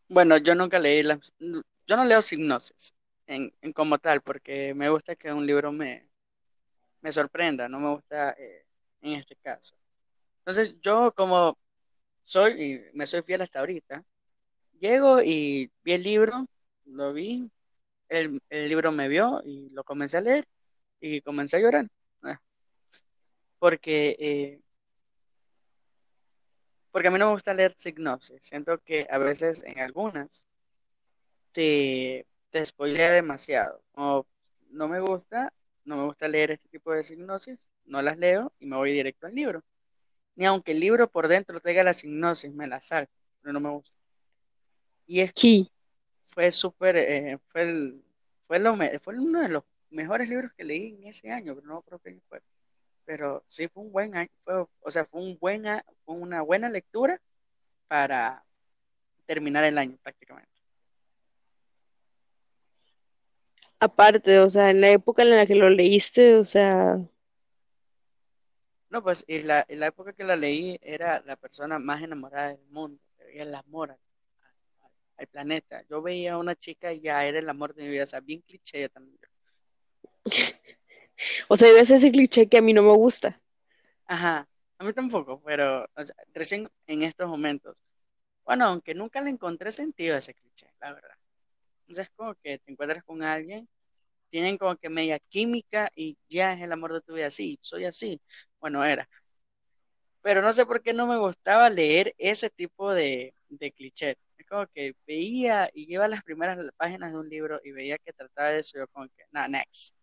Bueno, 0.09 0.37
yo 0.39 0.55
nunca 0.57 0.79
leí 0.79 1.03
las, 1.05 1.33
yo 1.91 1.97
no 1.97 2.05
leo 2.05 2.23
sinopsis 2.23 2.95
en, 3.27 3.53
en 3.63 3.73
como 3.73 3.99
tal, 3.99 4.23
porque 4.23 4.75
me 4.75 4.89
gusta 4.89 5.17
que 5.17 5.33
un 5.33 5.45
libro 5.45 5.73
me, 5.73 6.09
me 7.01 7.11
sorprenda, 7.11 7.69
no 7.69 7.81
me 7.81 7.91
gusta 7.91 8.31
eh, 8.39 8.65
en 9.01 9.15
este 9.15 9.35
caso. 9.35 9.75
Entonces, 10.39 10.81
yo 10.81 11.13
como 11.13 11.59
soy, 12.23 12.63
y 12.63 12.97
me 12.97 13.07
soy 13.07 13.23
fiel 13.23 13.43
hasta 13.43 13.59
ahorita, 13.59 14.05
llego 14.79 15.21
y 15.21 15.73
vi 15.83 15.93
el 15.95 16.03
libro, 16.05 16.47
lo 16.85 17.13
vi, 17.13 17.51
el, 18.09 18.41
el 18.51 18.69
libro 18.69 18.93
me 18.93 19.09
vio 19.09 19.43
y 19.45 19.71
lo 19.71 19.83
comencé 19.83 20.19
a 20.19 20.21
leer 20.21 20.45
y 21.01 21.23
comencé 21.23 21.57
a 21.57 21.61
llorar. 21.61 21.89
Ah. 22.23 22.41
Porque, 23.59 24.17
eh, 24.21 24.61
porque 26.93 27.09
a 27.09 27.11
mí 27.11 27.19
no 27.19 27.27
me 27.27 27.33
gusta 27.33 27.53
leer 27.55 27.75
sinopsis. 27.77 28.39
Siento 28.43 28.79
que 28.79 29.09
a 29.11 29.19
veces 29.19 29.65
en 29.65 29.81
algunas 29.81 30.47
te, 31.53 32.27
te 32.51 32.65
spoilea 32.65 33.13
demasiado. 33.13 33.83
O 33.95 34.27
no 34.71 34.89
me 34.89 35.01
gusta, 35.01 35.53
no 35.85 35.97
me 35.97 36.05
gusta 36.05 36.29
leer 36.29 36.53
este 36.53 36.69
tipo 36.69 36.93
de 36.93 37.03
sinopsis, 37.03 37.67
no 37.87 38.03
las 38.03 38.19
leo 38.19 38.53
y 38.61 38.67
me 38.67 38.77
voy 38.77 38.93
directo 38.93 39.27
al 39.27 39.35
libro. 39.35 39.63
Ni 40.37 40.47
aunque 40.47 40.73
el 40.73 40.81
libro 40.81 41.11
por 41.11 41.29
dentro 41.29 41.61
tenga 41.61 41.85
la 41.85 41.95
sinopsis, 41.95 42.53
me 42.53 42.67
la 42.67 42.81
salgo, 42.81 43.11
pero 43.43 43.53
no 43.53 43.61
me 43.61 43.71
gusta. 43.71 43.99
Y 45.07 45.21
es 45.21 45.33
Sí, 45.37 45.71
fue 46.25 46.51
súper, 46.51 46.97
eh, 46.97 47.39
fue, 47.49 47.63
el- 47.63 48.05
fue, 48.47 48.59
lo 48.61 48.77
fue 49.01 49.19
uno 49.19 49.41
de 49.43 49.49
los 49.49 49.65
mejores 49.91 50.29
libros 50.29 50.53
que 50.57 50.65
leí 50.65 50.95
en 50.95 51.07
ese 51.07 51.33
año, 51.33 51.55
pero 51.55 51.67
no 51.67 51.83
creo 51.83 51.99
que 51.99 52.21
fue. 52.29 52.43
Pero 53.05 53.43
sí 53.47 53.69
fue 53.69 53.85
un 53.85 53.93
buen 53.93 54.17
año, 54.17 54.31
fue, 54.45 54.67
o 54.83 54.91
sea, 54.91 55.05
fue 55.07 55.23
un 55.23 55.39
buen, 55.41 55.65
fue 56.05 56.15
una 56.17 56.43
buena 56.43 56.71
lectura 56.71 57.21
para 57.89 58.45
terminar 59.27 59.65
el 59.65 59.79
año 59.79 59.99
prácticamente. 60.03 60.50
Aparte, 63.81 64.39
o 64.41 64.51
sea, 64.51 64.71
en 64.71 64.81
la 64.81 64.91
época 64.91 65.23
en 65.23 65.31
la 65.31 65.47
que 65.47 65.55
lo 65.57 65.71
leíste, 65.71 66.37
o 66.37 66.45
sea, 66.45 66.99
No, 68.91 69.03
pues, 69.03 69.25
y 69.29 69.43
la, 69.43 69.65
y 69.69 69.77
la 69.77 69.87
época 69.87 70.13
que 70.13 70.25
la 70.25 70.37
leí 70.37 70.79
era 70.83 71.23
la 71.25 71.37
persona 71.37 71.79
más 71.79 72.03
enamorada 72.03 72.49
del 72.51 72.67
mundo, 72.71 73.01
era 73.33 73.45
el 73.45 73.55
amor 73.55 73.93
al, 73.93 73.99
al- 74.83 74.93
al 75.19 75.27
planeta. 75.29 75.85
Yo 75.89 76.03
veía 76.03 76.35
a 76.35 76.39
una 76.39 76.55
chica 76.57 76.93
y 76.93 77.01
ya 77.01 77.25
era 77.27 77.39
el 77.41 77.49
amor 77.49 77.75
de 77.75 77.85
mi 77.85 77.91
vida, 77.91 78.05
o 78.05 78.07
sea, 78.07 78.21
bien 78.21 78.43
cliché 78.43 78.83
yo 78.83 78.91
también. 78.91 79.19
o 81.49 81.57
sea, 81.57 81.73
ves 81.73 81.91
ese 81.91 82.11
cliché 82.13 82.49
que 82.49 82.59
a 82.59 82.63
mí 82.63 82.73
no 82.73 82.83
me 82.83 82.95
gusta. 82.95 83.41
Ajá, 84.07 84.47
a 84.79 84.85
mí 84.85 84.93
tampoco, 84.93 85.41
pero 85.43 85.85
o 85.95 86.03
sea, 86.05 86.15
recién 86.35 86.69
en 86.87 87.03
estos 87.03 87.29
momentos. 87.29 87.77
Bueno, 88.45 88.67
aunque 88.67 88.95
nunca 88.95 89.21
le 89.23 89.31
encontré 89.31 89.73
sentido 89.73 90.17
a 90.17 90.19
ese 90.21 90.35
cliché, 90.35 90.73
la 90.81 90.95
verdad. 90.95 91.17
Entonces, 91.91 92.13
como 92.17 92.35
que 92.37 92.59
te 92.61 92.71
encuentras 92.71 93.03
con 93.05 93.23
alguien, 93.25 93.69
tienen 94.29 94.59
como 94.59 94.77
que 94.77 94.89
media 94.89 95.19
química 95.29 95.91
y 95.97 96.17
ya 96.29 96.53
es 96.55 96.61
el 96.63 96.73
amor 96.73 96.93
de 96.95 97.01
tu 97.01 97.15
vida. 97.15 97.31
Sí, 97.31 97.59
soy 97.61 97.85
así. 97.85 98.21
Bueno, 98.61 98.85
era. 98.85 99.09
Pero 100.23 100.41
no 100.41 100.53
sé 100.53 100.67
por 100.67 100.83
qué 100.83 100.93
no 100.93 101.09
me 101.09 101.19
gustaba 101.19 101.69
leer 101.69 102.15
ese 102.17 102.49
tipo 102.49 102.95
de, 102.95 103.35
de 103.49 103.73
cliché. 103.73 104.17
Es 104.39 104.47
como 104.47 104.67
que 104.69 104.95
veía 105.05 105.69
y 105.75 105.93
iba 105.93 106.05
a 106.05 106.09
las 106.09 106.23
primeras 106.23 106.59
páginas 106.77 107.13
de 107.13 107.19
un 107.19 107.29
libro 107.29 107.61
y 107.65 107.73
veía 107.73 107.99
que 107.99 108.13
trataba 108.13 108.51
de 108.51 108.61
eso, 108.61 108.79
yo 108.79 108.87
como 108.89 109.09
que, 109.09 109.25
nada, 109.33 109.49
next. 109.49 109.97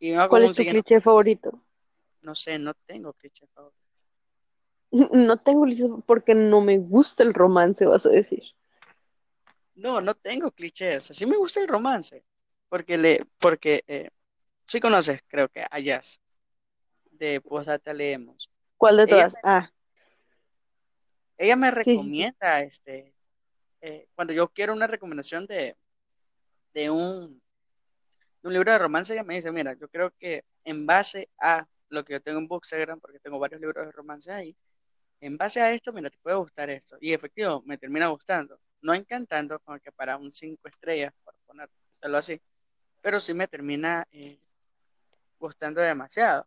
Y 0.00 0.08
me 0.08 0.14
iba 0.14 0.28
¿Cuál 0.28 0.44
es 0.44 0.56
tu 0.56 0.64
cliché 0.64 1.00
favorito? 1.00 1.62
no 2.22 2.34
sé, 2.34 2.58
no 2.58 2.74
tengo 2.86 3.12
cliché 3.12 3.46
favorito. 3.54 3.78
No 5.12 5.36
tengo 5.36 5.62
cliché 5.62 5.88
porque 6.06 6.34
no 6.34 6.60
me 6.60 6.78
gusta 6.78 7.22
el 7.22 7.34
romance, 7.34 7.86
vas 7.86 8.06
a 8.06 8.10
decir. 8.10 8.42
No, 9.74 10.00
no 10.00 10.14
tengo 10.14 10.50
clichés. 10.50 11.10
Así 11.10 11.26
me 11.26 11.36
gusta 11.36 11.60
el 11.60 11.68
romance. 11.68 12.24
Porque 12.68 12.98
le, 12.98 13.24
porque 13.38 13.84
eh, 13.86 14.10
sí 14.66 14.80
conoces, 14.80 15.22
creo 15.28 15.48
que 15.48 15.64
a 15.70 15.78
Jazz, 15.78 16.20
de 17.10 17.40
Postdata 17.40 17.92
Leemos. 17.92 18.50
¿Cuál 18.76 18.96
de 18.96 19.02
Ella, 19.04 19.28
todas? 19.28 19.34
Ah, 19.42 19.70
ella 21.36 21.56
me 21.56 21.70
sí, 21.70 21.74
recomienda, 21.74 22.60
este, 22.60 23.14
eh, 23.80 24.08
cuando 24.14 24.32
yo 24.32 24.48
quiero 24.48 24.72
una 24.72 24.86
recomendación 24.86 25.46
de, 25.46 25.76
de 26.72 26.90
un, 26.90 27.40
de 28.42 28.48
un 28.48 28.52
libro 28.52 28.72
de 28.72 28.78
romance, 28.78 29.12
ella 29.12 29.24
me 29.24 29.34
dice, 29.34 29.52
mira, 29.52 29.74
yo 29.74 29.88
creo 29.88 30.10
que 30.12 30.44
en 30.64 30.86
base 30.86 31.28
a 31.38 31.66
lo 31.88 32.04
que 32.04 32.14
yo 32.14 32.22
tengo 32.22 32.38
en 32.38 32.48
Bookstagram, 32.48 33.00
porque 33.00 33.18
tengo 33.18 33.38
varios 33.38 33.60
libros 33.60 33.84
de 33.84 33.92
romance 33.92 34.30
ahí, 34.32 34.56
en 35.20 35.36
base 35.36 35.60
a 35.60 35.70
esto, 35.72 35.92
mira, 35.92 36.10
te 36.10 36.18
puede 36.18 36.36
gustar 36.36 36.70
esto. 36.70 36.96
Y 37.00 37.12
efectivo, 37.12 37.62
me 37.64 37.78
termina 37.78 38.08
gustando. 38.08 38.58
No 38.84 38.92
encantando, 38.92 39.58
como 39.60 39.78
que 39.80 39.90
para 39.90 40.18
un 40.18 40.30
cinco 40.30 40.68
estrellas, 40.68 41.10
por 41.24 41.34
ponerlo 41.46 42.18
así, 42.18 42.38
pero 43.00 43.18
sí 43.18 43.32
me 43.32 43.48
termina 43.48 44.06
eh, 44.12 44.38
gustando 45.38 45.80
demasiado. 45.80 46.46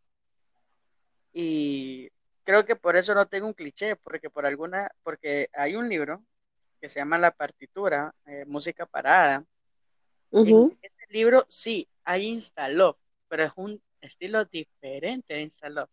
Y 1.33 2.11
creo 2.43 2.63
que 2.63 2.75
por 2.75 2.95
eso 2.95 3.15
no 3.15 3.25
tengo 3.25 3.47
un 3.47 3.53
cliché, 3.53 3.95
porque 3.95 4.29
por 4.29 4.45
alguna, 4.45 4.87
porque 5.01 5.49
hay 5.51 5.75
un 5.75 5.89
libro 5.89 6.23
que 6.79 6.87
se 6.87 6.99
llama 6.99 7.17
La 7.17 7.31
partitura, 7.31 8.13
eh, 8.27 8.45
música 8.45 8.85
parada. 8.85 9.43
En 10.31 10.77
ese 10.83 11.05
libro 11.09 11.43
sí 11.49 11.89
hay 12.03 12.27
instaló, 12.27 12.99
pero 13.27 13.45
es 13.45 13.51
un 13.55 13.81
estilo 13.99 14.45
diferente 14.45 15.33
de 15.33 15.41
instaló. 15.41 15.89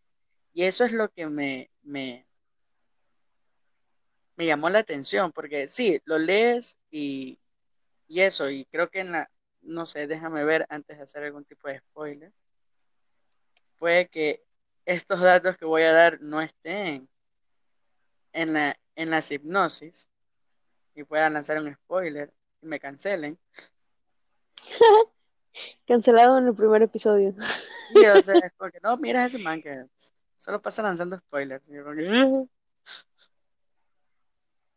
Y 0.53 0.65
eso 0.65 0.85
es 0.85 0.93
lo 0.93 1.09
que 1.11 1.27
me, 1.27 1.71
me, 1.83 2.27
me 4.37 4.47
llamó 4.47 4.69
la 4.71 4.81
atención, 4.81 5.33
porque 5.33 5.69
sí, 5.69 6.01
lo 6.05 6.19
lees 6.19 6.79
y, 6.91 7.39
y 8.09 8.21
eso, 8.21 8.51
y 8.51 8.65
creo 8.67 8.91
que 8.91 9.01
en 9.01 9.13
la, 9.13 9.31
no 9.63 9.87
sé, 9.87 10.07
déjame 10.07 10.45
ver 10.45 10.67
antes 10.69 10.97
de 10.97 11.03
hacer 11.03 11.25
algún 11.25 11.45
tipo 11.45 11.69
de 11.69 11.79
spoiler, 11.79 12.33
puede 13.79 14.09
que 14.09 14.45
estos 14.87 15.21
datos 15.21 15.57
que 15.57 15.65
voy 15.65 15.83
a 15.83 15.93
dar 15.93 16.21
no 16.21 16.41
estén 16.41 17.09
en 18.33 18.53
la, 18.53 18.79
en 18.97 19.11
las 19.11 19.31
hipnosis 19.31 20.11
y 20.95 21.05
puedan 21.05 21.35
lanzar 21.35 21.59
un 21.59 21.75
spoiler 21.75 22.33
y 22.63 22.67
me 22.67 22.81
cancelen. 22.81 23.39
Cancelado 25.87 26.39
en 26.39 26.49
el 26.49 26.55
primer 26.55 26.83
episodio. 26.83 27.35
Sí, 27.93 28.05
o 28.05 28.21
sea, 28.21 28.35
porque 28.59 28.81
no, 28.83 28.97
mira 28.97 29.25
ese 29.25 29.39
man 29.39 29.63
que 29.63 29.87
solo 30.37 30.61
pasa 30.61 30.83
lanzando 30.83 31.19
spoilers. 31.19 31.69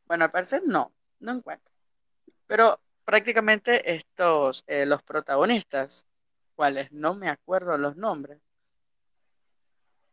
Bueno, 0.07 0.25
al 0.25 0.31
parecer 0.31 0.63
no, 0.65 0.91
no 1.19 1.31
encuentro. 1.33 1.73
Pero 2.47 2.79
prácticamente 3.05 3.93
estos, 3.93 4.63
eh, 4.67 4.85
los 4.85 5.03
protagonistas, 5.03 6.05
cuales 6.55 6.91
no 6.91 7.13
me 7.13 7.29
acuerdo 7.29 7.77
los 7.77 7.95
nombres, 7.95 8.39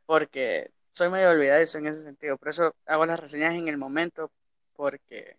porque 0.06 0.70
soy 0.90 1.08
medio 1.10 1.30
olvidadizo 1.30 1.78
en 1.78 1.86
ese 1.86 2.02
sentido. 2.02 2.36
Por 2.36 2.48
eso 2.48 2.74
hago 2.86 3.06
las 3.06 3.18
reseñas 3.18 3.54
en 3.54 3.68
el 3.68 3.78
momento, 3.78 4.30
porque 4.74 5.38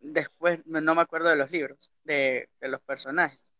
después 0.00 0.60
no 0.66 0.94
me 0.94 1.02
acuerdo 1.02 1.28
de 1.28 1.36
los 1.36 1.50
libros, 1.50 1.90
de, 2.04 2.48
de 2.60 2.68
los 2.68 2.80
personajes. 2.80 3.54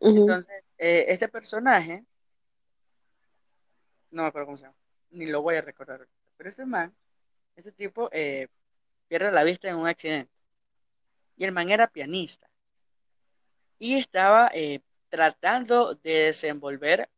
Entonces, 0.00 0.64
eh, 0.78 1.06
este 1.08 1.28
personaje, 1.28 2.04
no 4.10 4.22
me 4.22 4.28
acuerdo 4.28 4.46
cómo 4.46 4.56
se 4.56 4.64
llama, 4.64 4.76
ni 5.10 5.26
lo 5.26 5.42
voy 5.42 5.56
a 5.56 5.62
recordar. 5.62 6.06
Pero 6.36 6.48
este 6.48 6.64
man, 6.64 6.94
este 7.60 7.72
tipo, 7.72 8.08
eh, 8.12 8.48
pierde 9.08 9.32
la 9.32 9.44
vista 9.44 9.68
en 9.68 9.76
un 9.76 9.86
accidente. 9.86 10.32
Y 11.36 11.44
el 11.44 11.52
man 11.52 11.70
era 11.70 11.86
pianista. 11.86 12.50
Y 13.78 13.94
estaba 13.94 14.50
eh, 14.54 14.80
tratando 15.08 15.94
de 15.94 16.12
desenvolver, 16.26 17.08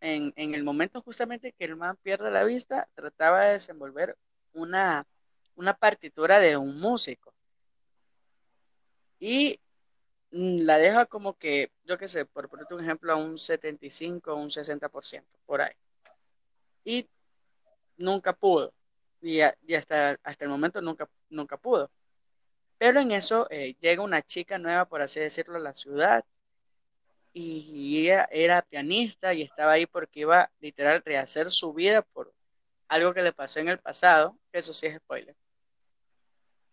en, 0.00 0.32
en 0.36 0.54
el 0.54 0.64
momento 0.64 1.02
justamente 1.02 1.52
que 1.52 1.64
el 1.64 1.76
man 1.76 1.96
pierde 2.02 2.30
la 2.30 2.44
vista, 2.44 2.88
trataba 2.94 3.42
de 3.42 3.52
desenvolver 3.52 4.16
una, 4.52 5.06
una 5.56 5.74
partitura 5.74 6.38
de 6.38 6.56
un 6.56 6.78
músico. 6.80 7.34
Y 9.18 9.60
mm, 10.32 10.58
la 10.62 10.78
deja 10.78 11.06
como 11.06 11.36
que, 11.38 11.70
yo 11.84 11.98
qué 11.98 12.08
sé, 12.08 12.26
por 12.26 12.48
ponerte 12.48 12.74
un 12.74 12.82
ejemplo, 12.82 13.12
a 13.12 13.16
un 13.16 13.38
75 13.38 14.34
o 14.34 14.36
un 14.36 14.50
60%, 14.50 15.24
por 15.46 15.62
ahí. 15.62 15.74
Y 16.84 17.08
nunca 17.96 18.32
pudo. 18.32 18.72
Y, 19.24 19.40
hasta, 19.74 20.18
hasta 20.22 20.44
el 20.44 20.50
momento 20.50 20.82
nunca, 20.82 21.08
nunca 21.30 21.56
pudo. 21.56 21.90
Pero 22.78 23.00
en 23.00 23.12
eso 23.12 23.46
eh, 23.50 23.74
llega 23.80 24.02
una 24.02 24.22
chica 24.22 24.58
nueva, 24.58 24.86
por 24.86 25.00
así 25.02 25.20
decirlo, 25.20 25.56
a 25.56 25.60
la 25.60 25.74
ciudad. 25.74 26.24
Y, 27.32 27.58
y 27.74 28.02
ella 28.02 28.28
era 28.30 28.62
pianista 28.62 29.32
y 29.34 29.42
estaba 29.42 29.72
ahí 29.72 29.86
porque 29.86 30.20
iba 30.20 30.50
literal 30.60 30.96
a 30.96 31.00
rehacer 31.00 31.50
su 31.50 31.72
vida 31.72 32.02
por 32.02 32.32
algo 32.88 33.14
que 33.14 33.22
le 33.22 33.32
pasó 33.32 33.60
en 33.60 33.68
el 33.68 33.78
pasado, 33.80 34.38
que 34.52 34.58
eso 34.60 34.74
sí 34.74 34.86
es 34.88 34.96
spoiler. 34.96 35.36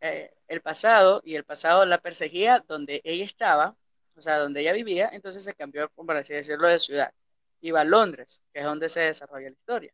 Eh, 0.02 0.34
el 0.48 0.62
pasado 0.62 1.22
y 1.24 1.36
el 1.36 1.46
pasado 1.46 1.86
la 1.86 2.00
perseguía 2.00 2.60
donde 2.68 3.02
ella 3.04 3.24
estaba, 3.24 3.78
o 4.16 4.22
sea, 4.22 4.38
donde 4.40 4.62
ella 4.62 4.74
vivía, 4.74 5.10
entonces 5.14 5.44
se 5.44 5.54
cambió, 5.54 5.90
por 5.90 6.18
así 6.18 6.34
decirlo, 6.34 6.68
de 6.68 6.80
ciudad. 6.80 7.14
Iba 7.62 7.82
a 7.82 7.84
Londres, 7.86 8.44
que 8.54 8.60
es 8.60 8.66
donde 8.66 8.90
se 8.90 9.02
desarrolla 9.02 9.50
la 9.50 9.56
historia. 9.56 9.94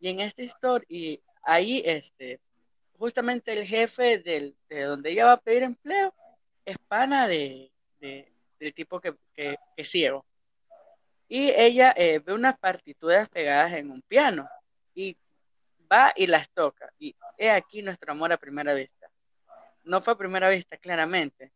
Y 0.00 0.08
en 0.08 0.20
esta 0.20 0.42
historia, 0.42 0.86
y 0.88 1.22
ahí, 1.42 1.82
este, 1.84 2.40
justamente 2.98 3.52
el 3.52 3.64
jefe 3.66 4.18
del, 4.18 4.56
de 4.68 4.82
donde 4.82 5.10
ella 5.10 5.26
va 5.26 5.32
a 5.32 5.40
pedir 5.40 5.62
empleo 5.62 6.14
es 6.64 6.76
pana 6.88 7.28
de, 7.28 7.70
del 8.00 8.74
tipo 8.74 9.00
que, 9.00 9.14
que, 9.34 9.56
es 9.76 9.90
ciego. 9.90 10.24
Y 11.28 11.50
ella 11.50 11.94
eh, 11.96 12.18
ve 12.18 12.32
unas 12.32 12.58
partituras 12.58 13.28
pegadas 13.28 13.72
en 13.74 13.90
un 13.90 14.02
piano 14.02 14.48
y 14.94 15.16
va 15.90 16.12
y 16.16 16.26
las 16.26 16.48
toca. 16.50 16.92
Y 16.98 17.14
he 17.38 17.50
aquí 17.50 17.82
nuestro 17.82 18.12
amor 18.12 18.32
a 18.32 18.38
primera 18.38 18.74
vista. 18.74 19.10
No 19.84 20.00
fue 20.00 20.14
a 20.14 20.18
primera 20.18 20.48
vista, 20.48 20.76
claramente, 20.78 21.52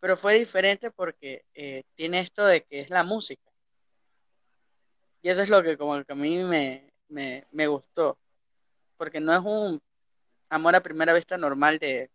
pero 0.00 0.16
fue 0.16 0.38
diferente 0.38 0.90
porque 0.90 1.44
eh, 1.54 1.84
tiene 1.94 2.20
esto 2.20 2.44
de 2.44 2.62
que 2.62 2.80
es 2.80 2.90
la 2.90 3.04
música. 3.04 3.50
Y 5.22 5.28
eso 5.28 5.42
es 5.42 5.50
lo 5.50 5.62
que 5.62 5.76
como 5.76 6.02
que 6.02 6.12
a 6.12 6.16
mí 6.16 6.42
me, 6.44 6.89
me, 7.10 7.66
gustó, 7.66 8.18
porque 8.96 9.20
no 9.20 9.32
es 9.32 9.40
un 9.44 9.80
amor 10.48 10.74
a 10.74 10.82
primera 10.82 11.12
vista 11.12 11.36
normal 11.36 11.78
de, 11.78 12.10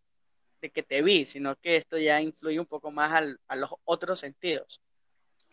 de, 0.62 0.70
que 0.72 0.84
te 0.84 1.02
vi, 1.02 1.26
sino 1.26 1.56
que 1.56 1.78
esto 1.78 1.98
ya 1.98 2.22
influye 2.22 2.60
un 2.60 2.66
poco 2.66 2.91
más 2.91 3.12
al, 3.12 3.39
a 3.48 3.56
los 3.56 3.70
otros 3.84 4.20
sentidos. 4.20 4.82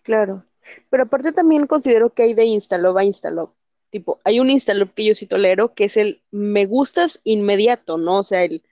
Claro, 0.03 0.45
pero 0.90 1.05
aparte 1.05 1.32
también 1.32 1.66
considero 1.66 2.12
que 2.14 2.22
hay 2.22 2.34
de 2.34 2.45
instaló 2.45 2.97
a 2.97 3.05
instaló. 3.05 3.55
Tipo, 3.90 4.20
hay 4.24 4.40
un 4.40 4.49
instaló 4.49 4.93
que 4.95 5.05
yo 5.05 5.14
sí 5.14 5.26
tolero, 5.26 5.74
que 5.74 5.84
es 5.84 5.97
el 5.97 6.22
me 6.30 6.64
gustas 6.64 7.20
inmediato, 7.24 7.99
¿no? 7.99 8.20
O 8.20 8.22
sea, 8.22 8.43
el 8.43 8.62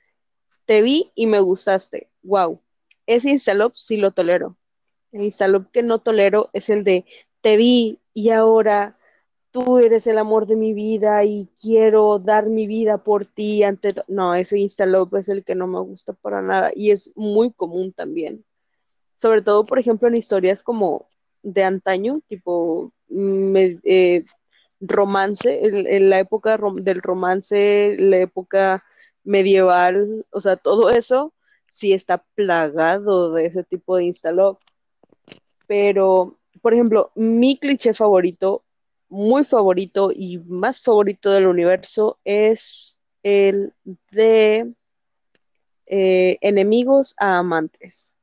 te 0.65 0.83
vi 0.83 1.13
y 1.15 1.27
me 1.27 1.41
gustaste. 1.41 2.09
Wow. 2.23 2.63
Ese 3.07 3.31
instaló 3.31 3.71
sí 3.75 3.97
lo 3.97 4.13
tolero. 4.13 4.57
El 5.13 5.23
instaló 5.23 5.71
que 5.71 5.83
no 5.83 5.99
tolero 5.99 6.49
es 6.53 6.71
el 6.71 6.85
de 6.85 7.05
te 7.41 7.57
vi 7.57 7.99
y 8.15 8.31
ahora 8.31 8.95
tú 9.51 9.79
eres 9.79 10.07
el 10.07 10.19
amor 10.19 10.47
de 10.47 10.57
mi 10.57 10.75
vida 10.75 11.25
y 11.25 11.49
quiero 11.61 12.19
dar 12.19 12.47
mi 12.47 12.67
vida 12.67 12.99
por 12.99 13.27
ti 13.27 13.63
ante 13.63 13.91
no 14.09 14.35
ese 14.35 14.59
instalop 14.59 15.15
es 15.17 15.29
el 15.29 15.45
que 15.45 15.55
no 15.55 15.67
me 15.67 15.81
gusta 15.81 16.13
para 16.13 16.43
nada 16.43 16.71
y 16.75 16.91
es 16.93 17.11
muy 17.17 17.53
común 17.53 17.93
también. 17.93 18.45
Sobre 19.17 19.43
todo 19.43 19.65
por 19.65 19.79
ejemplo 19.79 20.09
en 20.09 20.17
historias 20.17 20.63
como 20.63 21.09
de 21.43 21.65
antaño 21.65 22.21
tipo 22.29 22.93
eh, 23.11 24.25
romance 24.81 25.67
en, 25.67 26.11
la 26.11 26.21
época 26.21 26.59
del 26.77 27.03
romance 27.03 27.97
la 27.99 28.19
época 28.19 28.85
medieval 29.25 30.27
o 30.31 30.41
sea 30.41 30.57
todo 30.57 30.91
eso 30.91 31.35
sí 31.71 31.93
está 31.93 32.25
plagado 32.35 33.33
de 33.33 33.47
ese 33.47 33.65
tipo 33.65 33.97
de 33.97 34.05
instalop 34.05 34.59
pero 35.67 36.41
por 36.61 36.75
ejemplo, 36.75 37.11
mi 37.15 37.59
cliché 37.59 37.95
favorito, 37.95 38.65
muy 39.11 39.45
favorito 39.45 40.11
y 40.15 40.39
más 40.39 40.81
favorito 40.81 41.31
del 41.31 41.47
universo 41.47 42.19
es 42.25 42.97
el 43.23 43.75
de 44.11 44.73
eh, 45.87 46.39
enemigos 46.41 47.15
a 47.19 47.39
amantes. 47.39 48.17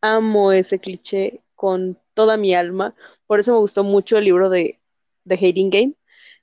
Amo 0.00 0.52
ese 0.52 0.78
cliché 0.80 1.42
con 1.54 1.98
toda 2.14 2.36
mi 2.36 2.54
alma. 2.54 2.94
Por 3.26 3.40
eso 3.40 3.52
me 3.52 3.58
gustó 3.58 3.84
mucho 3.84 4.18
el 4.18 4.24
libro 4.24 4.50
de, 4.50 4.80
de 5.24 5.34
Hating 5.36 5.70
Game, 5.70 5.94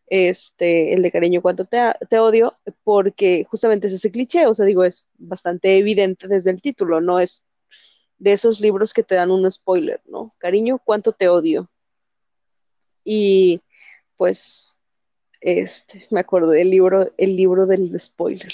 este, 0.07 0.93
el 0.93 1.01
de 1.01 1.11
cariño 1.11 1.41
cuánto 1.41 1.65
te, 1.65 1.79
te, 2.09 2.19
odio, 2.19 2.57
porque 2.83 3.45
justamente 3.49 3.87
es 3.87 3.93
ese 3.93 4.11
cliché, 4.11 4.47
o 4.47 4.53
sea, 4.53 4.65
digo, 4.65 4.83
es 4.83 5.07
bastante 5.17 5.77
evidente 5.77 6.27
desde 6.27 6.51
el 6.51 6.61
título, 6.61 7.01
no 7.01 7.19
es 7.19 7.43
de 8.19 8.33
esos 8.33 8.59
libros 8.59 8.93
que 8.93 9.03
te 9.03 9.15
dan 9.15 9.31
un 9.31 9.49
spoiler, 9.51 10.01
¿no? 10.05 10.31
Cariño, 10.37 10.79
cuánto 10.83 11.11
te 11.13 11.29
odio. 11.29 11.69
Y 13.03 13.61
pues, 14.19 14.77
este, 15.39 16.05
me 16.11 16.19
acuerdo 16.19 16.49
del 16.49 16.69
libro, 16.69 17.09
el 17.17 17.37
libro 17.37 17.65
del 17.65 17.97
spoiler. 17.97 18.53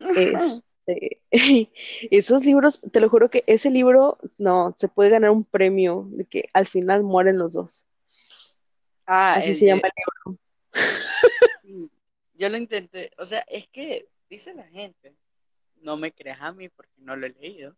Este, 0.88 1.20
esos 2.10 2.46
libros, 2.46 2.80
te 2.90 3.00
lo 3.00 3.10
juro 3.10 3.28
que 3.28 3.44
ese 3.46 3.68
libro, 3.68 4.16
no, 4.38 4.74
se 4.78 4.88
puede 4.88 5.10
ganar 5.10 5.30
un 5.30 5.44
premio 5.44 6.06
de 6.12 6.24
que 6.24 6.48
al 6.54 6.66
final 6.66 7.02
mueren 7.02 7.36
los 7.36 7.52
dos. 7.52 7.86
Ah, 9.04 9.34
Así 9.34 9.52
se 9.52 9.66
llama 9.66 9.82
el 9.84 9.92
libro. 9.96 10.40
Sí, 11.60 11.90
yo 12.32 12.48
lo 12.48 12.56
intenté, 12.56 13.10
o 13.18 13.26
sea, 13.26 13.40
es 13.48 13.66
que 13.66 14.08
dice 14.30 14.54
la 14.54 14.64
gente, 14.68 15.14
no 15.82 15.98
me 15.98 16.12
creas 16.12 16.40
a 16.40 16.52
mí 16.52 16.70
porque 16.70 16.94
no 16.96 17.16
lo 17.16 17.26
he 17.26 17.30
leído, 17.30 17.76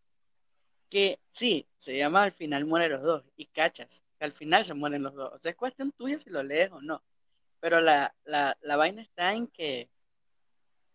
que 0.91 1.18
sí, 1.28 1.66
se 1.76 1.97
llama 1.97 2.22
Al 2.22 2.33
final 2.33 2.66
mueren 2.66 2.93
los 2.93 3.03
dos, 3.03 3.24
y 3.37 3.47
cachas, 3.47 4.05
que 4.21 4.27
al 4.27 4.33
final 4.33 4.66
se 4.66 4.75
mueren 4.75 5.03
los 5.03 5.14
dos. 5.14 5.33
O 5.33 5.39
sea, 5.39 5.51
es 5.51 5.57
cuestión 5.57 5.93
tuya 5.93 6.18
si 6.18 6.29
lo 6.29 6.43
lees 6.43 6.71
o 6.71 6.83
no. 6.83 7.03
Pero 7.59 7.81
la, 7.81 8.14
la, 8.25 8.55
la 8.61 8.77
vaina 8.77 9.01
está 9.01 9.33
en 9.33 9.47
que, 9.47 9.89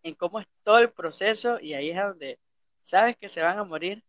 en 0.04 0.14
cómo 0.14 0.38
es 0.38 0.46
todo 0.62 0.78
el 0.78 0.92
proceso, 0.92 1.58
y 1.60 1.74
ahí 1.74 1.90
es 1.90 1.96
donde 1.96 2.38
sabes 2.82 3.16
que 3.16 3.28
se 3.28 3.42
van 3.42 3.58
a 3.58 3.64
morir 3.64 4.04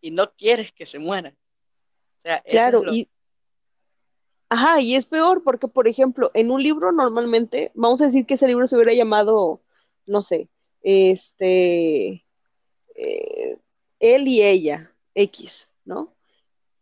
y 0.00 0.12
no 0.12 0.32
quieres 0.32 0.70
que 0.70 0.86
se 0.86 1.00
mueran. 1.00 1.36
O 2.18 2.20
sea, 2.20 2.40
claro, 2.42 2.84
y 2.92 3.08
Ajá, 4.48 4.80
y 4.80 4.94
es 4.94 5.06
peor 5.06 5.42
porque, 5.42 5.66
por 5.66 5.88
ejemplo, 5.88 6.30
en 6.32 6.52
un 6.52 6.62
libro 6.62 6.92
normalmente, 6.92 7.72
vamos 7.74 8.00
a 8.00 8.06
decir 8.06 8.24
que 8.24 8.34
ese 8.34 8.46
libro 8.46 8.68
se 8.68 8.76
hubiera 8.76 8.92
llamado, 8.92 9.62
no 10.06 10.22
sé, 10.22 10.48
este, 10.82 12.24
eh, 12.94 13.58
él 13.98 14.28
y 14.28 14.42
ella, 14.42 14.92
X, 15.16 15.68
¿no? 15.84 16.13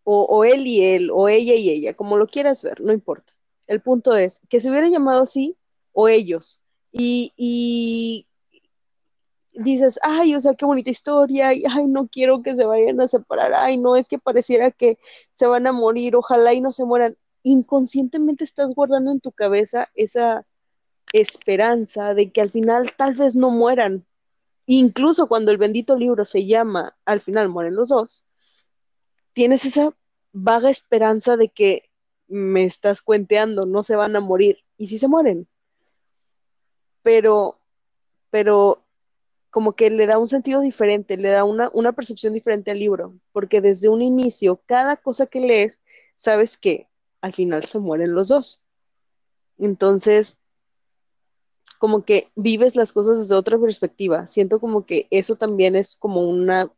O, 0.04 0.44
él 0.44 0.66
y 0.66 0.84
él, 0.84 1.10
o 1.12 1.28
ella 1.28 1.54
y 1.54 1.70
ella, 1.70 1.94
como 1.94 2.16
lo 2.16 2.26
quieras 2.26 2.62
ver, 2.62 2.80
no 2.80 2.92
importa. 2.92 3.32
El 3.68 3.80
punto 3.80 4.16
es 4.16 4.40
que 4.48 4.60
se 4.60 4.68
hubiera 4.68 4.88
llamado 4.88 5.22
así, 5.22 5.56
o 5.92 6.08
ellos, 6.08 6.58
y, 6.90 7.32
y 7.36 8.26
dices, 9.52 9.98
ay, 10.02 10.34
o 10.34 10.40
sea, 10.40 10.54
qué 10.54 10.64
bonita 10.64 10.90
historia, 10.90 11.52
y 11.54 11.64
ay, 11.68 11.86
no 11.86 12.08
quiero 12.08 12.42
que 12.42 12.54
se 12.54 12.64
vayan 12.64 13.00
a 13.00 13.08
separar, 13.08 13.52
ay, 13.56 13.76
no, 13.76 13.96
es 13.96 14.08
que 14.08 14.18
pareciera 14.18 14.70
que 14.70 14.98
se 15.32 15.46
van 15.46 15.66
a 15.66 15.72
morir, 15.72 16.16
ojalá 16.16 16.54
y 16.54 16.60
no 16.60 16.72
se 16.72 16.84
mueran. 16.84 17.16
Inconscientemente 17.42 18.44
estás 18.44 18.74
guardando 18.74 19.10
en 19.10 19.20
tu 19.20 19.32
cabeza 19.32 19.88
esa 19.94 20.46
esperanza 21.12 22.14
de 22.14 22.32
que 22.32 22.40
al 22.40 22.50
final 22.50 22.92
tal 22.96 23.14
vez 23.14 23.36
no 23.36 23.50
mueran, 23.50 24.06
incluso 24.66 25.28
cuando 25.28 25.50
el 25.50 25.58
bendito 25.58 25.96
libro 25.96 26.24
se 26.24 26.46
llama 26.46 26.96
Al 27.04 27.20
final 27.20 27.48
mueren 27.48 27.76
los 27.76 27.88
dos, 27.88 28.24
tienes 29.32 29.64
esa 29.64 29.94
vaga 30.32 30.70
esperanza 30.70 31.36
de 31.36 31.48
que 31.48 31.90
me 32.28 32.64
estás 32.64 33.02
cuenteando, 33.02 33.66
no 33.66 33.82
se 33.82 33.96
van 33.96 34.16
a 34.16 34.20
morir. 34.20 34.58
Y 34.76 34.86
sí 34.88 34.98
se 34.98 35.08
mueren. 35.08 35.46
Pero, 37.02 37.58
pero 38.30 38.82
como 39.50 39.74
que 39.74 39.90
le 39.90 40.06
da 40.06 40.18
un 40.18 40.28
sentido 40.28 40.60
diferente, 40.60 41.16
le 41.16 41.28
da 41.28 41.44
una, 41.44 41.70
una 41.74 41.92
percepción 41.92 42.32
diferente 42.32 42.70
al 42.70 42.78
libro, 42.78 43.14
porque 43.32 43.60
desde 43.60 43.88
un 43.88 44.00
inicio, 44.00 44.62
cada 44.66 44.96
cosa 44.96 45.26
que 45.26 45.40
lees, 45.40 45.80
sabes 46.16 46.56
que 46.56 46.88
al 47.20 47.34
final 47.34 47.66
se 47.66 47.78
mueren 47.78 48.14
los 48.14 48.28
dos. 48.28 48.60
Entonces, 49.58 50.38
como 51.78 52.04
que 52.04 52.30
vives 52.36 52.76
las 52.76 52.92
cosas 52.92 53.18
desde 53.18 53.34
otra 53.34 53.58
perspectiva. 53.58 54.26
Siento 54.26 54.60
como 54.60 54.86
que 54.86 55.08
eso 55.10 55.36
también 55.36 55.76
es 55.76 55.96
como 55.96 56.22
una, 56.22 56.70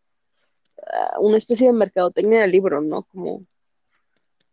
una 1.19 1.37
especie 1.37 1.67
de 1.67 1.73
mercadotecnia 1.73 2.43
del 2.43 2.53
libro, 2.53 2.81
¿no? 2.81 3.05
Como 3.05 3.45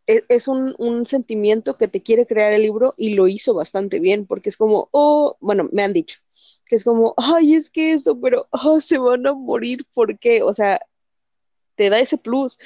e, 0.07 0.23
es, 0.29 0.47
un, 0.47 1.05
sentimiento 1.07 1.77
que 1.77 1.87
te 1.87 2.01
quiere 2.01 2.25
crear 2.25 2.53
el 2.53 2.63
libro 2.63 2.93
y 2.97 3.13
lo 3.15 3.27
hizo 3.27 3.53
bastante 3.53 3.99
bien, 3.99 4.25
porque 4.25 4.49
es 4.49 4.57
como, 4.57 4.89
oh, 4.91 5.37
bueno, 5.39 5.69
me 5.71 5.83
han 5.83 5.93
dicho, 5.93 6.19
que 6.65 6.75
es 6.75 6.83
como, 6.83 7.13
ay, 7.17 7.55
es 7.55 7.69
que 7.69 7.93
eso, 7.93 8.19
pero 8.19 8.47
oh, 8.51 8.81
se 8.81 8.97
van 8.97 9.27
a 9.27 9.33
morir, 9.33 9.85
¿por 9.93 10.17
qué? 10.19 10.43
O 10.43 10.53
sea, 10.53 10.81
te 11.75 11.89
da 11.89 11.99
ese 11.99 12.17
plus 12.17 12.59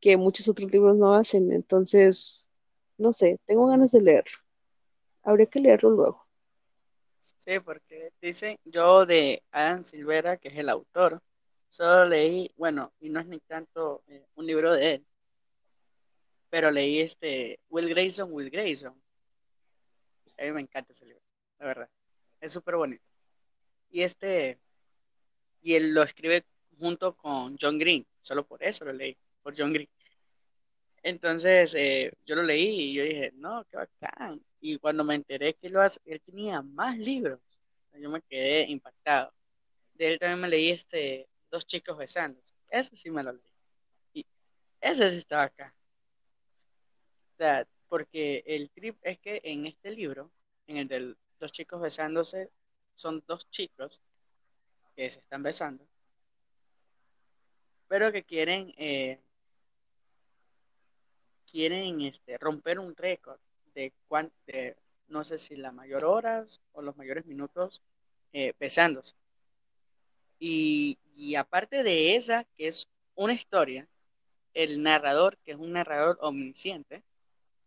que 0.00 0.16
muchos 0.16 0.48
otros 0.48 0.70
libros 0.72 0.96
no 0.96 1.14
hacen. 1.14 1.52
Entonces, 1.52 2.46
no 2.98 3.12
sé, 3.12 3.38
tengo 3.46 3.68
ganas 3.68 3.92
de 3.92 4.02
leerlo. 4.02 4.38
Habría 5.22 5.46
que 5.46 5.60
leerlo 5.60 5.90
luego. 5.90 6.26
Sí, 7.38 7.58
porque 7.60 8.12
dicen, 8.20 8.56
yo 8.64 9.06
de 9.06 9.42
Adam 9.50 9.82
Silvera, 9.82 10.36
que 10.36 10.48
es 10.48 10.58
el 10.58 10.68
autor, 10.68 11.22
solo 11.72 12.04
leí, 12.04 12.52
bueno, 12.58 12.92
y 13.00 13.08
no 13.08 13.18
es 13.18 13.26
ni 13.26 13.40
tanto 13.40 14.04
eh, 14.06 14.26
un 14.34 14.46
libro 14.46 14.74
de 14.74 14.94
él, 14.96 15.06
pero 16.50 16.70
leí 16.70 17.00
este 17.00 17.60
Will 17.70 17.88
Grayson, 17.88 18.30
Will 18.30 18.50
Grayson. 18.50 18.94
A 20.38 20.44
mí 20.44 20.52
me 20.52 20.60
encanta 20.60 20.92
ese 20.92 21.06
libro, 21.06 21.22
la 21.58 21.66
verdad. 21.66 21.90
Es 22.42 22.52
súper 22.52 22.76
bonito. 22.76 23.02
Y 23.90 24.02
este, 24.02 24.58
y 25.62 25.74
él 25.74 25.94
lo 25.94 26.02
escribe 26.02 26.44
junto 26.78 27.16
con 27.16 27.56
John 27.58 27.78
Green, 27.78 28.06
solo 28.20 28.46
por 28.46 28.62
eso 28.62 28.84
lo 28.84 28.92
leí, 28.92 29.16
por 29.42 29.58
John 29.58 29.72
Green. 29.72 29.88
Entonces, 31.02 31.74
eh, 31.74 32.12
yo 32.26 32.36
lo 32.36 32.42
leí 32.42 32.90
y 32.90 32.94
yo 32.94 33.02
dije, 33.02 33.32
no, 33.36 33.64
qué 33.70 33.78
bacán. 33.78 34.44
Y 34.60 34.76
cuando 34.76 35.04
me 35.04 35.14
enteré 35.14 35.54
que 35.54 35.70
lo 35.70 35.80
hace, 35.80 36.00
él 36.04 36.20
tenía 36.20 36.60
más 36.60 36.98
libros, 36.98 37.40
yo 37.98 38.10
me 38.10 38.20
quedé 38.20 38.64
impactado. 38.68 39.32
De 39.94 40.12
él 40.12 40.18
también 40.18 40.40
me 40.40 40.48
leí 40.48 40.68
este 40.70 41.28
Dos 41.52 41.64
chicos 41.68 41.96
besándose. 41.96 42.52
Ese 42.68 42.96
sí 42.96 43.10
me 43.10 43.22
lo 43.22 43.32
leí. 43.32 43.52
Y 44.14 44.26
ese 44.80 45.08
sí 45.08 45.18
estaba 45.18 45.44
acá. 45.44 45.72
O 47.34 47.36
sea, 47.36 47.68
porque 47.88 48.42
el 48.44 48.70
trip 48.70 48.98
es 49.02 49.20
que 49.20 49.40
en 49.44 49.66
este 49.66 49.92
libro 49.92 50.32
en 50.66 50.76
el 50.78 50.88
de 50.88 51.16
dos 51.38 51.52
chicos 51.52 51.80
besándose, 51.80 52.50
son 52.94 53.22
dos 53.26 53.48
chicos 53.50 54.00
que 54.94 55.08
se 55.08 55.20
están 55.20 55.42
besando, 55.42 55.86
pero 57.88 58.12
que 58.12 58.22
quieren, 58.22 58.72
eh, 58.76 59.18
quieren 61.50 62.00
este, 62.02 62.38
romper 62.38 62.78
un 62.78 62.94
récord 62.94 63.40
de, 63.74 63.92
de, 64.46 64.76
no 65.08 65.24
sé 65.24 65.38
si 65.38 65.56
las 65.56 65.74
mayores 65.74 66.04
horas 66.04 66.60
o 66.72 66.82
los 66.82 66.96
mayores 66.96 67.26
minutos 67.26 67.82
eh, 68.32 68.54
besándose. 68.58 69.14
Y, 70.44 70.98
y 71.14 71.36
aparte 71.36 71.84
de 71.84 72.16
esa, 72.16 72.42
que 72.56 72.66
es 72.66 72.88
una 73.14 73.32
historia, 73.32 73.86
el 74.54 74.82
narrador, 74.82 75.38
que 75.44 75.52
es 75.52 75.56
un 75.56 75.70
narrador 75.70 76.18
omnisciente, 76.20 77.04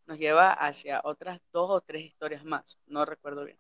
nos 0.08 0.20
lleva 0.20 0.52
hacia 0.52 1.00
otras 1.06 1.40
dos 1.54 1.70
o 1.70 1.80
tres 1.80 2.04
historias 2.04 2.44
más, 2.44 2.78
no 2.88 3.06
recuerdo 3.06 3.46
bien. 3.46 3.58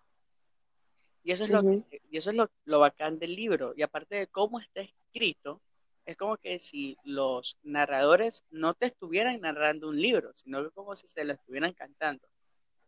Y 1.23 1.31
eso 1.31 1.45
es, 1.45 1.49
lo, 1.49 1.63
y 1.63 2.17
eso 2.17 2.31
es 2.31 2.35
lo, 2.35 2.51
lo, 2.65 2.79
bacán 2.81 3.17
del 3.17 3.35
libro. 3.35 3.73
Y 3.77 3.83
aparte 3.83 4.17
de 4.17 4.27
cómo 4.27 4.59
está 4.59 4.81
escrito, 4.81 5.61
es 6.05 6.17
como 6.17 6.35
que 6.35 6.59
si 6.59 6.97
los 7.05 7.57
narradores 7.63 8.43
no 8.49 8.73
te 8.73 8.87
estuvieran 8.87 9.39
narrando 9.39 9.87
un 9.87 10.01
libro, 10.01 10.33
sino 10.33 10.61
que 10.61 10.71
como 10.71 10.93
si 10.93 11.07
se 11.07 11.23
lo 11.23 11.31
estuvieran 11.31 11.71
cantando. 11.71 12.27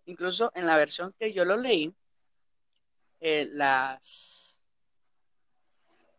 Incluso 0.03 0.51
en 0.55 0.65
la 0.65 0.75
versión 0.75 1.15
que 1.17 1.31
yo 1.31 1.45
lo 1.45 1.55
leí, 1.55 1.95
eh, 3.21 3.47
las, 3.49 4.56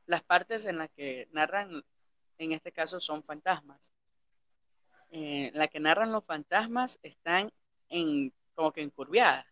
las 0.08 0.22
partes 0.22 0.64
en 0.64 0.78
las 0.78 0.90
que 0.90 1.28
narran, 1.32 1.84
en 2.38 2.52
este 2.52 2.72
caso, 2.72 2.98
son 2.98 3.22
fantasmas. 3.22 3.92
Eh, 5.10 5.50
la 5.54 5.68
que 5.68 5.80
narran 5.80 6.12
los 6.12 6.24
fantasmas 6.24 6.98
están 7.02 7.52
en 7.90 8.32
como 8.54 8.72
que 8.72 8.80
encurviadas. 8.80 9.46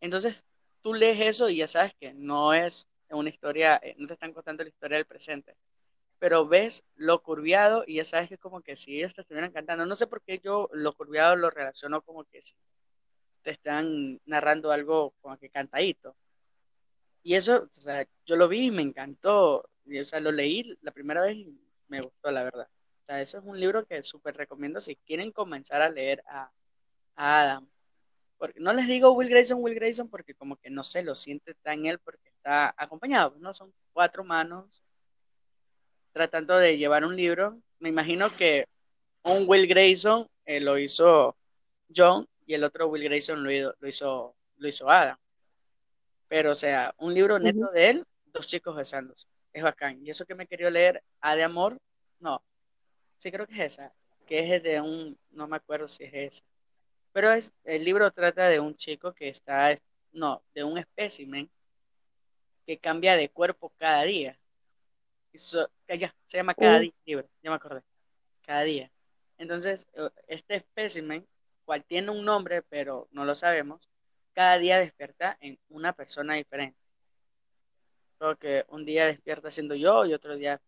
Entonces 0.00 0.44
tú 0.82 0.92
lees 0.92 1.18
eso 1.20 1.48
y 1.48 1.56
ya 1.56 1.66
sabes 1.66 1.94
que 1.94 2.12
no 2.12 2.52
es 2.52 2.88
una 3.08 3.30
historia, 3.30 3.80
eh, 3.82 3.94
no 3.98 4.06
te 4.06 4.12
están 4.12 4.34
contando 4.34 4.62
la 4.62 4.68
historia 4.68 4.98
del 4.98 5.06
presente, 5.06 5.56
pero 6.18 6.46
ves 6.46 6.84
lo 6.96 7.22
curviado 7.22 7.84
y 7.86 7.96
ya 7.96 8.04
sabes 8.04 8.28
que 8.28 8.38
como 8.38 8.60
que 8.60 8.76
si 8.76 8.98
ellos 8.98 9.14
te 9.14 9.22
estuvieran 9.22 9.52
cantando, 9.52 9.86
no 9.86 9.96
sé 9.96 10.06
por 10.06 10.20
qué 10.22 10.40
yo 10.40 10.68
lo 10.72 10.92
curviado 10.94 11.36
lo 11.36 11.50
relaciono 11.50 12.02
como 12.02 12.24
que 12.24 12.42
si 12.42 12.54
te 13.42 13.52
están 13.52 14.20
narrando 14.26 14.72
algo 14.72 15.14
como 15.22 15.38
que 15.38 15.48
cantadito. 15.48 16.16
Y 17.24 17.34
eso, 17.34 17.70
o 17.74 17.80
sea, 17.80 18.06
yo 18.26 18.36
lo 18.36 18.48
vi 18.48 18.66
y 18.66 18.70
me 18.70 18.82
encantó, 18.82 19.60
o 19.62 20.04
sea, 20.04 20.20
lo 20.20 20.30
leí 20.30 20.76
la 20.82 20.92
primera 20.92 21.22
vez 21.22 21.36
y 21.36 21.58
me 21.88 22.02
gustó, 22.02 22.30
la 22.30 22.44
verdad. 22.44 22.68
O 23.02 23.06
sea, 23.06 23.20
eso 23.22 23.38
es 23.38 23.44
un 23.44 23.58
libro 23.58 23.86
que 23.86 24.02
súper 24.02 24.36
recomiendo 24.36 24.80
si 24.80 24.96
quieren 24.96 25.32
comenzar 25.32 25.80
a 25.82 25.88
leer 25.88 26.22
a, 26.28 26.50
Adam. 27.16 27.68
Porque 28.38 28.60
no 28.60 28.72
les 28.74 28.86
digo 28.88 29.12
Will 29.12 29.30
Grayson, 29.30 29.58
Will 29.62 29.74
Grayson, 29.74 30.08
porque 30.10 30.34
como 30.34 30.56
que 30.56 30.70
no 30.70 30.84
se 30.84 31.02
lo 31.02 31.14
siente 31.14 31.54
tan 31.62 31.86
él 31.86 31.98
porque 31.98 32.28
está 32.28 32.74
acompañado, 32.76 33.36
¿no? 33.38 33.54
Son 33.54 33.72
cuatro 33.92 34.24
manos 34.24 34.82
tratando 36.12 36.58
de 36.58 36.76
llevar 36.76 37.04
un 37.04 37.16
libro. 37.16 37.60
Me 37.78 37.88
imagino 37.88 38.30
que 38.36 38.66
un 39.22 39.48
Will 39.48 39.66
Grayson 39.66 40.28
eh, 40.44 40.60
lo 40.60 40.78
hizo 40.78 41.36
John 41.94 42.28
y 42.46 42.54
el 42.54 42.64
otro 42.64 42.88
Will 42.88 43.04
Grayson 43.04 43.42
lo, 43.44 43.50
lo, 43.78 43.88
hizo, 43.88 44.36
lo 44.56 44.68
hizo 44.68 44.90
Adam. 44.90 45.16
Pero, 46.28 46.52
o 46.52 46.54
sea, 46.54 46.94
un 46.98 47.14
libro 47.14 47.38
neto 47.38 47.70
de 47.72 47.90
él, 47.90 48.06
dos 48.32 48.46
chicos 48.46 48.74
besándose. 48.76 49.26
Es 49.52 49.62
bacán. 49.62 50.04
Y 50.04 50.10
eso 50.10 50.24
que 50.24 50.34
me 50.34 50.46
quería 50.46 50.70
leer, 50.70 51.02
A 51.20 51.36
de 51.36 51.44
Amor, 51.44 51.78
no, 52.18 52.42
Sí, 53.24 53.32
creo 53.32 53.46
que 53.46 53.54
es 53.54 53.72
esa, 53.72 53.90
que 54.26 54.54
es 54.54 54.62
de 54.62 54.80
un, 54.82 55.18
no 55.30 55.48
me 55.48 55.56
acuerdo 55.56 55.88
si 55.88 56.04
es 56.04 56.12
esa. 56.12 56.44
Pero 57.12 57.32
es, 57.32 57.54
el 57.64 57.82
libro 57.82 58.10
trata 58.10 58.48
de 58.48 58.60
un 58.60 58.76
chico 58.76 59.14
que 59.14 59.28
está, 59.28 59.74
no, 60.12 60.42
de 60.54 60.64
un 60.64 60.76
espécimen 60.76 61.50
que 62.66 62.78
cambia 62.78 63.16
de 63.16 63.30
cuerpo 63.30 63.72
cada 63.78 64.02
día. 64.02 64.38
Ya, 65.32 66.14
se 66.26 66.36
llama 66.36 66.54
cada 66.54 66.80
día, 66.80 66.92
libro, 67.06 67.26
ya 67.42 67.50
me 67.50 67.56
acordé. 67.56 67.82
Cada 68.42 68.62
día. 68.62 68.90
Entonces, 69.38 69.88
eh, 69.94 70.10
este 70.28 70.56
espécimen, 70.56 71.26
cual 71.64 71.82
tiene 71.82 72.10
un 72.10 72.24
nombre, 72.24 72.60
pero 72.60 73.08
no 73.10 73.24
lo 73.24 73.34
sabemos, 73.34 73.88
cada 74.34 74.58
día 74.58 74.78
despierta 74.78 75.38
en 75.40 75.58
una 75.68 75.92
persona 75.92 76.34
diferente. 76.34 76.78
Porque 78.18 78.64
un 78.68 78.84
día 78.84 79.06
despierta 79.06 79.50
siendo 79.50 79.74
yo 79.74 80.04
y 80.04 80.12
otro 80.12 80.36
día 80.36 80.60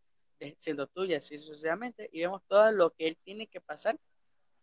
siendo 0.58 0.86
tuya, 0.86 1.18
así 1.18 1.38
sucesivamente, 1.38 2.08
y 2.12 2.20
vemos 2.20 2.42
todo 2.46 2.70
lo 2.72 2.90
que 2.90 3.08
él 3.08 3.16
tiene 3.24 3.46
que 3.46 3.60
pasar, 3.60 3.98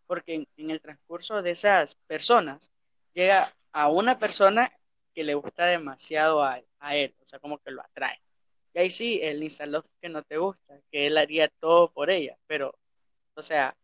porque 0.06 0.46
en, 0.56 0.70
el 0.70 0.80
transcurso 0.80 1.42
de 1.42 1.50
esas 1.50 1.96
personas 2.06 2.70
llega 3.12 3.52
a 3.72 3.88
una 3.88 4.18
persona 4.18 4.72
que 5.14 5.24
le 5.24 5.34
gusta 5.34 5.66
demasiado 5.66 6.42
a, 6.42 6.62
él, 6.92 7.14
o 7.22 7.26
sea, 7.26 7.38
como 7.38 7.58
que 7.58 7.70
lo 7.70 7.82
atrae. 7.82 8.20
Y 8.74 8.80
ahí 8.80 8.90
sí, 8.90 9.20
el 9.22 9.42
instaló 9.42 9.84
que 10.00 10.08
no 10.08 10.22
te 10.22 10.36
gusta, 10.38 10.80
que 10.90 11.06
él 11.06 11.16
haría 11.16 11.48
todo 11.48 11.90
por 11.92 12.10
ella, 12.10 12.36
pero, 12.46 12.76
o 13.34 13.42
sea, 13.42 13.76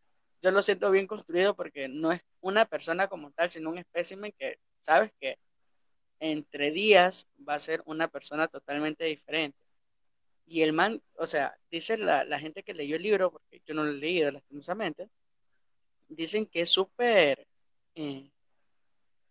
yo 0.43 0.51
lo 0.51 0.63
siento 0.63 0.91
bien 0.91 1.07
construido 1.07 1.55
porque 1.55 1.89
no 1.89 2.13
es 2.13 2.23
una 2.41 2.65
persona 2.65 3.09
como 3.09 3.31
tal, 3.33 3.51
sino 3.51 3.71
un 3.71 3.79
espécimen 3.79 4.33
que, 4.39 4.59
sabes 4.81 5.13
que 5.21 5.39
entre 6.21 6.71
días 6.71 7.27
va 7.49 7.55
a 7.55 7.59
ser 7.59 7.83
una 7.87 8.09
persona 8.09 8.47
totalmente 8.47 9.05
diferente. 9.05 9.59
Y 10.47 10.63
el 10.63 10.73
man, 10.73 11.03
o 11.15 11.27
sea, 11.27 11.57
dice 11.71 11.97
la, 11.97 12.39
gente 12.39 12.63
que 12.63 12.75
leyó 12.75 12.97
el 12.97 13.03
libro, 13.03 13.31
porque 13.33 13.63
yo 13.67 13.75
no 13.75 13.85
lo 13.85 13.91
he 13.93 13.95
leído 13.95 14.31
lastimosamente, 14.31 15.09
dicen 16.09 16.47
que 16.47 16.63
es 16.63 16.69
súper, 16.69 17.47
eh, 17.95 18.31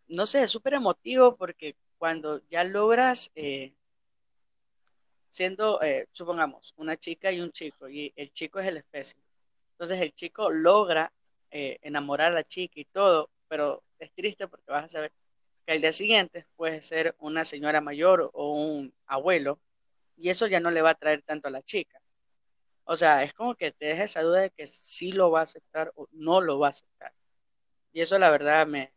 no 0.07 0.25
sé, 0.25 0.47
súper 0.47 0.75
emotivo 0.75 1.35
porque 1.35 1.75
cuando 1.97 2.41
ya 2.47 2.63
logras, 2.63 3.31
eh, 3.35 3.73
siendo, 5.29 5.81
eh, 5.81 6.07
supongamos, 6.11 6.73
una 6.77 6.95
chica 6.97 7.31
y 7.31 7.41
un 7.41 7.51
chico, 7.51 7.89
y 7.89 8.13
el 8.15 8.31
chico 8.31 8.59
es 8.59 8.67
el 8.67 8.77
especie, 8.77 9.19
entonces 9.73 10.01
el 10.01 10.13
chico 10.13 10.49
logra 10.49 11.11
enamorar 11.51 12.31
a 12.31 12.35
la 12.35 12.43
chica 12.43 12.79
y 12.79 12.85
todo, 12.85 13.29
pero 13.47 13.83
es 13.97 14.11
triste 14.13 14.47
porque 14.47 14.71
vas 14.71 14.85
a 14.85 14.87
saber 14.87 15.11
que 15.65 15.73
al 15.73 15.81
día 15.81 15.91
siguiente 15.91 16.45
puede 16.55 16.81
ser 16.81 17.15
una 17.19 17.45
señora 17.45 17.81
mayor 17.81 18.29
o 18.33 18.53
un 18.53 18.93
abuelo 19.05 19.59
y 20.17 20.29
eso 20.29 20.47
ya 20.47 20.59
no 20.59 20.71
le 20.71 20.81
va 20.81 20.91
a 20.91 20.95
traer 20.95 21.23
tanto 21.23 21.47
a 21.47 21.51
la 21.51 21.61
chica. 21.61 22.01
O 22.85 22.95
sea, 22.95 23.23
es 23.23 23.33
como 23.33 23.55
que 23.55 23.71
te 23.71 23.85
deja 23.87 24.03
esa 24.03 24.21
duda 24.23 24.41
de 24.41 24.51
que 24.51 24.67
sí 24.67 25.11
lo 25.11 25.31
va 25.31 25.41
a 25.41 25.43
aceptar 25.43 25.91
o 25.95 26.07
no 26.11 26.41
lo 26.41 26.59
va 26.59 26.67
a 26.67 26.69
aceptar. 26.71 27.13
Y 27.93 28.01
eso 28.01 28.17
la 28.19 28.29
verdad 28.31 28.67
me, 28.67 28.93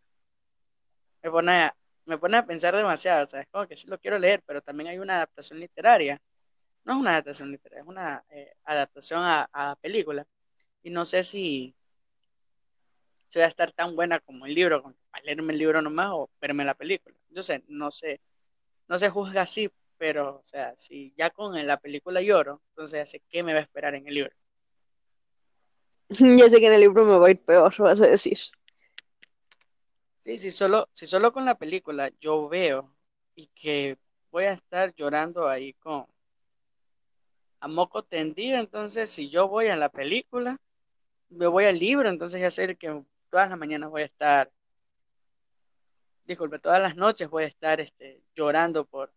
me, 1.22 1.30
pone, 1.30 1.52
a, 1.52 1.76
me 2.06 2.18
pone 2.18 2.36
a 2.38 2.46
pensar 2.46 2.74
demasiado. 2.76 3.24
O 3.24 3.26
sea, 3.26 3.40
es 3.42 3.48
como 3.48 3.66
que 3.66 3.76
sí 3.76 3.86
lo 3.88 3.98
quiero 3.98 4.18
leer, 4.18 4.42
pero 4.46 4.62
también 4.62 4.88
hay 4.88 4.98
una 4.98 5.16
adaptación 5.16 5.60
literaria. 5.60 6.20
No 6.84 6.94
es 6.94 7.00
una 7.00 7.10
adaptación 7.12 7.50
literaria, 7.52 7.82
es 7.82 7.88
una 7.88 8.24
eh, 8.30 8.54
adaptación 8.64 9.22
a, 9.22 9.48
a 9.52 9.76
película. 9.76 10.26
Y 10.82 10.90
no 10.90 11.04
sé 11.04 11.22
si, 11.24 11.74
si 13.32 13.38
va 13.38 13.46
a 13.46 13.48
estar 13.48 13.72
tan 13.72 13.96
buena 13.96 14.20
como 14.20 14.44
el 14.44 14.54
libro, 14.54 14.82
para 15.10 15.24
leerme 15.24 15.54
el 15.54 15.58
libro 15.58 15.80
nomás 15.80 16.10
o 16.12 16.28
verme 16.38 16.66
la 16.66 16.74
película. 16.74 17.16
Yo 17.30 17.42
sé, 17.42 17.64
no 17.66 17.90
sé, 17.90 18.20
no 18.88 18.98
se 18.98 19.08
juzga 19.08 19.40
así, 19.40 19.70
pero, 19.96 20.36
o 20.36 20.44
sea, 20.44 20.76
si 20.76 21.14
ya 21.16 21.30
con 21.30 21.54
la 21.66 21.78
película 21.78 22.20
lloro, 22.20 22.60
entonces 22.72 22.98
ya 22.98 23.06
sé 23.06 23.22
qué 23.30 23.42
me 23.42 23.54
va 23.54 23.60
a 23.60 23.62
esperar 23.62 23.94
en 23.94 24.06
el 24.06 24.14
libro. 24.14 24.32
Ya 26.38 26.50
sé 26.50 26.60
que 26.60 26.66
en 26.66 26.74
el 26.74 26.82
libro 26.82 27.06
me 27.06 27.16
va 27.16 27.28
a 27.28 27.30
ir 27.30 27.40
peor, 27.40 27.74
vas 27.78 28.02
a 28.02 28.06
decir. 28.06 28.36
Sí, 30.18 30.36
sí, 30.36 30.50
solo, 30.50 30.90
si 30.92 31.06
solo 31.06 31.32
con 31.32 31.46
la 31.46 31.54
película 31.54 32.10
yo 32.20 32.50
veo 32.50 32.94
y 33.34 33.46
que 33.46 33.96
voy 34.30 34.44
a 34.44 34.52
estar 34.52 34.94
llorando 34.94 35.48
ahí 35.48 35.72
con 35.72 36.06
a 37.60 37.68
moco 37.68 38.02
tendido, 38.02 38.58
entonces 38.58 39.08
si 39.08 39.30
yo 39.30 39.48
voy 39.48 39.68
a 39.68 39.76
la 39.76 39.88
película, 39.88 40.58
me 41.30 41.46
voy 41.46 41.64
al 41.64 41.78
libro, 41.78 42.10
entonces 42.10 42.38
ya 42.42 42.50
sé 42.50 42.76
que 42.76 43.02
todas 43.32 43.48
las 43.48 43.58
mañanas 43.58 43.88
voy 43.88 44.02
a 44.02 44.04
estar, 44.04 44.52
disculpe, 46.26 46.58
todas 46.58 46.82
las 46.82 46.96
noches 46.96 47.30
voy 47.30 47.44
a 47.44 47.46
estar 47.46 47.80
este, 47.80 48.20
llorando 48.34 48.84
por, 48.84 49.10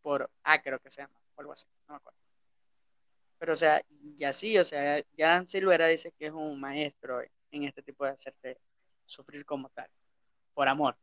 por 0.00 0.30
A, 0.42 0.62
creo 0.62 0.78
que 0.78 0.90
se 0.90 1.02
llama, 1.02 1.20
o 1.34 1.40
algo 1.42 1.52
así, 1.52 1.66
no 1.86 1.92
me 1.92 1.96
acuerdo. 1.98 2.18
Pero, 3.38 3.52
o 3.52 3.56
sea, 3.56 3.82
y 4.16 4.24
así, 4.24 4.56
o 4.56 4.64
sea, 4.64 5.04
ya 5.18 5.46
Silvera 5.46 5.86
dice 5.86 6.12
que 6.18 6.28
es 6.28 6.32
un 6.32 6.58
maestro 6.58 7.20
en 7.50 7.64
este 7.64 7.82
tipo 7.82 8.06
de 8.06 8.12
hacerte 8.12 8.58
sufrir 9.04 9.44
como 9.44 9.68
tal, 9.68 9.90
por 10.54 10.66
amor. 10.66 10.96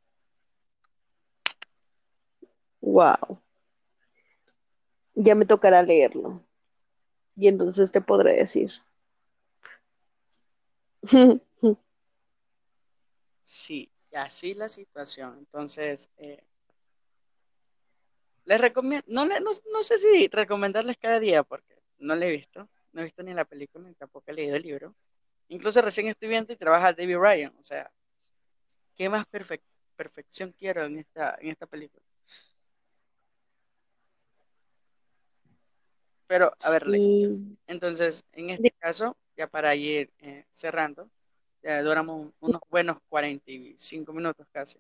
Wow. 2.82 3.40
Ya 5.14 5.36
me 5.36 5.46
tocará 5.46 5.84
leerlo. 5.84 6.44
Y 7.36 7.48
entonces 7.48 7.92
te 7.92 8.02
podré 8.02 8.38
decir. 8.38 8.72
Sí, 13.46 13.92
así 14.14 14.56
la 14.56 14.68
situación. 14.68 15.38
Entonces, 15.38 16.10
eh, 16.18 16.44
les 18.46 18.60
recomiendo, 18.60 19.06
no, 19.08 19.26
no, 19.26 19.84
sé 19.84 19.98
si 20.00 20.28
recomendarles 20.30 20.98
cada 20.98 21.20
día, 21.20 21.44
porque 21.44 21.76
no 22.00 22.16
le 22.16 22.28
he 22.28 22.32
visto, 22.32 22.68
no 22.92 23.02
he 23.02 23.04
visto 23.04 23.22
ni 23.24 23.34
la 23.34 23.46
película, 23.46 23.88
ni 23.88 23.94
tampoco 23.94 24.26
he 24.32 24.34
leído 24.34 24.56
el 24.56 24.64
libro. 24.64 24.96
Incluso 25.50 25.82
recién 25.82 26.08
estoy 26.08 26.30
viendo 26.30 26.54
y 26.54 26.56
trabaja 26.58 26.94
David 26.94 27.18
Ryan, 27.18 27.56
o 27.60 27.64
sea, 27.64 27.92
¿qué 28.96 29.10
más 29.10 29.26
perfección 29.96 30.52
quiero 30.58 30.84
en 30.86 31.00
esta, 31.00 31.38
en 31.40 31.50
esta 31.50 31.68
película. 31.68 32.04
Pero, 36.28 36.52
a 36.64 36.72
ver, 36.72 36.86
entonces, 37.68 38.26
en 38.32 38.50
este 38.50 38.72
caso, 38.72 39.16
ya 39.38 39.46
para 39.48 39.76
ir 39.76 40.12
eh, 40.20 40.46
cerrando, 40.50 41.12
ya 41.66 41.82
duramos 41.82 42.32
unos 42.42 42.62
buenos 42.70 43.00
45 43.10 44.14
minutos 44.14 44.46
casi. 44.52 44.78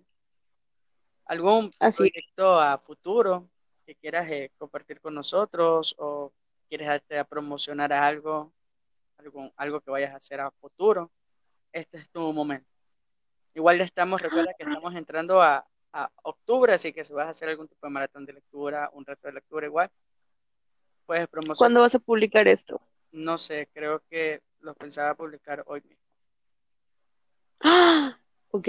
¿Algún 1.25 1.71
proyecto 1.71 2.59
a 2.59 2.77
futuro 2.77 3.49
que 3.87 3.95
quieras 3.95 4.29
eh, 4.29 4.51
compartir 4.59 5.01
con 5.01 5.15
nosotros 5.15 5.95
o 5.97 6.31
quieres 6.69 6.87
darte 6.87 7.17
a 7.17 7.23
promocionar 7.23 7.91
algo, 7.91 8.53
algo, 9.17 9.51
algo 9.57 9.81
que 9.81 9.89
vayas 9.89 10.13
a 10.13 10.17
hacer 10.17 10.39
a 10.39 10.51
futuro? 10.51 11.11
Este 11.73 11.97
es 11.97 12.07
tu 12.11 12.31
momento. 12.31 12.69
Igual 13.55 13.79
ya 13.79 13.85
estamos, 13.85 14.21
recuerda 14.21 14.53
que 14.53 14.63
estamos 14.63 14.93
entrando 14.93 15.41
a, 15.41 15.65
a 15.91 16.11
octubre, 16.21 16.71
así 16.71 16.93
que 16.93 17.03
si 17.03 17.13
vas 17.13 17.25
a 17.25 17.29
hacer 17.29 17.49
algún 17.49 17.67
tipo 17.67 17.87
de 17.87 17.93
maratón 17.93 18.27
de 18.27 18.33
lectura, 18.33 18.91
un 18.93 19.03
reto 19.05 19.27
de 19.27 19.33
lectura 19.33 19.65
igual, 19.65 19.89
puedes 21.07 21.27
promocionar. 21.29 21.57
¿Cuándo 21.57 21.81
vas 21.81 21.95
a 21.95 21.99
publicar 21.99 22.47
esto? 22.47 22.79
No 23.11 23.39
sé, 23.39 23.69
creo 23.73 24.03
que 24.07 24.43
lo 24.59 24.75
pensaba 24.75 25.15
publicar 25.15 25.63
hoy 25.65 25.81
mismo. 25.81 26.04
¡Ah! 27.61 28.17
Ok. 28.51 28.67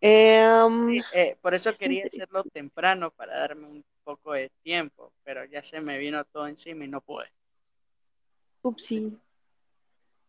Em, 0.00 1.02
eh, 1.12 1.36
por 1.40 1.54
eso 1.54 1.74
quería 1.76 2.04
hacerlo 2.06 2.44
temprano 2.44 3.10
para 3.10 3.38
darme 3.38 3.66
un 3.66 3.84
poco 4.04 4.32
de 4.32 4.50
tiempo, 4.62 5.12
pero 5.24 5.44
ya 5.44 5.62
se 5.62 5.80
me 5.80 5.98
vino 5.98 6.24
todo 6.24 6.46
encima 6.46 6.84
y 6.84 6.88
no 6.88 7.00
pude. 7.00 7.26
Upsi. 8.62 9.16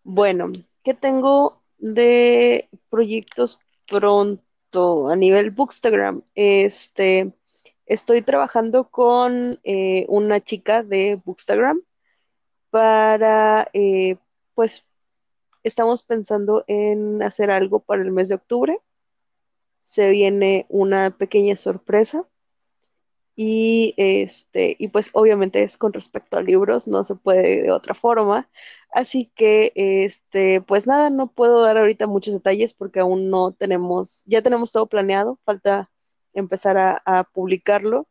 Bueno, 0.03 0.47
¿qué 0.84 0.93
tengo 0.93 1.62
de 1.78 2.68
proyectos 2.89 3.60
pronto 3.88 5.10
a 5.10 5.16
nivel 5.16 5.51
Bookstagram? 5.51 6.24
Este, 6.36 7.34
estoy 7.86 8.22
trabajando 8.22 8.89
con 8.89 9.60
eh, 9.64 10.05
una 10.07 10.41
chica 10.41 10.84
de 10.84 11.16
Bookstagram 11.24 11.82
para, 12.70 13.70
eh, 13.74 14.18
pues, 14.53 14.84
estamos 15.64 16.03
pensando 16.03 16.64
en 16.68 17.22
hacer 17.24 17.51
algo 17.51 17.80
para 17.80 18.01
el 18.01 18.12
mes 18.12 18.30
de 18.30 18.36
octubre. 18.36 18.80
Se 19.84 20.10
viene 20.10 20.66
una 20.70 21.18
pequeña 21.18 21.55
sorpresa. 21.55 22.26
Y 23.36 23.93
este, 23.97 24.76
y 24.80 24.89
pues 24.89 25.12
obviamente 25.14 25.64
es 25.64 25.78
con 25.78 25.93
respecto 25.93 26.38
a 26.38 26.41
libros, 26.41 26.88
no 26.89 27.05
se 27.05 27.16
puede 27.16 27.64
de 27.64 27.72
otra 27.72 27.93
forma. 27.93 28.49
Así 28.91 29.32
que 29.36 29.72
este, 29.76 30.62
pues 30.62 30.88
nada, 30.88 31.10
no 31.10 31.28
puedo 31.32 31.62
dar 31.62 31.78
ahorita 31.78 32.05
muchos 32.07 32.34
detalles 32.34 32.74
porque 32.74 32.99
aún 32.99 33.30
no 33.30 33.53
tenemos, 33.53 34.24
ya 34.26 34.41
tenemos 34.41 34.74
todo 34.74 34.88
planeado, 34.88 35.39
falta 35.45 35.89
empezar 36.34 36.78
a, 36.78 37.01
a 37.05 37.24
publicarlo. 37.24 38.07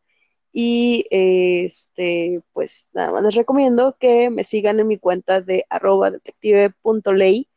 Y 0.52 1.06
este, 1.10 2.42
pues 2.52 2.88
nada 2.92 3.12
más 3.12 3.22
les 3.22 3.34
recomiendo 3.34 3.96
que 3.98 4.30
me 4.30 4.44
sigan 4.44 4.80
en 4.80 4.88
mi 4.88 4.98
cuenta 4.98 5.40
de 5.40 5.66
arroba 5.68 6.10
detective.ley 6.10 7.48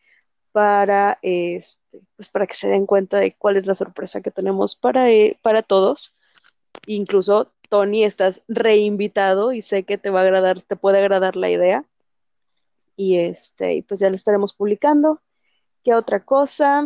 para, 0.51 1.19
este, 1.21 2.01
pues 2.15 2.29
para 2.29 2.47
que 2.47 2.55
se 2.55 2.67
den 2.67 2.85
cuenta 2.85 3.17
de 3.17 3.35
cuál 3.35 3.57
es 3.57 3.65
la 3.65 3.75
sorpresa 3.75 4.21
que 4.21 4.31
tenemos 4.31 4.75
para, 4.75 5.09
eh, 5.11 5.39
para 5.41 5.61
todos. 5.61 6.13
Incluso, 6.87 7.53
Tony, 7.69 8.03
estás 8.03 8.43
reinvitado 8.47 9.53
y 9.53 9.61
sé 9.61 9.83
que 9.83 9.97
te 9.97 10.09
va 10.09 10.21
a 10.21 10.23
agradar, 10.23 10.61
te 10.61 10.75
puede 10.75 10.99
agradar 10.99 11.35
la 11.35 11.49
idea. 11.49 11.85
Y 12.95 13.17
este, 13.17 13.83
pues 13.87 13.99
ya 13.99 14.09
lo 14.09 14.15
estaremos 14.15 14.53
publicando. 14.53 15.21
¿Qué 15.83 15.95
otra 15.95 16.23
cosa? 16.23 16.85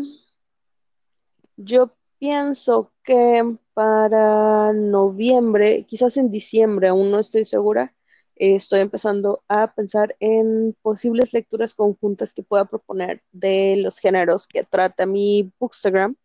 Yo 1.57 1.95
pienso 2.25 2.91
que 3.03 3.55
para 3.75 4.73
noviembre, 4.73 5.85
quizás 5.85 6.17
en 6.17 6.31
diciembre, 6.31 6.87
aún 6.87 7.11
no 7.11 7.19
estoy 7.19 7.45
segura, 7.45 7.93
eh, 8.35 8.55
estoy 8.55 8.79
empezando 8.79 9.43
a 9.47 9.75
pensar 9.75 10.15
en 10.19 10.75
posibles 10.81 11.33
lecturas 11.33 11.75
conjuntas 11.75 12.33
que 12.33 12.41
pueda 12.41 12.65
proponer 12.65 13.21
de 13.31 13.75
los 13.77 13.99
géneros 13.99 14.47
que 14.47 14.63
trata 14.63 15.05
mi 15.05 15.53
Bookstagram. 15.59 16.15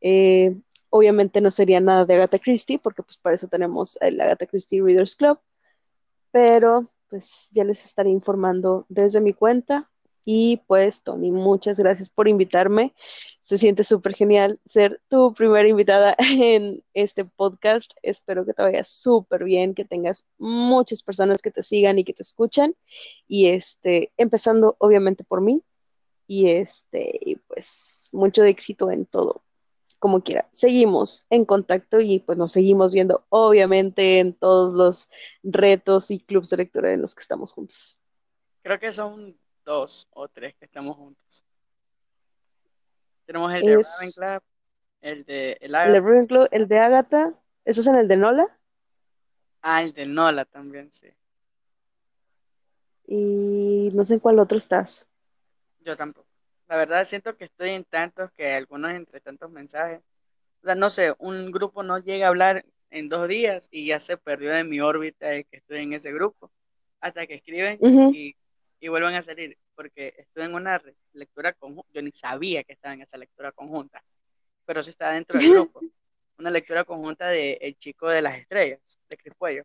Eh, 0.00 0.56
obviamente 0.88 1.40
no 1.40 1.50
sería 1.50 1.80
nada 1.80 2.04
de 2.04 2.14
Agatha 2.14 2.38
Christie, 2.38 2.78
porque 2.78 3.02
pues 3.02 3.18
para 3.18 3.34
eso 3.34 3.48
tenemos 3.48 3.98
el 4.00 4.20
Agatha 4.20 4.46
Christie 4.46 4.82
Readers 4.82 5.16
Club, 5.16 5.40
pero 6.30 6.88
pues 7.08 7.48
ya 7.50 7.64
les 7.64 7.84
estaré 7.84 8.10
informando 8.10 8.86
desde 8.88 9.20
mi 9.20 9.32
cuenta. 9.32 9.90
Y 10.24 10.58
pues, 10.66 11.02
Tony, 11.02 11.30
muchas 11.30 11.78
gracias 11.78 12.10
por 12.10 12.28
invitarme. 12.28 12.94
Se 13.42 13.58
siente 13.58 13.84
súper 13.84 14.14
genial 14.14 14.60
ser 14.64 15.00
tu 15.08 15.34
primera 15.34 15.66
invitada 15.66 16.14
en 16.18 16.84
este 16.94 17.24
podcast. 17.24 17.92
Espero 18.02 18.44
que 18.44 18.52
te 18.52 18.62
vaya 18.62 18.84
súper 18.84 19.44
bien, 19.44 19.74
que 19.74 19.84
tengas 19.84 20.26
muchas 20.38 21.02
personas 21.02 21.42
que 21.42 21.50
te 21.50 21.62
sigan 21.62 21.98
y 21.98 22.04
que 22.04 22.12
te 22.14 22.22
escuchan. 22.22 22.76
Y 23.26 23.48
este, 23.48 24.12
empezando 24.16 24.76
obviamente 24.78 25.24
por 25.24 25.40
mí. 25.40 25.62
Y 26.26 26.50
este, 26.50 27.40
pues 27.48 28.10
mucho 28.12 28.44
éxito 28.44 28.90
en 28.90 29.06
todo, 29.06 29.42
como 29.98 30.22
quiera. 30.22 30.48
Seguimos 30.52 31.24
en 31.28 31.44
contacto 31.44 32.00
y 32.00 32.20
pues 32.20 32.38
nos 32.38 32.52
seguimos 32.52 32.92
viendo 32.92 33.24
obviamente 33.30 34.20
en 34.20 34.34
todos 34.34 34.72
los 34.72 35.08
retos 35.42 36.12
y 36.12 36.20
clubes 36.20 36.50
de 36.50 36.58
lectura 36.58 36.92
en 36.92 37.02
los 37.02 37.16
que 37.16 37.22
estamos 37.22 37.50
juntos. 37.52 37.98
Creo 38.62 38.78
que 38.78 38.92
son 38.92 39.36
dos 39.70 40.08
o 40.10 40.26
tres 40.26 40.54
que 40.56 40.64
estamos 40.64 40.96
juntos. 40.96 41.44
Tenemos 43.24 43.54
el 43.54 43.62
de 43.62 43.76
Ravenclaw, 43.76 44.40
el 45.00 45.24
de 45.24 45.58
el, 45.60 45.72
de 45.72 46.48
el 46.50 46.68
de 46.68 46.78
Agatha, 46.78 47.32
¿eso 47.64 47.80
es 47.80 47.86
en 47.86 47.94
el 47.94 48.08
de 48.08 48.16
Nola? 48.16 48.58
Ah, 49.62 49.82
el 49.84 49.92
de 49.92 50.06
Nola 50.06 50.44
también, 50.44 50.92
sí. 50.92 51.08
Y 53.06 53.90
no 53.92 54.04
sé 54.04 54.14
en 54.14 54.20
cuál 54.20 54.40
otro 54.40 54.58
estás. 54.58 55.06
Yo 55.84 55.96
tampoco. 55.96 56.26
La 56.68 56.76
verdad 56.76 57.04
siento 57.04 57.36
que 57.36 57.44
estoy 57.44 57.70
en 57.70 57.84
tantos 57.84 58.32
que 58.32 58.52
algunos 58.52 58.92
entre 58.92 59.20
tantos 59.20 59.50
mensajes. 59.52 60.00
O 60.62 60.66
sea, 60.66 60.74
no 60.74 60.90
sé, 60.90 61.14
un 61.18 61.52
grupo 61.52 61.84
no 61.84 61.98
llega 61.98 62.26
a 62.26 62.30
hablar 62.30 62.64
en 62.90 63.08
dos 63.08 63.28
días 63.28 63.68
y 63.70 63.86
ya 63.86 64.00
se 64.00 64.16
perdió 64.16 64.50
de 64.50 64.64
mi 64.64 64.80
órbita 64.80 65.28
de 65.28 65.44
que 65.44 65.58
estoy 65.58 65.78
en 65.78 65.92
ese 65.92 66.12
grupo. 66.12 66.50
Hasta 67.00 67.26
que 67.26 67.34
escriben 67.34 67.78
y 67.80 68.34
y 68.80 68.88
vuelvan 68.88 69.14
a 69.14 69.22
salir, 69.22 69.58
porque 69.74 70.14
estuve 70.16 70.44
en 70.44 70.54
una 70.54 70.80
lectura 71.12 71.52
conjunta, 71.52 71.88
yo 71.92 72.02
ni 72.02 72.12
sabía 72.12 72.64
que 72.64 72.72
estaba 72.72 72.94
en 72.94 73.02
esa 73.02 73.18
lectura 73.18 73.52
conjunta, 73.52 74.02
pero 74.64 74.82
sí 74.82 74.90
estaba 74.90 75.12
dentro 75.12 75.38
del 75.38 75.50
grupo, 75.50 75.80
una 76.38 76.50
lectura 76.50 76.84
conjunta 76.84 77.28
de 77.28 77.58
El 77.60 77.76
chico 77.76 78.08
de 78.08 78.22
las 78.22 78.38
estrellas, 78.38 78.98
de 79.08 79.16
Crispuello. 79.18 79.64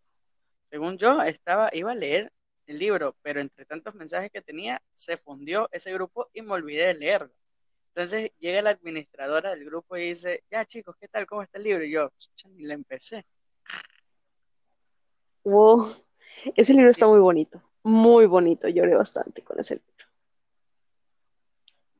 Según 0.65 0.97
yo, 0.97 1.21
estaba, 1.21 1.69
iba 1.71 1.91
a 1.91 1.95
leer 1.95 2.31
el 2.67 2.77
libro, 2.77 3.15
pero 3.21 3.39
entre 3.39 3.65
tantos 3.65 3.95
mensajes 3.95 4.31
que 4.31 4.41
tenía, 4.41 4.81
se 4.91 5.15
fundió 5.17 5.69
ese 5.71 5.93
grupo 5.93 6.29
y 6.33 6.41
me 6.41 6.53
olvidé 6.53 6.87
de 6.87 6.95
leerlo. 6.95 7.31
Entonces 7.89 8.31
llega 8.39 8.61
la 8.61 8.71
administradora 8.71 9.51
del 9.51 9.63
grupo 9.63 9.95
y 9.95 10.09
dice, 10.09 10.43
ya 10.51 10.65
chicos, 10.65 10.97
¿qué 10.99 11.07
tal? 11.07 11.25
¿Cómo 11.25 11.43
está 11.43 11.57
el 11.57 11.63
libro? 11.63 11.85
Y 11.85 11.91
yo, 11.91 12.11
ni 12.49 12.65
le 12.65 12.73
empecé. 12.73 13.25
Wow, 15.45 15.95
ese 16.55 16.73
libro 16.73 16.89
está 16.89 17.07
muy 17.07 17.19
bonito 17.19 17.61
muy 17.85 18.25
bonito, 18.25 18.67
lloré 18.67 18.95
bastante 18.95 19.43
con 19.43 19.59
ese 19.59 19.75
libro. 19.75 20.05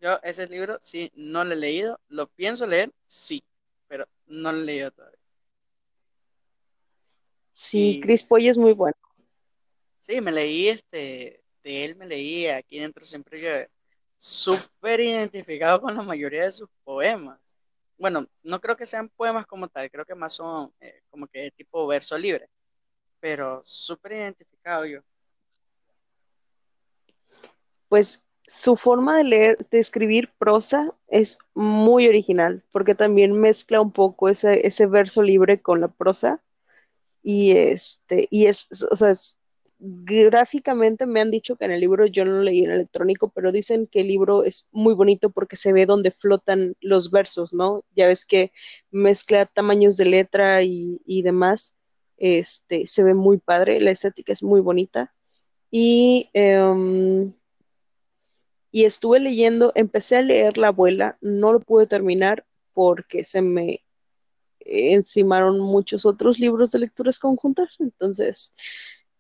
Yo 0.02 0.20
ese 0.24 0.48
libro 0.48 0.78
sí, 0.82 1.12
no 1.16 1.44
lo 1.46 1.54
he 1.54 1.58
leído, 1.58 2.00
lo 2.10 2.26
pienso 2.26 2.66
leer, 2.66 2.92
sí, 3.06 3.44
pero 3.88 4.06
no 4.26 4.52
lo 4.52 4.62
he 4.62 4.66
leído 4.66 4.90
todavía. 4.90 5.20
Sí, 7.52 8.00
Chris 8.02 8.24
Poy 8.24 8.50
es 8.50 8.58
muy 8.58 8.74
bueno. 8.74 8.98
Sí, 10.00 10.20
me 10.22 10.32
leí 10.32 10.70
este, 10.70 11.44
de 11.64 11.86
él 11.86 11.96
me 11.96 12.08
leí 12.08 12.48
aquí 12.48 12.80
dentro 12.80 13.06
siempre 13.06 13.40
yo 13.40 13.50
súper 14.18 15.02
identificado 15.02 15.80
con 15.82 15.96
la 15.96 16.02
mayoría 16.02 16.46
de 16.46 16.52
sus 16.52 16.70
poemas. 16.84 17.40
Bueno, 18.00 18.28
no 18.42 18.60
creo 18.60 18.76
que 18.76 18.88
sean 18.88 19.10
poemas 19.10 19.46
como 19.46 19.68
tal, 19.68 19.92
creo 19.92 20.04
que 20.06 20.16
más 20.16 20.34
son 20.34 20.74
eh, 20.80 21.04
como 21.12 21.28
que 21.28 21.52
tipo 21.52 21.86
verso 21.86 22.18
libre, 22.18 22.50
pero 23.20 23.62
súper 23.66 24.14
identificado 24.14 24.88
yo 24.88 25.02
pues 27.96 28.22
su 28.46 28.76
forma 28.76 29.18
de 29.18 29.24
leer, 29.24 29.68
de 29.72 29.80
escribir 29.80 30.30
prosa 30.38 30.94
es 31.08 31.38
muy 31.54 32.10
original, 32.10 32.62
porque 32.74 32.94
también 32.94 33.40
mezcla 33.40 33.80
un 33.80 33.94
poco 33.94 34.28
ese, 34.28 34.68
ese 34.68 34.86
verso 34.86 35.24
libre 35.24 35.62
con 35.62 35.80
la 35.80 35.88
prosa. 35.88 36.44
Y 37.24 37.52
este, 37.52 38.28
y 38.30 38.48
es, 38.48 38.68
o 38.92 38.98
sea, 38.98 39.14
gráficamente 39.80 41.06
me 41.06 41.22
han 41.22 41.32
dicho 41.32 41.56
que 41.56 41.64
en 41.64 41.72
el 41.72 41.80
libro 41.80 42.06
yo 42.06 42.26
no 42.26 42.32
lo 42.32 42.42
leí 42.42 42.66
en 42.66 42.72
electrónico, 42.72 43.30
pero 43.30 43.54
dicen 43.54 43.88
que 43.88 44.02
el 44.02 44.08
libro 44.10 44.44
es 44.44 44.68
muy 44.74 44.94
bonito 44.94 45.30
porque 45.30 45.56
se 45.56 45.72
ve 45.72 45.86
donde 45.86 46.12
flotan 46.12 46.76
los 46.82 47.12
versos, 47.12 47.54
¿no? 47.54 47.86
Ya 47.96 48.08
ves 48.08 48.26
que 48.26 48.52
mezcla 48.92 49.46
tamaños 49.46 49.96
de 49.96 50.04
letra 50.04 50.64
y, 50.64 51.00
y 51.06 51.22
demás. 51.22 51.78
Este, 52.18 52.88
se 52.88 53.04
ve 53.06 53.14
muy 53.14 53.38
padre, 53.38 53.80
la 53.80 53.92
estética 53.92 54.34
es 54.34 54.44
muy 54.44 54.60
bonita. 54.60 55.14
Y 55.72 56.30
em, 56.34 57.34
y 58.76 58.84
estuve 58.84 59.22
leyendo, 59.22 59.72
empecé 59.74 60.18
a 60.18 60.22
leer 60.22 60.58
La 60.58 60.68
abuela, 60.68 61.18
no 61.22 61.54
lo 61.54 61.62
pude 61.62 61.88
terminar 61.88 62.46
porque 62.74 63.24
se 63.24 63.42
me, 63.42 63.86
encimaron 64.60 65.62
muchos 65.62 66.06
otros 66.06 66.40
libros 66.40 66.72
de 66.72 66.80
lecturas 66.80 67.18
conjuntas, 67.18 67.78
entonces 67.80 68.52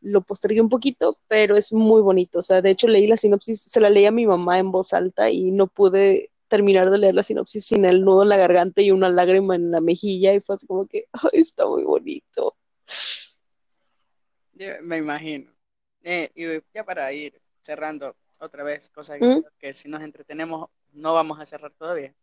lo 0.01 0.24
postergué 0.24 0.60
un 0.60 0.68
poquito, 0.68 1.18
pero 1.30 1.56
es 1.56 1.72
muy 1.72 2.01
bonito. 2.01 2.39
O 2.39 2.41
sea, 2.41 2.62
de 2.62 2.72
hecho 2.72 2.89
leí 2.89 3.08
la 3.08 3.16
sinopsis, 3.16 3.62
se 3.62 3.80
la 3.80 3.89
leí 3.89 4.06
a 4.06 4.12
mi 4.12 4.28
mamá 4.28 4.60
en 4.60 4.74
voz 4.74 4.91
alta 4.91 5.30
y 5.30 5.51
no 5.51 5.68
pude 5.68 6.32
terminar 6.49 6.91
de 6.91 6.97
leer 6.97 7.16
la 7.16 7.24
sinopsis 7.24 7.66
sin 7.68 7.86
el 7.86 8.03
nudo 8.03 8.24
en 8.24 8.30
la 8.30 8.38
garganta 8.38 8.82
y 8.82 8.91
una 8.91 9.08
lágrima 9.08 9.56
en 9.56 9.72
la 9.72 9.80
mejilla 9.80 10.34
y 10.34 10.41
fue 10.41 10.58
así 10.58 10.68
como 10.68 10.86
que, 10.86 11.08
ay, 11.14 11.39
está 11.39 11.66
muy 11.66 11.84
bonito. 11.86 12.58
me 14.82 14.97
imagino. 14.97 15.49
Eh, 16.03 16.30
y 16.36 16.43
ya 16.74 16.84
para 16.84 17.14
ir 17.14 17.41
cerrando 17.62 18.18
otra 18.41 18.63
vez, 18.63 18.89
cosa 18.89 19.17
¿Mm? 19.19 19.43
que, 19.57 19.73
si 19.73 19.89
nos 19.89 20.01
entretenemos 20.01 20.69
no 20.93 21.13
vamos 21.13 21.39
a 21.39 21.45
cerrar 21.45 21.71
todavía. 21.71 22.13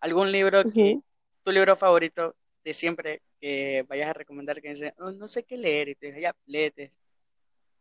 ¿Algún 0.00 0.32
libro 0.32 0.62
que, 0.70 1.00
tu 1.42 1.52
libro 1.52 1.76
favorito 1.76 2.34
de 2.64 2.74
siempre 2.74 3.22
que 3.40 3.84
vayas 3.88 4.10
a 4.10 4.12
recomendar 4.12 4.60
que 4.60 4.70
dice, 4.70 4.94
oh, 4.98 5.10
no 5.10 5.26
sé 5.26 5.42
qué 5.42 5.56
leer 5.56 5.88
y 5.88 5.94
te 5.94 6.06
dice, 6.06 6.20
ya, 6.20 6.34
léete. 6.46 6.90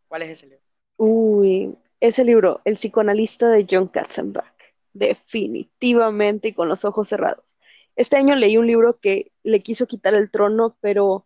¿Cuál 0.08 0.24
es 0.24 0.30
ese 0.30 0.48
libro? 0.48 0.64
Uy, 0.98 1.76
ese 2.00 2.24
libro, 2.24 2.62
El 2.66 2.76
psicoanalista 2.76 3.50
de 3.50 3.68
John 3.70 3.88
Katzenbach, 3.88 4.54
definitivamente 4.94 6.50
y 6.50 6.54
con 6.54 6.68
los 6.68 6.84
ojos 6.84 7.10
cerrados. 7.10 7.58
Este 7.96 8.18
año 8.18 8.36
leí 8.36 8.58
un 8.58 8.68
libro 8.68 9.00
que 9.00 9.32
le 9.44 9.62
quiso 9.62 9.86
quitar 9.86 10.14
el 10.16 10.32
trono, 10.32 10.76
pero 10.82 11.26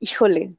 híjole, 0.00 0.54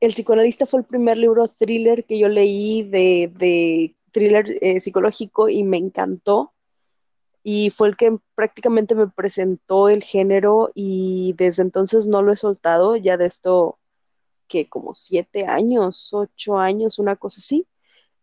El 0.00 0.12
psicoanalista 0.12 0.66
fue 0.66 0.80
el 0.80 0.86
primer 0.86 1.16
libro 1.16 1.48
thriller 1.48 2.04
que 2.04 2.18
yo 2.18 2.28
leí 2.28 2.82
de, 2.82 3.30
de 3.34 3.94
thriller 4.14 4.46
eh, 4.62 4.80
psicológico 4.80 5.48
y 5.50 5.64
me 5.64 5.76
encantó. 5.76 6.52
Y 7.42 7.70
fue 7.70 7.88
el 7.88 7.96
que 7.96 8.16
prácticamente 8.34 8.94
me 8.94 9.08
presentó 9.08 9.90
el 9.90 10.02
género 10.02 10.70
y 10.74 11.34
desde 11.36 11.62
entonces 11.62 12.06
no 12.06 12.22
lo 12.22 12.32
he 12.32 12.36
soltado, 12.36 12.96
ya 12.96 13.18
de 13.18 13.26
esto 13.26 13.78
que 14.48 14.68
como 14.68 14.94
siete 14.94 15.46
años, 15.46 16.10
ocho 16.12 16.58
años, 16.58 16.98
una 16.98 17.16
cosa 17.16 17.38
así, 17.38 17.66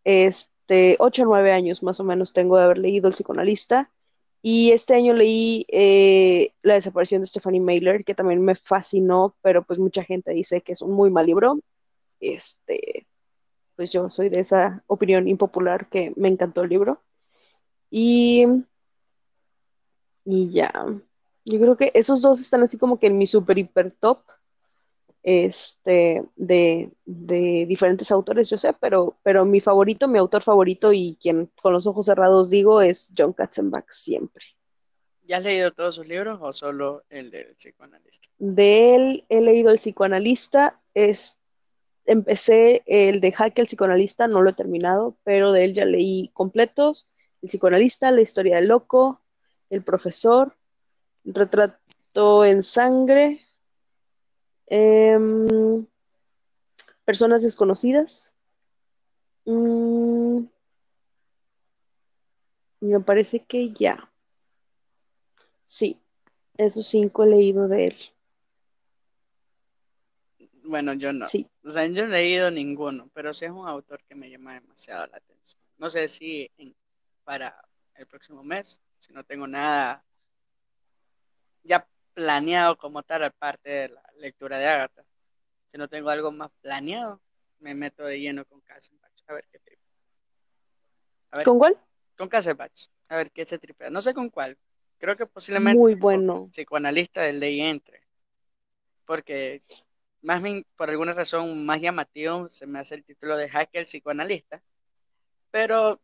este, 0.04 0.96
ocho 1.00 1.24
o 1.24 1.26
nueve 1.26 1.52
años 1.52 1.84
más 1.84 2.00
o 2.00 2.04
menos 2.04 2.34
tengo 2.34 2.58
de 2.58 2.64
haber 2.64 2.80
leído 2.80 3.08
El 3.08 3.14
psicoanalista. 3.14 3.92
Y 4.44 4.72
este 4.72 4.96
año 4.96 5.14
leí 5.14 5.68
eh, 5.70 6.54
La 6.64 6.76
desaparición 6.76 7.22
de 7.22 7.28
Stephanie 7.28 7.62
Mailer, 7.62 8.04
que 8.04 8.16
también 8.16 8.42
me 8.44 8.56
fascinó, 8.56 9.36
pero 9.44 9.64
pues 9.64 9.78
mucha 9.78 10.04
gente 10.04 10.32
dice 10.32 10.62
que 10.62 10.74
es 10.74 10.82
un 10.82 10.94
muy 10.94 11.12
mal 11.12 11.28
libro, 11.28 11.60
este, 12.20 13.06
pues 13.82 13.90
yo 13.90 14.12
soy 14.12 14.30
de 14.30 14.42
esa 14.42 14.84
opinión 14.86 15.28
impopular 15.28 15.90
que 15.90 16.14
me 16.16 16.28
encantó 16.28 16.62
el 16.62 16.70
libro. 16.70 17.02
Y 17.90 18.46
y 20.24 20.52
ya, 20.52 20.72
yo 21.46 21.60
creo 21.60 21.76
que 21.78 21.92
esos 21.96 22.22
dos 22.22 22.40
están 22.40 22.62
así 22.62 22.78
como 22.78 23.00
que 23.00 23.08
en 23.08 23.18
mi 23.18 23.26
super 23.26 23.58
hiper 23.58 23.92
top 23.94 24.20
este, 25.24 26.24
de, 26.36 26.92
de 27.06 27.66
diferentes 27.68 28.12
autores, 28.12 28.52
yo 28.52 28.60
sé, 28.60 28.74
pero, 28.74 29.18
pero 29.24 29.46
mi 29.46 29.62
favorito, 29.62 30.08
mi 30.08 30.20
autor 30.20 30.44
favorito 30.44 30.94
y 30.94 31.18
quien 31.20 31.50
con 31.60 31.74
los 31.74 31.88
ojos 31.88 32.06
cerrados 32.06 32.52
digo 32.52 32.84
es 32.84 33.12
John 33.18 33.34
Katzenbach 33.34 33.90
siempre. 33.90 34.46
¿Ya 35.24 35.38
has 35.38 35.44
leído 35.44 35.72
todos 35.72 35.96
sus 35.96 36.08
libros 36.08 36.38
o 36.40 36.54
solo 36.54 37.04
el 37.10 37.32
del 37.32 37.56
psicoanalista? 37.56 38.28
De 38.38 38.94
él 38.94 39.26
he 39.30 39.42
leído 39.42 39.72
el 39.72 39.78
psicoanalista, 39.78 40.80
es, 40.94 41.40
empecé 42.06 42.84
el 42.86 43.22
de 43.22 43.32
Jaque 43.32 43.62
el 43.62 43.68
psicoanalista, 43.68 44.28
no 44.28 44.42
lo 44.42 44.50
he 44.50 44.54
terminado, 44.54 45.18
pero 45.24 45.52
de 45.52 45.66
él 45.66 45.74
ya 45.74 45.86
leí 45.86 46.30
completos, 46.34 47.08
el 47.42 47.50
psicoanalista, 47.50 48.12
la 48.12 48.22
historia 48.22 48.58
del 48.58 48.68
loco, 48.68 49.22
el 49.70 49.84
profesor, 49.84 50.56
retrato 51.24 52.46
en 52.46 52.64
sangre, 52.64 53.42
em, 54.68 55.86
personas 57.06 57.44
desconocidas. 57.44 58.34
Mm, 59.46 60.46
me 62.82 63.00
parece 63.00 63.40
que 63.40 63.72
ya. 63.74 64.10
Sí, 65.66 65.98
esos 66.58 66.88
cinco 66.88 67.24
he 67.24 67.28
leído 67.28 67.68
de 67.68 67.88
él. 67.88 67.96
Bueno, 70.72 70.94
yo 70.94 71.12
no. 71.12 71.28
Sí. 71.28 71.46
O 71.66 71.70
sea, 71.70 71.86
yo 71.86 72.08
no 72.08 72.16
he 72.16 72.22
leído 72.22 72.50
ninguno, 72.50 73.10
pero 73.14 73.34
sí 73.34 73.44
es 73.44 73.52
un 73.52 73.68
autor 73.68 74.02
que 74.08 74.16
me 74.16 74.30
llama 74.30 74.54
demasiado 74.54 75.06
la 75.08 75.18
atención. 75.18 75.62
No 75.78 75.90
sé 75.90 76.08
si 76.08 76.50
para 77.26 77.62
el 77.96 78.08
próximo 78.08 78.42
mes 78.42 78.80
si 78.98 79.12
no 79.12 79.26
tengo 79.26 79.48
nada 79.48 80.02
ya 81.64 81.86
planeado 82.14 82.78
como 82.78 83.04
tal, 83.04 83.26
aparte 83.26 83.70
de 83.70 83.90
la 83.90 84.02
lectura 84.16 84.58
de 84.58 84.68
Agatha. 84.68 85.04
Si 85.68 85.78
no 85.78 85.90
tengo 85.90 86.10
algo 86.10 86.32
más 86.32 86.52
planeado, 86.62 87.20
me 87.60 87.76
meto 87.76 88.06
de 88.06 88.22
lleno 88.22 88.46
con 88.46 88.62
Kassenbach. 88.62 89.12
A 89.28 89.34
ver 89.34 89.46
qué 89.52 89.60
tripe. 89.60 89.82
¿Con 91.44 91.60
cuál? 91.60 91.78
Con 92.18 92.30
Kassenbach. 92.30 92.88
A 93.10 93.18
ver 93.18 93.30
qué 93.30 93.46
se 93.46 93.60
tripea. 93.60 93.90
No 93.90 94.00
sé 94.00 94.14
con 94.14 94.30
cuál. 94.30 94.58
Creo 95.00 95.18
que 95.18 95.26
posiblemente. 95.26 95.78
Muy 95.78 95.96
bueno. 95.96 96.48
Psicoanalista 96.50 97.24
del 97.24 97.44
y 97.44 97.60
entre. 97.60 98.08
Porque 99.06 99.64
más 100.22 100.42
bien, 100.42 100.66
por 100.76 100.90
alguna 100.90 101.14
razón 101.14 101.66
más 101.66 101.82
llamativo 101.82 102.48
se 102.50 102.68
me 102.68 102.80
hace 102.80 102.96
el 102.96 103.04
título 103.04 103.38
de 103.38 103.50
Hacker 103.50 103.86
psicoanalista. 103.86 104.62
Pero 105.52 106.00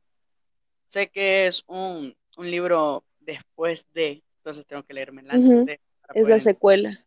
sé 0.87 1.09
que 1.09 1.47
es 1.47 1.63
un 1.67 2.15
un 2.37 2.49
libro 2.49 3.03
después 3.19 3.85
de, 3.93 4.23
entonces 4.37 4.65
tengo 4.65 4.83
que 4.83 4.93
leerme 4.93 5.21
el 5.23 5.31
antes 5.31 5.65
de. 5.65 5.79
Es 6.13 6.27
la 6.27 6.39
secuela. 6.39 7.03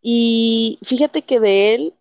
Y 0.00 0.78
fíjate 0.82 1.22
que 1.22 1.40
de 1.40 1.74
él, 1.74 1.94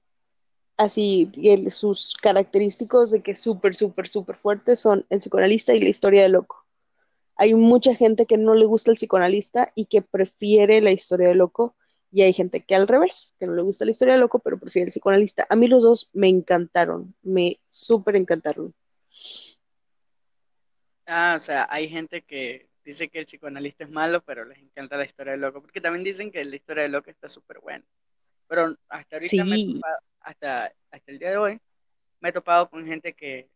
así, 0.78 1.32
sus 1.72 2.16
característicos 2.22 3.12
de 3.12 3.22
que 3.22 3.32
es 3.32 3.40
súper, 3.40 3.76
súper, 3.76 4.08
súper 4.08 4.36
fuerte 4.36 4.76
son 4.76 5.06
el 5.10 5.20
psicoanalista 5.20 5.74
y 5.74 5.82
la 5.82 5.90
historia 5.90 6.22
de 6.22 6.30
loco. 6.30 6.66
Hay 7.36 7.54
mucha 7.56 7.96
gente 7.96 8.28
que 8.28 8.38
no 8.38 8.54
le 8.54 8.66
gusta 8.66 8.92
el 8.92 8.98
psicoanalista 8.98 9.72
y 9.76 9.86
que 9.86 10.02
prefiere 10.02 10.80
la 10.82 10.92
historia 10.92 11.30
de 11.30 11.36
loco, 11.36 11.76
y 12.12 12.22
hay 12.24 12.34
gente 12.34 12.62
que 12.62 12.76
al 12.76 12.88
revés, 12.88 13.34
que 13.40 13.48
no 13.48 13.54
le 13.54 13.62
gusta 13.62 13.86
la 13.86 13.92
historia 13.92 14.16
de 14.16 14.20
loco, 14.20 14.40
pero 14.40 14.60
prefiere 14.60 14.88
el 14.88 14.92
psicoanalista. 14.92 15.48
A 15.50 15.56
mí 15.56 15.68
los 15.68 15.84
dos 15.84 16.10
me 16.12 16.28
encantaron, 16.28 17.16
me 17.24 17.60
súper 17.70 18.18
encantaron. 18.18 18.74
Ah, 21.06 21.36
o 21.38 21.40
sea, 21.40 21.68
hay 21.70 21.88
gente 21.88 22.22
que 22.22 22.70
dice 22.84 23.08
que 23.10 23.20
el 23.20 23.26
psicoanalista 23.26 23.86
es 23.86 23.90
malo, 23.90 24.22
pero 24.24 24.44
les 24.44 24.58
encanta 24.60 24.98
la 24.98 25.06
historia 25.06 25.32
del 25.32 25.42
loco, 25.42 25.62
porque 25.62 25.80
también 25.80 26.04
dicen 26.04 26.32
que 26.32 26.44
la 26.44 26.56
historia 26.56 26.84
del 26.84 26.92
loco 26.92 27.10
está 27.10 27.30
súper 27.30 27.60
buena. 27.60 27.86
Pero 28.48 28.76
hasta 28.90 29.16
ahorita, 29.16 29.46
me 29.46 29.56
he 29.56 29.74
topado, 29.74 29.98
hasta, 30.20 30.74
hasta 30.92 31.12
el 31.12 31.20
día 31.20 31.30
de 31.32 31.38
hoy, 31.38 31.62
me 32.20 32.30
he 32.30 32.34
topado 32.34 32.70
con 32.70 32.86
gente 32.86 33.14
que, 33.14 33.50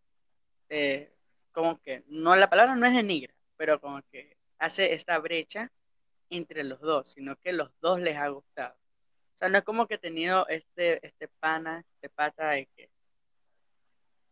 eh, 0.70 1.12
como 1.52 1.82
que, 1.82 2.04
no, 2.08 2.36
la 2.38 2.50
palabra 2.50 2.76
no 2.76 2.86
es 2.86 2.96
denigra, 2.96 3.34
pero 3.58 3.82
como 3.82 4.02
que 4.12 4.38
hace 4.58 4.94
esta 4.94 5.20
brecha 5.20 5.72
entre 6.30 6.64
los 6.64 6.80
dos, 6.80 7.12
sino 7.12 7.36
que 7.38 7.54
los 7.54 7.72
dos 7.82 8.00
les 8.00 8.18
ha 8.18 8.28
gustado. 8.30 8.76
O 9.36 9.38
sea, 9.38 9.50
no 9.50 9.58
es 9.58 9.64
como 9.64 9.88
que 9.88 9.96
he 9.96 9.98
tenido 9.98 10.48
este, 10.48 11.06
este 11.06 11.28
pana, 11.28 11.84
este 11.96 12.10
pata 12.10 12.52
de 12.52 12.68
que 12.68 12.90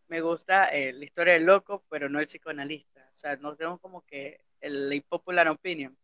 me 0.08 0.22
gusta 0.22 0.68
eh, 0.70 0.94
la 0.94 1.04
historia 1.04 1.34
del 1.34 1.46
loco, 1.46 1.84
pero 1.90 2.10
no 2.10 2.20
el 2.20 2.28
psicoanalista. 2.28 3.02
O 3.12 3.16
sea, 3.16 3.36
no 3.38 3.56
tenemos 3.56 3.80
como 3.82 4.02
que 4.04 4.46
el, 4.62 4.90
la 4.90 4.96
impopular 4.96 5.48
opinion, 5.50 5.98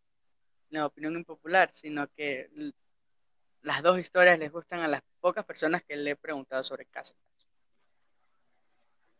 la 0.69 0.85
opinión 0.85 1.15
impopular, 1.15 1.69
sino 1.71 2.07
que 2.09 2.49
las 3.61 3.83
dos 3.83 3.99
historias 3.99 4.39
les 4.39 4.51
gustan 4.51 4.81
a 4.81 4.87
las 4.87 5.01
pocas 5.19 5.45
personas 5.45 5.83
que 5.83 5.95
le 5.95 6.11
he 6.11 6.15
preguntado 6.15 6.63
sobre 6.63 6.85
casos. 6.85 7.17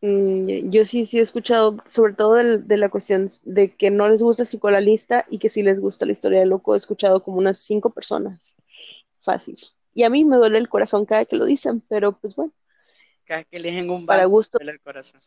Mm, 0.02 0.70
yo 0.70 0.84
sí, 0.84 1.04
sí 1.04 1.18
he 1.18 1.22
escuchado, 1.22 1.76
sobre 1.88 2.14
todo 2.14 2.34
de, 2.34 2.76
la 2.76 2.88
cuestión 2.88 3.28
de 3.44 3.74
que 3.74 3.90
no 3.90 4.08
les 4.08 4.22
gusta 4.22 4.44
psicoanalista 4.44 5.26
y 5.28 5.38
que 5.38 5.48
sí 5.48 5.62
les 5.62 5.80
gusta 5.80 6.06
la 6.06 6.12
historia 6.12 6.40
del 6.40 6.48
loco, 6.48 6.74
he 6.74 6.78
escuchado 6.78 7.22
como 7.22 7.38
unas 7.38 7.58
cinco 7.58 7.90
personas. 7.90 8.54
Fácil. 9.22 9.58
Y 9.92 10.04
a 10.04 10.10
mí 10.10 10.24
me 10.24 10.36
duele 10.36 10.58
el 10.58 10.68
corazón 10.68 11.04
cada 11.04 11.24
que 11.24 11.36
lo 11.36 11.44
dicen, 11.44 11.82
pero 11.88 12.12
pues 12.12 12.34
bueno. 12.34 12.52
Cada 13.24 13.44
que 13.44 13.58
eligen 13.58 13.90
un 13.90 14.06
para 14.06 14.24
gusto. 14.24 14.58
duele 14.58 14.72
el 14.72 14.80
corazón. 14.80 15.20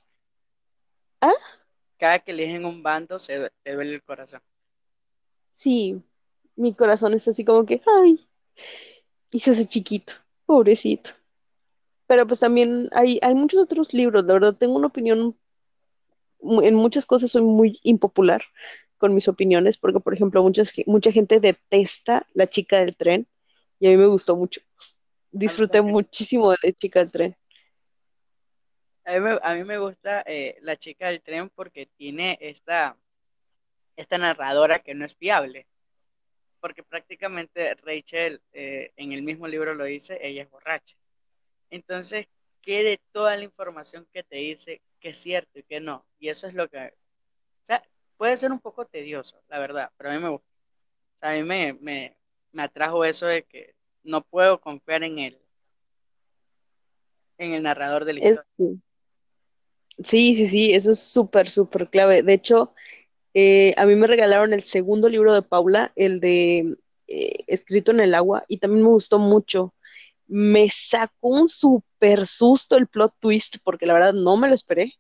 ¿Ah? 1.21 1.33
cada 1.97 2.19
que 2.19 2.31
eligen 2.31 2.65
un 2.65 2.83
bando 2.83 3.17
se 3.17 3.49
te 3.63 3.73
duele 3.73 3.93
el 3.95 4.03
corazón. 4.03 4.41
Sí, 5.53 6.03
mi 6.55 6.73
corazón 6.73 7.13
es 7.13 7.25
así 7.29 7.45
como 7.45 7.65
que, 7.65 7.81
ay, 8.01 8.27
y 9.31 9.39
se 9.39 9.51
hace 9.51 9.65
chiquito, 9.65 10.11
pobrecito. 10.45 11.11
Pero 12.07 12.27
pues 12.27 12.39
también 12.39 12.89
hay, 12.91 13.19
hay 13.21 13.33
muchos 13.33 13.61
otros 13.61 13.93
libros, 13.93 14.25
la 14.25 14.33
verdad, 14.33 14.55
tengo 14.55 14.75
una 14.75 14.87
opinión, 14.87 15.37
en 16.41 16.75
muchas 16.75 17.05
cosas 17.05 17.31
soy 17.31 17.41
muy 17.41 17.79
impopular 17.83 18.43
con 18.97 19.15
mis 19.15 19.27
opiniones, 19.27 19.77
porque 19.77 19.99
por 19.99 20.13
ejemplo, 20.13 20.41
muchas, 20.43 20.73
mucha 20.85 21.11
gente 21.11 21.39
detesta 21.39 22.25
La 22.33 22.47
chica 22.47 22.79
del 22.79 22.95
tren, 22.95 23.27
y 23.79 23.87
a 23.87 23.89
mí 23.91 23.97
me 23.97 24.05
gustó 24.05 24.35
mucho. 24.35 24.61
Disfruté 25.31 25.81
muchísimo 25.81 26.51
de 26.51 26.57
La 26.63 26.71
chica 26.71 26.99
del 26.99 27.11
tren. 27.11 27.37
A 29.05 29.53
mí 29.55 29.63
me, 29.65 29.77
gusta 29.77 30.23
eh, 30.25 30.57
La 30.61 30.77
chica 30.77 31.07
del 31.07 31.21
tren 31.21 31.49
porque 31.49 31.87
tiene 31.97 32.37
esta, 32.39 32.95
esta 33.97 34.17
narradora 34.17 34.79
que 34.79 34.95
no 34.95 35.05
es 35.05 35.15
fiable. 35.15 35.67
porque 36.61 36.81
prácticamente 36.81 37.75
Rachel 37.75 38.41
eh, 38.53 38.93
en 38.95 39.11
el 39.11 39.23
mismo 39.23 39.47
libro 39.47 39.75
lo 39.75 39.83
dice, 39.83 40.17
ella 40.21 40.43
es 40.43 40.49
borracha. 40.49 40.95
Entonces, 41.73 42.27
¿qué 42.61 42.83
de 42.83 42.99
toda 43.13 43.35
la 43.37 43.43
información 43.43 44.07
que 44.13 44.23
te 44.23 44.37
dice 44.37 44.81
que 44.99 45.09
es 45.09 45.17
cierto 45.19 45.59
y 45.59 45.63
que 45.63 45.79
no? 45.81 46.05
Y 46.19 46.29
eso 46.29 46.47
es 46.47 46.53
lo 46.53 46.69
que, 46.69 46.79
o 46.87 47.65
sea, 47.65 47.83
puede 48.17 48.37
ser 48.37 48.51
un 48.51 48.59
poco 48.59 48.85
tedioso, 48.85 49.41
la 49.49 49.59
verdad, 49.59 49.91
pero 49.97 50.11
a 50.11 50.13
mí 50.15 50.19
me 50.21 50.29
gusta. 50.29 50.47
O 51.17 51.19
sea, 51.21 51.31
a 51.31 51.35
mí 51.37 51.43
me, 51.43 51.73
me, 51.81 52.17
me 52.53 52.63
atrajo 52.63 53.05
eso 53.05 53.27
de 53.27 53.43
que 53.45 53.75
no 54.03 54.23
puedo 54.23 54.61
confiar 54.61 55.03
en 55.03 55.19
él, 55.19 55.39
en 57.37 57.53
el 57.53 57.63
narrador 57.63 58.05
del 58.05 58.17
Es- 58.19 58.39
historia. 58.39 58.81
sí, 60.03 60.35
sí, 60.35 60.47
sí, 60.47 60.73
eso 60.73 60.91
es 60.91 60.99
súper, 60.99 61.49
súper 61.49 61.89
clave. 61.89 62.23
De 62.23 62.33
hecho, 62.33 62.73
eh, 63.33 63.73
a 63.77 63.85
mí 63.85 63.95
me 63.95 64.07
regalaron 64.07 64.53
el 64.53 64.63
segundo 64.63 65.09
libro 65.09 65.33
de 65.33 65.41
Paula, 65.43 65.93
el 65.95 66.19
de 66.19 66.77
eh, 67.07 67.45
Escrito 67.47 67.91
en 67.91 68.01
el 68.01 68.15
agua, 68.15 68.45
y 68.47 68.59
también 68.59 68.83
me 68.83 68.89
gustó 68.91 69.19
mucho. 69.19 69.73
Me 70.27 70.69
sacó 70.69 71.29
un 71.29 71.49
súper 71.49 72.27
susto 72.27 72.75
el 72.75 72.87
plot 72.87 73.13
twist, 73.19 73.57
porque 73.63 73.85
la 73.85 73.93
verdad 73.93 74.13
no 74.13 74.37
me 74.37 74.47
lo 74.47 74.55
esperé, 74.55 74.93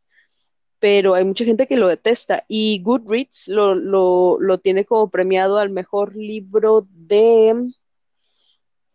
pero 0.79 1.13
hay 1.15 1.23
mucha 1.25 1.45
gente 1.45 1.67
que 1.67 1.77
lo 1.77 1.87
detesta. 1.87 2.45
Y 2.47 2.81
Goodreads 2.83 3.47
lo, 3.47 3.75
lo, 3.75 4.37
lo 4.39 4.59
tiene 4.59 4.85
como 4.85 5.09
premiado 5.09 5.57
al 5.59 5.69
mejor 5.69 6.15
libro 6.15 6.87
de, 6.91 7.55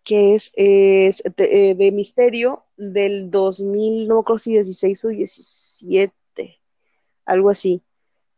que 0.04 0.34
es, 0.34 0.52
de, 0.54 1.10
eh, 1.38 1.74
de 1.74 1.92
misterio 1.92 2.64
del 2.76 3.30
2000, 3.30 4.08
no 4.08 4.14
me 4.16 4.20
acuerdo 4.20 4.38
si 4.38 4.52
16 4.52 5.04
o 5.04 5.08
17, 5.08 6.60
algo 7.26 7.50
así. 7.50 7.82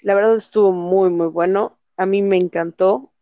La 0.01 0.15
verdad 0.15 0.37
estuvo 0.37 0.73
muy, 0.73 1.11
muy 1.11 1.29
bueno. 1.29 1.79
A 1.97 2.07
mí 2.07 2.23
me 2.23 2.39
encantó 2.39 3.13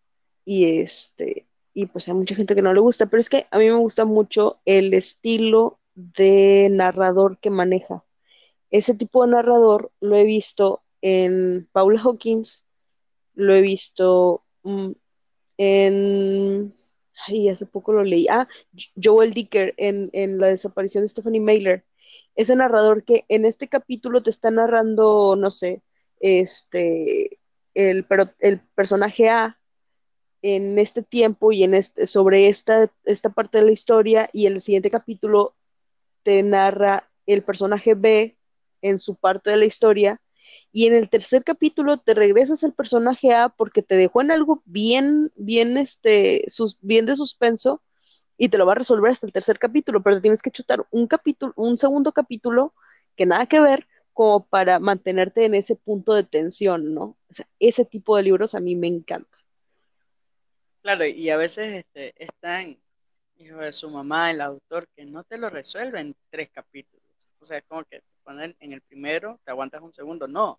y 0.45 0.81
este, 0.81 1.48
y 1.79 1.87
pues 1.87 2.09
hay 2.09 2.15
mucha 2.15 2.35
gente 2.35 2.57
que 2.57 2.63
no 2.63 2.75
le 2.75 2.81
gusta, 2.81 3.07
pero 3.07 3.21
es 3.21 3.29
que 3.29 3.47
a 3.53 3.59
mí 3.59 3.67
me 3.67 3.77
gusta 3.77 4.05
mucho 4.05 4.61
el 4.65 4.93
estilo 4.95 5.79
de 5.95 6.67
narrador 6.73 7.39
que 7.39 7.51
maneja. 7.51 8.05
Ese 8.73 8.95
tipo 8.95 9.25
de 9.25 9.31
narrador 9.31 9.93
lo 10.01 10.17
he 10.17 10.25
visto 10.25 10.83
en 11.03 11.69
Paula 11.71 12.01
Hawkins, 12.01 12.65
lo 13.35 13.55
he 13.55 13.61
visto 13.61 14.43
mm, 14.65 14.91
en, 15.59 16.75
ay, 17.29 17.49
hace 17.49 17.67
poco 17.67 17.93
lo 17.93 18.03
leí, 18.03 18.27
ah, 18.29 18.49
Joel 19.01 19.33
Dicker 19.33 19.75
en, 19.77 20.11
en 20.13 20.39
la 20.39 20.49
desaparición 20.49 21.05
de 21.05 21.11
Stephanie 21.11 21.41
Mailer. 21.41 21.85
Ese 22.35 22.57
narrador 22.57 23.05
que 23.05 23.25
en 23.29 23.45
este 23.45 23.69
capítulo 23.69 24.21
te 24.25 24.31
está 24.31 24.51
narrando, 24.51 25.37
no 25.37 25.53
sé, 25.53 25.83
este, 26.19 27.39
el, 27.75 28.05
pero 28.05 28.31
el 28.41 28.59
personaje 28.75 29.29
A 29.29 29.58
en 30.43 30.79
este 30.79 31.03
tiempo 31.03 31.53
y 31.53 31.65
en 31.65 31.75
este, 31.75 32.07
sobre 32.07 32.49
esta, 32.49 32.91
esta 33.05 33.31
parte 33.31 33.59
de 33.59 33.65
la 33.65 33.73
historia 33.73 34.31
y 34.33 34.47
el 34.47 34.61
siguiente 34.61 34.91
capítulo 34.91 35.55
te 36.23 36.43
narra 36.43 37.09
el 37.27 37.43
personaje 37.43 37.95
B 37.95 38.37
en 38.83 38.99
su 38.99 39.17
parte 39.17 39.51
de 39.51 39.57
la 39.57 39.65
historia 39.65 40.21
y 40.73 40.87
en 40.87 40.95
el 40.95 41.09
tercer 41.09 41.45
capítulo 41.45 41.99
te 41.99 42.15
regresas 42.15 42.63
al 42.65 42.73
personaje 42.73 43.35
A 43.35 43.49
porque 43.49 43.83
te 43.83 43.97
dejó 43.97 44.21
en 44.21 44.31
algo 44.31 44.63
bien, 44.65 45.33
bien, 45.37 45.77
este, 45.77 46.45
sus, 46.49 46.79
bien 46.81 47.07
de 47.07 47.17
suspenso 47.17 47.83
y 48.37 48.49
te 48.49 48.59
lo 48.59 48.67
va 48.67 48.73
a 48.73 48.77
resolver 48.77 49.11
hasta 49.11 49.27
el 49.27 49.33
tercer 49.33 49.59
capítulo, 49.59 50.03
pero 50.03 50.17
te 50.17 50.23
tienes 50.23 50.43
que 50.43 50.51
chutar 50.51 50.87
un 50.91 51.07
capítulo, 51.07 51.53
un 51.57 51.77
segundo 51.77 52.13
capítulo 52.13 52.75
que 53.17 53.27
nada 53.27 53.47
que 53.47 53.61
ver 53.61 53.87
como 54.13 54.47
para 54.47 54.79
mantenerte 54.79 55.45
en 55.45 55.55
ese 55.55 55.77
punto 55.77 56.15
de 56.15 56.25
tensión, 56.25 56.95
¿no? 56.95 57.17
O 57.31 57.35
sea, 57.35 57.49
ese 57.59 57.85
tipo 57.85 58.17
de 58.17 58.25
libros 58.25 58.55
a 58.55 58.61
mí 58.61 58.77
me 58.77 58.89
encanta. 58.89 59.38
Claro, 60.89 61.05
y 61.05 61.29
a 61.29 61.37
veces 61.37 61.75
este, 61.85 62.15
están, 62.17 62.81
hijo 63.37 63.59
de 63.59 63.73
su 63.75 63.91
mamá, 63.91 64.31
el 64.31 64.41
autor, 64.41 64.89
que 64.97 65.05
no 65.05 65.23
te 65.23 65.37
lo 65.37 65.51
resuelve 65.51 66.01
en 66.01 66.17
tres 66.31 66.49
capítulos. 66.51 67.05
O 67.41 67.45
sea, 67.45 67.59
es 67.59 67.65
como 67.67 67.85
que 67.85 68.01
te 68.01 68.07
ponen 68.25 68.57
en 68.59 68.73
el 68.73 68.81
primero, 68.81 69.39
te 69.45 69.51
aguantas 69.51 69.83
un 69.83 69.93
segundo. 69.93 70.27
No, 70.27 70.59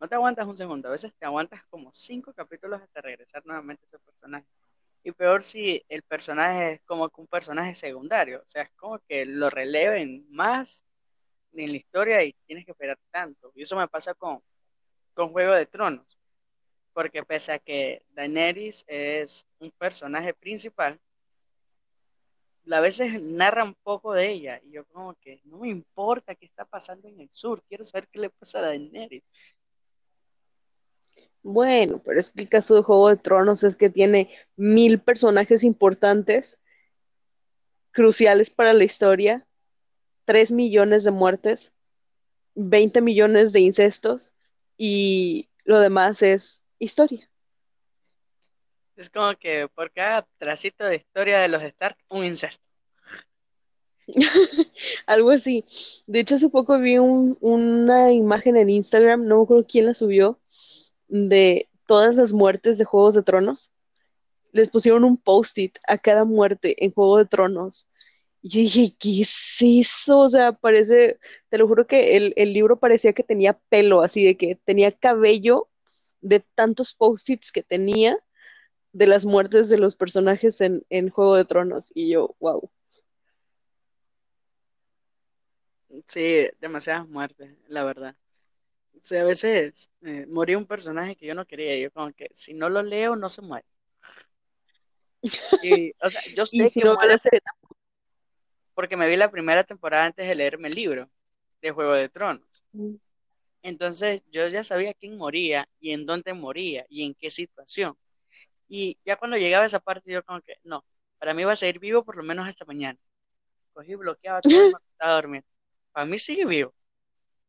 no 0.00 0.08
te 0.08 0.16
aguantas 0.16 0.46
un 0.48 0.56
segundo. 0.56 0.88
A 0.88 0.92
veces 0.92 1.14
te 1.16 1.24
aguantas 1.24 1.62
como 1.70 1.92
cinco 1.92 2.32
capítulos 2.34 2.82
hasta 2.82 3.00
regresar 3.00 3.46
nuevamente 3.46 3.84
a 3.84 3.86
ese 3.86 4.00
personaje. 4.00 4.46
Y 5.04 5.12
peor 5.12 5.44
si 5.44 5.84
el 5.88 6.02
personaje 6.02 6.72
es 6.74 6.80
como 6.84 7.08
que 7.08 7.20
un 7.20 7.28
personaje 7.28 7.76
secundario. 7.76 8.40
O 8.42 8.46
sea, 8.46 8.64
es 8.64 8.70
como 8.76 8.98
que 9.08 9.24
lo 9.24 9.50
releven 9.50 10.26
más 10.30 10.84
en 11.52 11.70
la 11.72 11.76
historia 11.78 12.24
y 12.24 12.34
tienes 12.46 12.64
que 12.66 12.72
esperar 12.72 12.98
tanto. 13.12 13.52
Y 13.54 13.62
eso 13.62 13.76
me 13.76 13.86
pasa 13.88 14.14
con, 14.14 14.42
con 15.14 15.30
Juego 15.32 15.52
de 15.54 15.66
Tronos. 15.66 16.19
Porque 16.92 17.22
pese 17.22 17.52
a 17.52 17.58
que 17.58 18.02
Daenerys 18.14 18.84
es 18.88 19.46
un 19.58 19.70
personaje 19.70 20.34
principal, 20.34 20.98
a 22.70 22.80
veces 22.80 23.20
narra 23.20 23.64
un 23.64 23.74
poco 23.74 24.12
de 24.12 24.30
ella 24.30 24.60
y 24.64 24.72
yo 24.72 24.84
como 24.86 25.14
que 25.14 25.40
no 25.44 25.58
me 25.58 25.68
importa 25.68 26.34
qué 26.34 26.46
está 26.46 26.64
pasando 26.64 27.08
en 27.08 27.20
el 27.20 27.28
sur, 27.32 27.62
quiero 27.68 27.84
saber 27.84 28.08
qué 28.08 28.20
le 28.20 28.30
pasa 28.30 28.58
a 28.58 28.62
Daenerys. 28.62 29.24
Bueno, 31.42 32.02
pero 32.04 32.20
es 32.20 32.30
que 32.30 32.42
el 32.42 32.48
caso 32.48 32.74
de 32.74 32.82
Juego 32.82 33.08
de 33.08 33.16
Tronos 33.16 33.62
es 33.64 33.76
que 33.76 33.88
tiene 33.88 34.30
mil 34.56 35.00
personajes 35.00 35.64
importantes, 35.64 36.58
cruciales 37.92 38.50
para 38.50 38.74
la 38.74 38.84
historia, 38.84 39.46
tres 40.24 40.52
millones 40.52 41.02
de 41.02 41.10
muertes, 41.10 41.72
20 42.54 43.00
millones 43.00 43.52
de 43.52 43.60
incestos 43.60 44.34
y 44.76 45.48
lo 45.64 45.80
demás 45.80 46.22
es 46.22 46.59
historia. 46.80 47.30
Es 48.96 49.08
como 49.08 49.34
que 49.36 49.68
por 49.68 49.92
cada 49.92 50.26
tracito 50.38 50.84
de 50.84 50.96
historia 50.96 51.38
de 51.38 51.48
los 51.48 51.62
Stark, 51.62 51.96
un 52.08 52.24
incesto. 52.24 52.66
Algo 55.06 55.30
así. 55.30 55.64
De 56.06 56.20
hecho, 56.20 56.34
hace 56.34 56.48
poco 56.48 56.78
vi 56.78 56.98
un, 56.98 57.38
una 57.40 58.12
imagen 58.12 58.56
en 58.56 58.70
Instagram, 58.70 59.26
no 59.26 59.38
me 59.38 59.42
acuerdo 59.44 59.66
quién 59.66 59.86
la 59.86 59.94
subió, 59.94 60.38
de 61.08 61.68
todas 61.86 62.14
las 62.14 62.32
muertes 62.32 62.78
de 62.78 62.84
Juegos 62.84 63.14
de 63.14 63.22
Tronos. 63.22 63.72
Les 64.52 64.68
pusieron 64.68 65.04
un 65.04 65.16
post-it 65.16 65.78
a 65.86 65.96
cada 65.98 66.24
muerte 66.24 66.84
en 66.84 66.92
Juego 66.92 67.18
de 67.18 67.26
Tronos. 67.26 67.86
Y 68.42 68.50
yo 68.50 68.60
dije, 68.60 68.96
¿qué 68.98 69.22
es 69.22 69.56
eso? 69.60 70.20
O 70.20 70.28
sea, 70.28 70.52
parece, 70.52 71.18
te 71.48 71.58
lo 71.58 71.68
juro 71.68 71.86
que 71.86 72.16
el, 72.16 72.34
el 72.36 72.52
libro 72.52 72.78
parecía 72.78 73.12
que 73.12 73.22
tenía 73.22 73.58
pelo, 73.70 74.02
así 74.02 74.24
de 74.24 74.36
que 74.36 74.56
tenía 74.56 74.92
cabello 74.92 75.69
de 76.20 76.40
tantos 76.54 76.94
post-its 76.94 77.52
que 77.52 77.62
tenía 77.62 78.18
de 78.92 79.06
las 79.06 79.24
muertes 79.24 79.68
de 79.68 79.78
los 79.78 79.96
personajes 79.96 80.60
en, 80.60 80.84
en 80.90 81.10
Juego 81.10 81.36
de 81.36 81.44
Tronos. 81.44 81.90
Y 81.94 82.10
yo, 82.10 82.34
wow. 82.40 82.70
Sí, 86.06 86.48
demasiadas 86.60 87.08
muertes, 87.08 87.56
la 87.68 87.84
verdad. 87.84 88.16
O 88.94 89.00
sea, 89.02 89.22
a 89.22 89.24
veces 89.24 89.90
eh, 90.02 90.26
moría 90.26 90.58
un 90.58 90.66
personaje 90.66 91.16
que 91.16 91.26
yo 91.26 91.34
no 91.34 91.46
quería. 91.46 91.76
Yo 91.78 91.90
como 91.90 92.12
que 92.12 92.28
si 92.32 92.54
no 92.54 92.68
lo 92.68 92.82
leo, 92.82 93.16
no 93.16 93.28
se 93.28 93.42
muere. 93.42 93.66
Y, 95.62 95.90
o 96.02 96.10
sea, 96.10 96.22
yo 96.34 96.46
sé 96.46 96.68
si 96.68 96.80
que 96.80 96.86
no 96.86 96.94
muere 96.94 97.18
porque 98.74 98.96
me 98.96 99.08
vi 99.08 99.16
la 99.16 99.30
primera 99.30 99.62
temporada 99.64 100.06
antes 100.06 100.26
de 100.26 100.34
leerme 100.34 100.68
el 100.68 100.74
libro 100.74 101.10
de 101.60 101.70
Juego 101.70 101.92
de 101.92 102.08
Tronos. 102.08 102.64
tampoco. 102.72 103.09
Entonces 103.62 104.22
yo 104.30 104.46
ya 104.48 104.64
sabía 104.64 104.94
quién 104.94 105.16
moría 105.18 105.68
y 105.80 105.92
en 105.92 106.06
dónde 106.06 106.34
moría 106.34 106.86
y 106.88 107.04
en 107.04 107.14
qué 107.14 107.30
situación. 107.30 107.96
Y 108.68 108.98
ya 109.04 109.16
cuando 109.16 109.36
llegaba 109.36 109.64
a 109.64 109.66
esa 109.66 109.80
parte, 109.80 110.12
yo 110.12 110.24
como 110.24 110.40
que, 110.42 110.54
no, 110.64 110.84
para 111.18 111.34
mí 111.34 111.44
va 111.44 111.52
a 111.52 111.56
seguir 111.56 111.78
vivo 111.80 112.04
por 112.04 112.16
lo 112.16 112.22
menos 112.22 112.48
hasta 112.48 112.64
mañana. 112.64 112.98
Cogí, 113.72 113.94
bloqueaba 113.94 114.40
todo 114.42 114.52
y 114.52 114.70
me 114.70 114.76
acostaba 114.76 115.12
a 115.12 115.14
dormir. 115.16 115.44
Para 115.92 116.06
mí 116.06 116.18
sigue 116.18 116.46
vivo. 116.46 116.74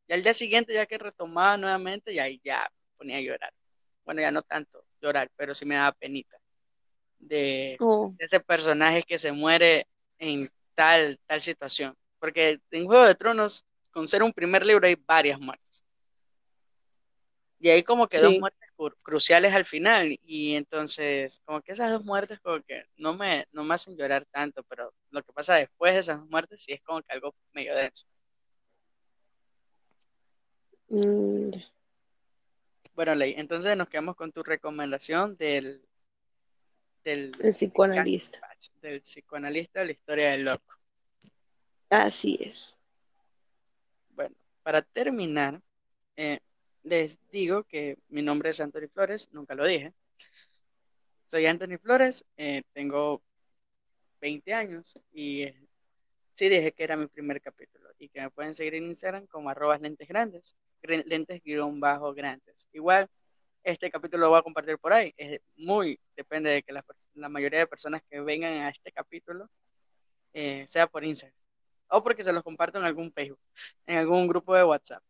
Y 0.08 0.14
al 0.14 0.24
día 0.24 0.34
siguiente, 0.34 0.74
ya 0.74 0.86
que 0.86 0.98
retomaba 0.98 1.58
nuevamente, 1.58 2.14
y 2.14 2.20
ahí 2.20 2.42
ya 2.44 2.70
ponía 2.98 3.18
a 3.18 3.22
llorar. 3.22 3.54
Bueno, 4.06 4.22
ya 4.22 4.32
no 4.32 4.42
tanto 4.42 4.86
llorar, 5.02 5.32
pero 5.38 5.56
sí 5.56 5.66
me 5.66 5.76
daba 5.76 5.92
penita 5.94 6.38
de, 7.20 7.78
Oh, 7.80 8.14
de 8.18 8.26
ese 8.26 8.40
personaje 8.40 9.04
que 9.04 9.18
se 9.18 9.32
muere 9.32 9.88
en 10.20 10.50
tal, 10.76 11.20
tal 11.26 11.42
situación. 11.42 11.96
Porque 12.20 12.60
en 12.72 12.86
Juego 12.86 13.06
de 13.06 13.16
Tronos, 13.16 13.66
con 13.92 14.08
ser 14.08 14.24
un 14.24 14.34
primer 14.34 14.66
libro, 14.66 14.88
hay 14.88 14.96
varias 14.96 15.40
muertes. 15.40 15.84
Y 17.62 17.70
hay 17.70 17.84
como 17.84 18.08
que 18.08 18.18
dos 18.20 18.34
muertes 18.40 18.70
cru- 18.76 18.96
cruciales 19.04 19.54
al 19.54 19.66
final. 19.66 20.20
Y 20.26 20.56
entonces, 20.56 21.42
como 21.46 21.62
que 21.62 21.74
esas 21.74 21.92
dos 21.92 22.04
muertes 22.04 22.40
como 22.40 22.60
que 22.64 22.86
no 22.98 23.14
me, 23.16 23.46
no 23.52 23.64
me 23.64 23.76
hacen 23.76 23.96
llorar 23.96 24.26
tanto, 24.26 24.64
pero 24.64 24.92
lo 25.12 25.22
que 25.22 25.32
pasa 25.32 25.56
después 25.56 25.94
de 25.94 26.00
esas 26.00 26.20
dos 26.20 26.30
muertes 26.30 26.64
sí 26.64 26.74
es 26.74 26.82
como 26.82 27.02
que 27.04 27.14
algo 27.14 27.36
medio 27.54 27.76
denso. 27.76 28.08
Mm, 30.90 31.52
Bueno, 32.96 33.16
Ley, 33.16 33.36
entonces 33.38 33.78
nos 33.78 33.88
quedamos 33.90 34.16
con 34.16 34.32
tu 34.32 34.44
recomendación 34.44 35.38
del, 35.38 35.82
del, 37.04 37.32
el 37.42 37.54
psicoanalista. 37.54 38.40
Del 38.82 39.02
psicoanalista 39.02 39.80
de 39.82 39.86
la 39.86 39.92
historia 39.92 40.32
del 40.32 40.46
loco. 40.46 40.76
Así 41.90 42.40
es. 42.42 42.78
Bueno, 44.16 44.36
para 44.64 44.82
terminar, 44.82 45.62
eh, 46.16 46.40
les 46.84 47.20
digo 47.32 47.64
que 47.64 47.98
mi 48.10 48.22
nombre 48.22 48.50
es 48.50 48.60
Anthony 48.60 48.88
Flores, 48.94 49.30
nunca 49.32 49.56
lo 49.56 49.66
dije. 49.66 49.94
Soy 51.26 51.46
Anthony 51.46 51.78
Flores, 51.82 52.26
eh, 52.38 52.64
tengo 52.74 53.22
20 54.22 54.54
años 54.54 54.98
y 55.14 55.44
eh, 55.44 55.68
sí 56.34 56.50
dije 56.50 56.72
que 56.74 56.84
era 56.84 56.98
mi 56.98 57.08
primer 57.08 57.42
capítulo 57.42 57.90
y 57.98 58.10
que 58.10 58.22
me 58.22 58.30
pueden 58.32 58.56
seguir 58.56 58.76
en 58.76 58.86
Instagram 58.86 59.28
como 59.28 59.50
arrobas 59.50 59.82
lentes 59.82 60.08
grandes, 60.08 60.56
lentes 60.82 61.42
guion 61.44 61.80
bajo 61.80 62.14
grandes. 62.14 62.68
Igual, 62.74 63.10
este 63.64 63.90
capítulo 63.92 64.24
lo 64.24 64.30
voy 64.32 64.40
a 64.40 64.44
compartir 64.44 64.78
por 64.80 64.94
ahí. 64.94 65.14
Es 65.18 65.40
muy, 65.56 66.00
depende 66.16 66.50
de 66.50 66.64
que 66.64 66.74
la, 66.74 66.84
la 67.14 67.30
mayoría 67.30 67.60
de 67.60 67.68
personas 67.68 68.02
que 68.10 68.20
vengan 68.22 68.54
a 68.54 68.70
este 68.70 68.92
capítulo 68.92 69.50
eh, 70.34 70.66
sea 70.68 70.88
por 70.88 71.04
Instagram 71.04 71.42
o 71.92 72.04
porque 72.04 72.24
se 72.24 72.34
los 72.34 72.44
comparto 72.44 72.80
en 72.80 72.86
algún 72.86 73.12
Facebook, 73.12 73.40
en 73.86 73.98
algún 73.98 74.28
grupo 74.28 74.56
de 74.56 74.64
WhatsApp. 74.64 75.04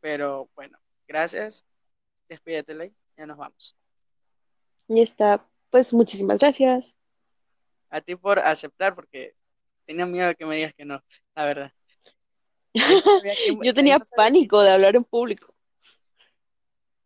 Pero 0.00 0.48
bueno, 0.54 0.78
gracias. 1.06 1.64
Despídete, 2.28 2.74
Ley. 2.74 2.94
Ya 3.16 3.26
nos 3.26 3.36
vamos. 3.36 3.76
Y 4.88 5.02
está. 5.02 5.46
Pues 5.70 5.92
muchísimas 5.92 6.40
gracias. 6.40 6.96
A 7.90 8.00
ti 8.00 8.16
por 8.16 8.38
aceptar, 8.38 8.94
porque 8.94 9.34
tenía 9.84 10.06
miedo 10.06 10.28
de 10.28 10.34
que 10.34 10.46
me 10.46 10.56
digas 10.56 10.74
que 10.74 10.84
no, 10.84 11.02
la 11.34 11.44
verdad. 11.44 11.72
Yo 13.62 13.74
tenía 13.74 13.98
pánico 14.16 14.62
de 14.62 14.70
hablar 14.70 14.96
en 14.96 15.04
público. 15.04 15.54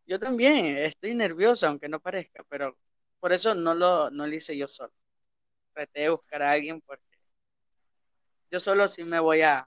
Yo 0.07 0.19
también, 0.19 0.77
estoy 0.77 1.15
nervioso, 1.15 1.67
aunque 1.67 1.89
no 1.89 1.99
parezca, 1.99 2.45
pero 2.49 2.77
por 3.21 3.33
eso 3.33 3.55
no 3.55 3.75
lo, 3.75 4.11
no 4.11 4.27
lo 4.27 4.35
hice 4.35 4.55
yo 4.55 4.69
solo. 4.69 4.93
Traté 5.73 6.03
de 6.03 6.09
buscar 6.11 6.43
a 6.43 6.51
alguien 6.51 6.83
porque 6.83 7.03
yo 8.51 8.61
solo 8.61 8.87
sí 8.87 9.03
me 9.03 9.19
voy 9.19 9.41
a, 9.41 9.67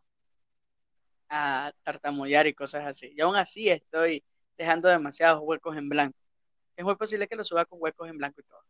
a 1.30 1.72
tartamudear 1.84 2.48
y 2.48 2.54
cosas 2.54 2.86
así. 2.86 3.14
Y 3.16 3.22
aún 3.22 3.36
así 3.36 3.70
estoy 3.70 4.24
dejando 4.58 4.90
demasiados 4.90 5.42
huecos 5.44 5.76
en 5.78 5.90
blanco. 5.90 6.18
Es 6.76 6.86
muy 6.86 6.96
posible 6.96 7.28
que 7.28 7.36
lo 7.36 7.44
suba 7.44 7.66
con 7.66 7.80
huecos 7.82 8.10
en 8.10 8.18
blanco 8.18 8.42
y 8.42 8.44
todo. 8.44 8.62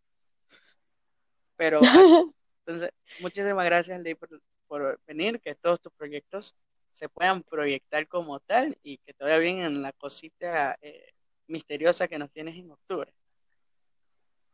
Pero, 1.56 1.80
entonces, 2.66 2.92
muchísimas 3.20 3.66
gracias, 3.66 4.00
Ley, 4.02 4.16
por, 4.16 4.42
por, 4.68 5.00
venir, 5.08 5.40
que 5.40 5.56
todos 5.56 5.82
tus 5.82 5.92
proyectos 5.94 6.56
se 6.92 7.10
puedan 7.10 7.44
proyectar 7.44 8.08
como 8.08 8.40
tal 8.40 8.78
y 8.84 8.98
que 9.00 9.14
todavía 9.14 9.40
bien 9.40 9.60
en 9.60 9.82
la 9.82 9.92
cosita 9.92 10.78
eh, 10.82 11.14
misteriosa 11.48 12.08
que 12.08 12.18
nos 12.18 12.32
tienes 12.32 12.58
en 12.58 12.72
octubre. 12.72 13.14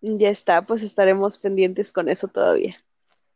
Ya 0.02 0.30
está, 0.30 0.66
pues 0.66 0.84
estaremos 0.84 1.38
pendientes 1.38 1.92
con 1.92 2.10
eso 2.10 2.28
todavía. 2.28 2.84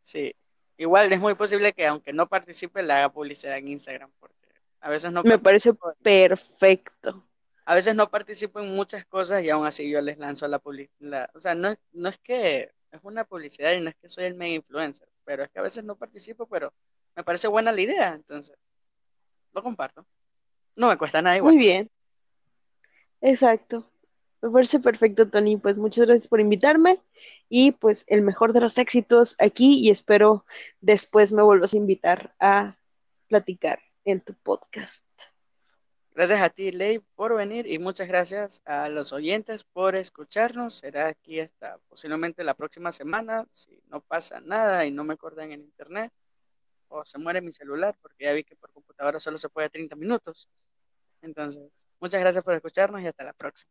Sí, 0.02 0.34
Igual 0.80 1.12
es 1.12 1.18
muy 1.18 1.34
posible 1.34 1.72
que 1.72 1.86
aunque 1.86 2.12
no 2.12 2.28
participe, 2.28 2.84
le 2.84 2.92
haga 2.92 3.12
publicidad 3.12 3.58
en 3.58 3.66
Instagram, 3.66 4.12
porque 4.20 4.37
a 4.80 4.90
veces 4.90 5.12
no... 5.12 5.22
Me 5.22 5.38
parece 5.38 5.72
perfecto. 6.02 7.24
A 7.64 7.74
veces 7.74 7.94
no 7.94 8.10
participo 8.10 8.60
en 8.60 8.74
muchas 8.74 9.04
cosas 9.04 9.44
y 9.44 9.50
aún 9.50 9.66
así 9.66 9.90
yo 9.90 10.00
les 10.00 10.18
lanzo 10.18 10.48
la 10.48 10.58
publicidad. 10.58 11.30
O 11.34 11.40
sea, 11.40 11.54
no, 11.54 11.76
no 11.92 12.08
es 12.08 12.18
que 12.18 12.72
es 12.90 13.00
una 13.02 13.24
publicidad 13.24 13.72
y 13.72 13.80
no 13.80 13.90
es 13.90 13.96
que 13.96 14.08
soy 14.08 14.24
el 14.24 14.34
mega 14.34 14.54
influencer, 14.54 15.08
pero 15.24 15.42
es 15.42 15.50
que 15.50 15.58
a 15.58 15.62
veces 15.62 15.84
no 15.84 15.96
participo, 15.96 16.46
pero 16.46 16.72
me 17.14 17.24
parece 17.24 17.48
buena 17.48 17.72
la 17.72 17.80
idea, 17.80 18.14
entonces 18.14 18.56
lo 19.52 19.62
comparto. 19.62 20.06
No 20.76 20.88
me 20.88 20.96
cuesta 20.96 21.20
nada 21.20 21.36
igual. 21.36 21.54
Muy 21.54 21.62
bien. 21.62 21.90
Exacto. 23.20 23.90
Me 24.40 24.50
parece 24.50 24.78
perfecto, 24.78 25.28
Tony. 25.28 25.56
Pues 25.56 25.76
muchas 25.76 26.06
gracias 26.06 26.28
por 26.28 26.40
invitarme 26.40 27.02
y 27.48 27.72
pues 27.72 28.04
el 28.06 28.22
mejor 28.22 28.52
de 28.52 28.60
los 28.60 28.78
éxitos 28.78 29.34
aquí 29.38 29.80
y 29.80 29.90
espero 29.90 30.46
después 30.80 31.32
me 31.32 31.42
vuelvas 31.42 31.74
a 31.74 31.76
invitar 31.76 32.34
a 32.38 32.76
platicar 33.26 33.80
en 34.10 34.20
tu 34.22 34.32
podcast. 34.32 35.04
Gracias 36.12 36.40
a 36.40 36.48
ti, 36.48 36.72
Ley, 36.72 36.98
por 37.14 37.36
venir 37.36 37.66
y 37.66 37.78
muchas 37.78 38.08
gracias 38.08 38.62
a 38.64 38.88
los 38.88 39.12
oyentes 39.12 39.64
por 39.64 39.96
escucharnos. 39.96 40.74
Será 40.74 41.08
aquí 41.08 41.40
hasta 41.40 41.78
posiblemente 41.90 42.42
la 42.42 42.54
próxima 42.54 42.90
semana, 42.90 43.46
si 43.50 43.82
no 43.88 44.00
pasa 44.00 44.40
nada 44.40 44.86
y 44.86 44.90
no 44.90 45.04
me 45.04 45.12
acordan 45.12 45.52
en 45.52 45.60
internet 45.60 46.10
o 46.88 47.04
se 47.04 47.18
muere 47.18 47.42
mi 47.42 47.52
celular, 47.52 47.98
porque 48.00 48.24
ya 48.24 48.32
vi 48.32 48.44
que 48.44 48.56
por 48.56 48.72
computadora 48.72 49.20
solo 49.20 49.36
se 49.36 49.50
puede 49.50 49.68
30 49.68 49.94
minutos. 49.94 50.48
Entonces, 51.20 51.86
muchas 52.00 52.20
gracias 52.20 52.42
por 52.42 52.54
escucharnos 52.54 53.02
y 53.02 53.06
hasta 53.06 53.24
la 53.24 53.34
próxima. 53.34 53.70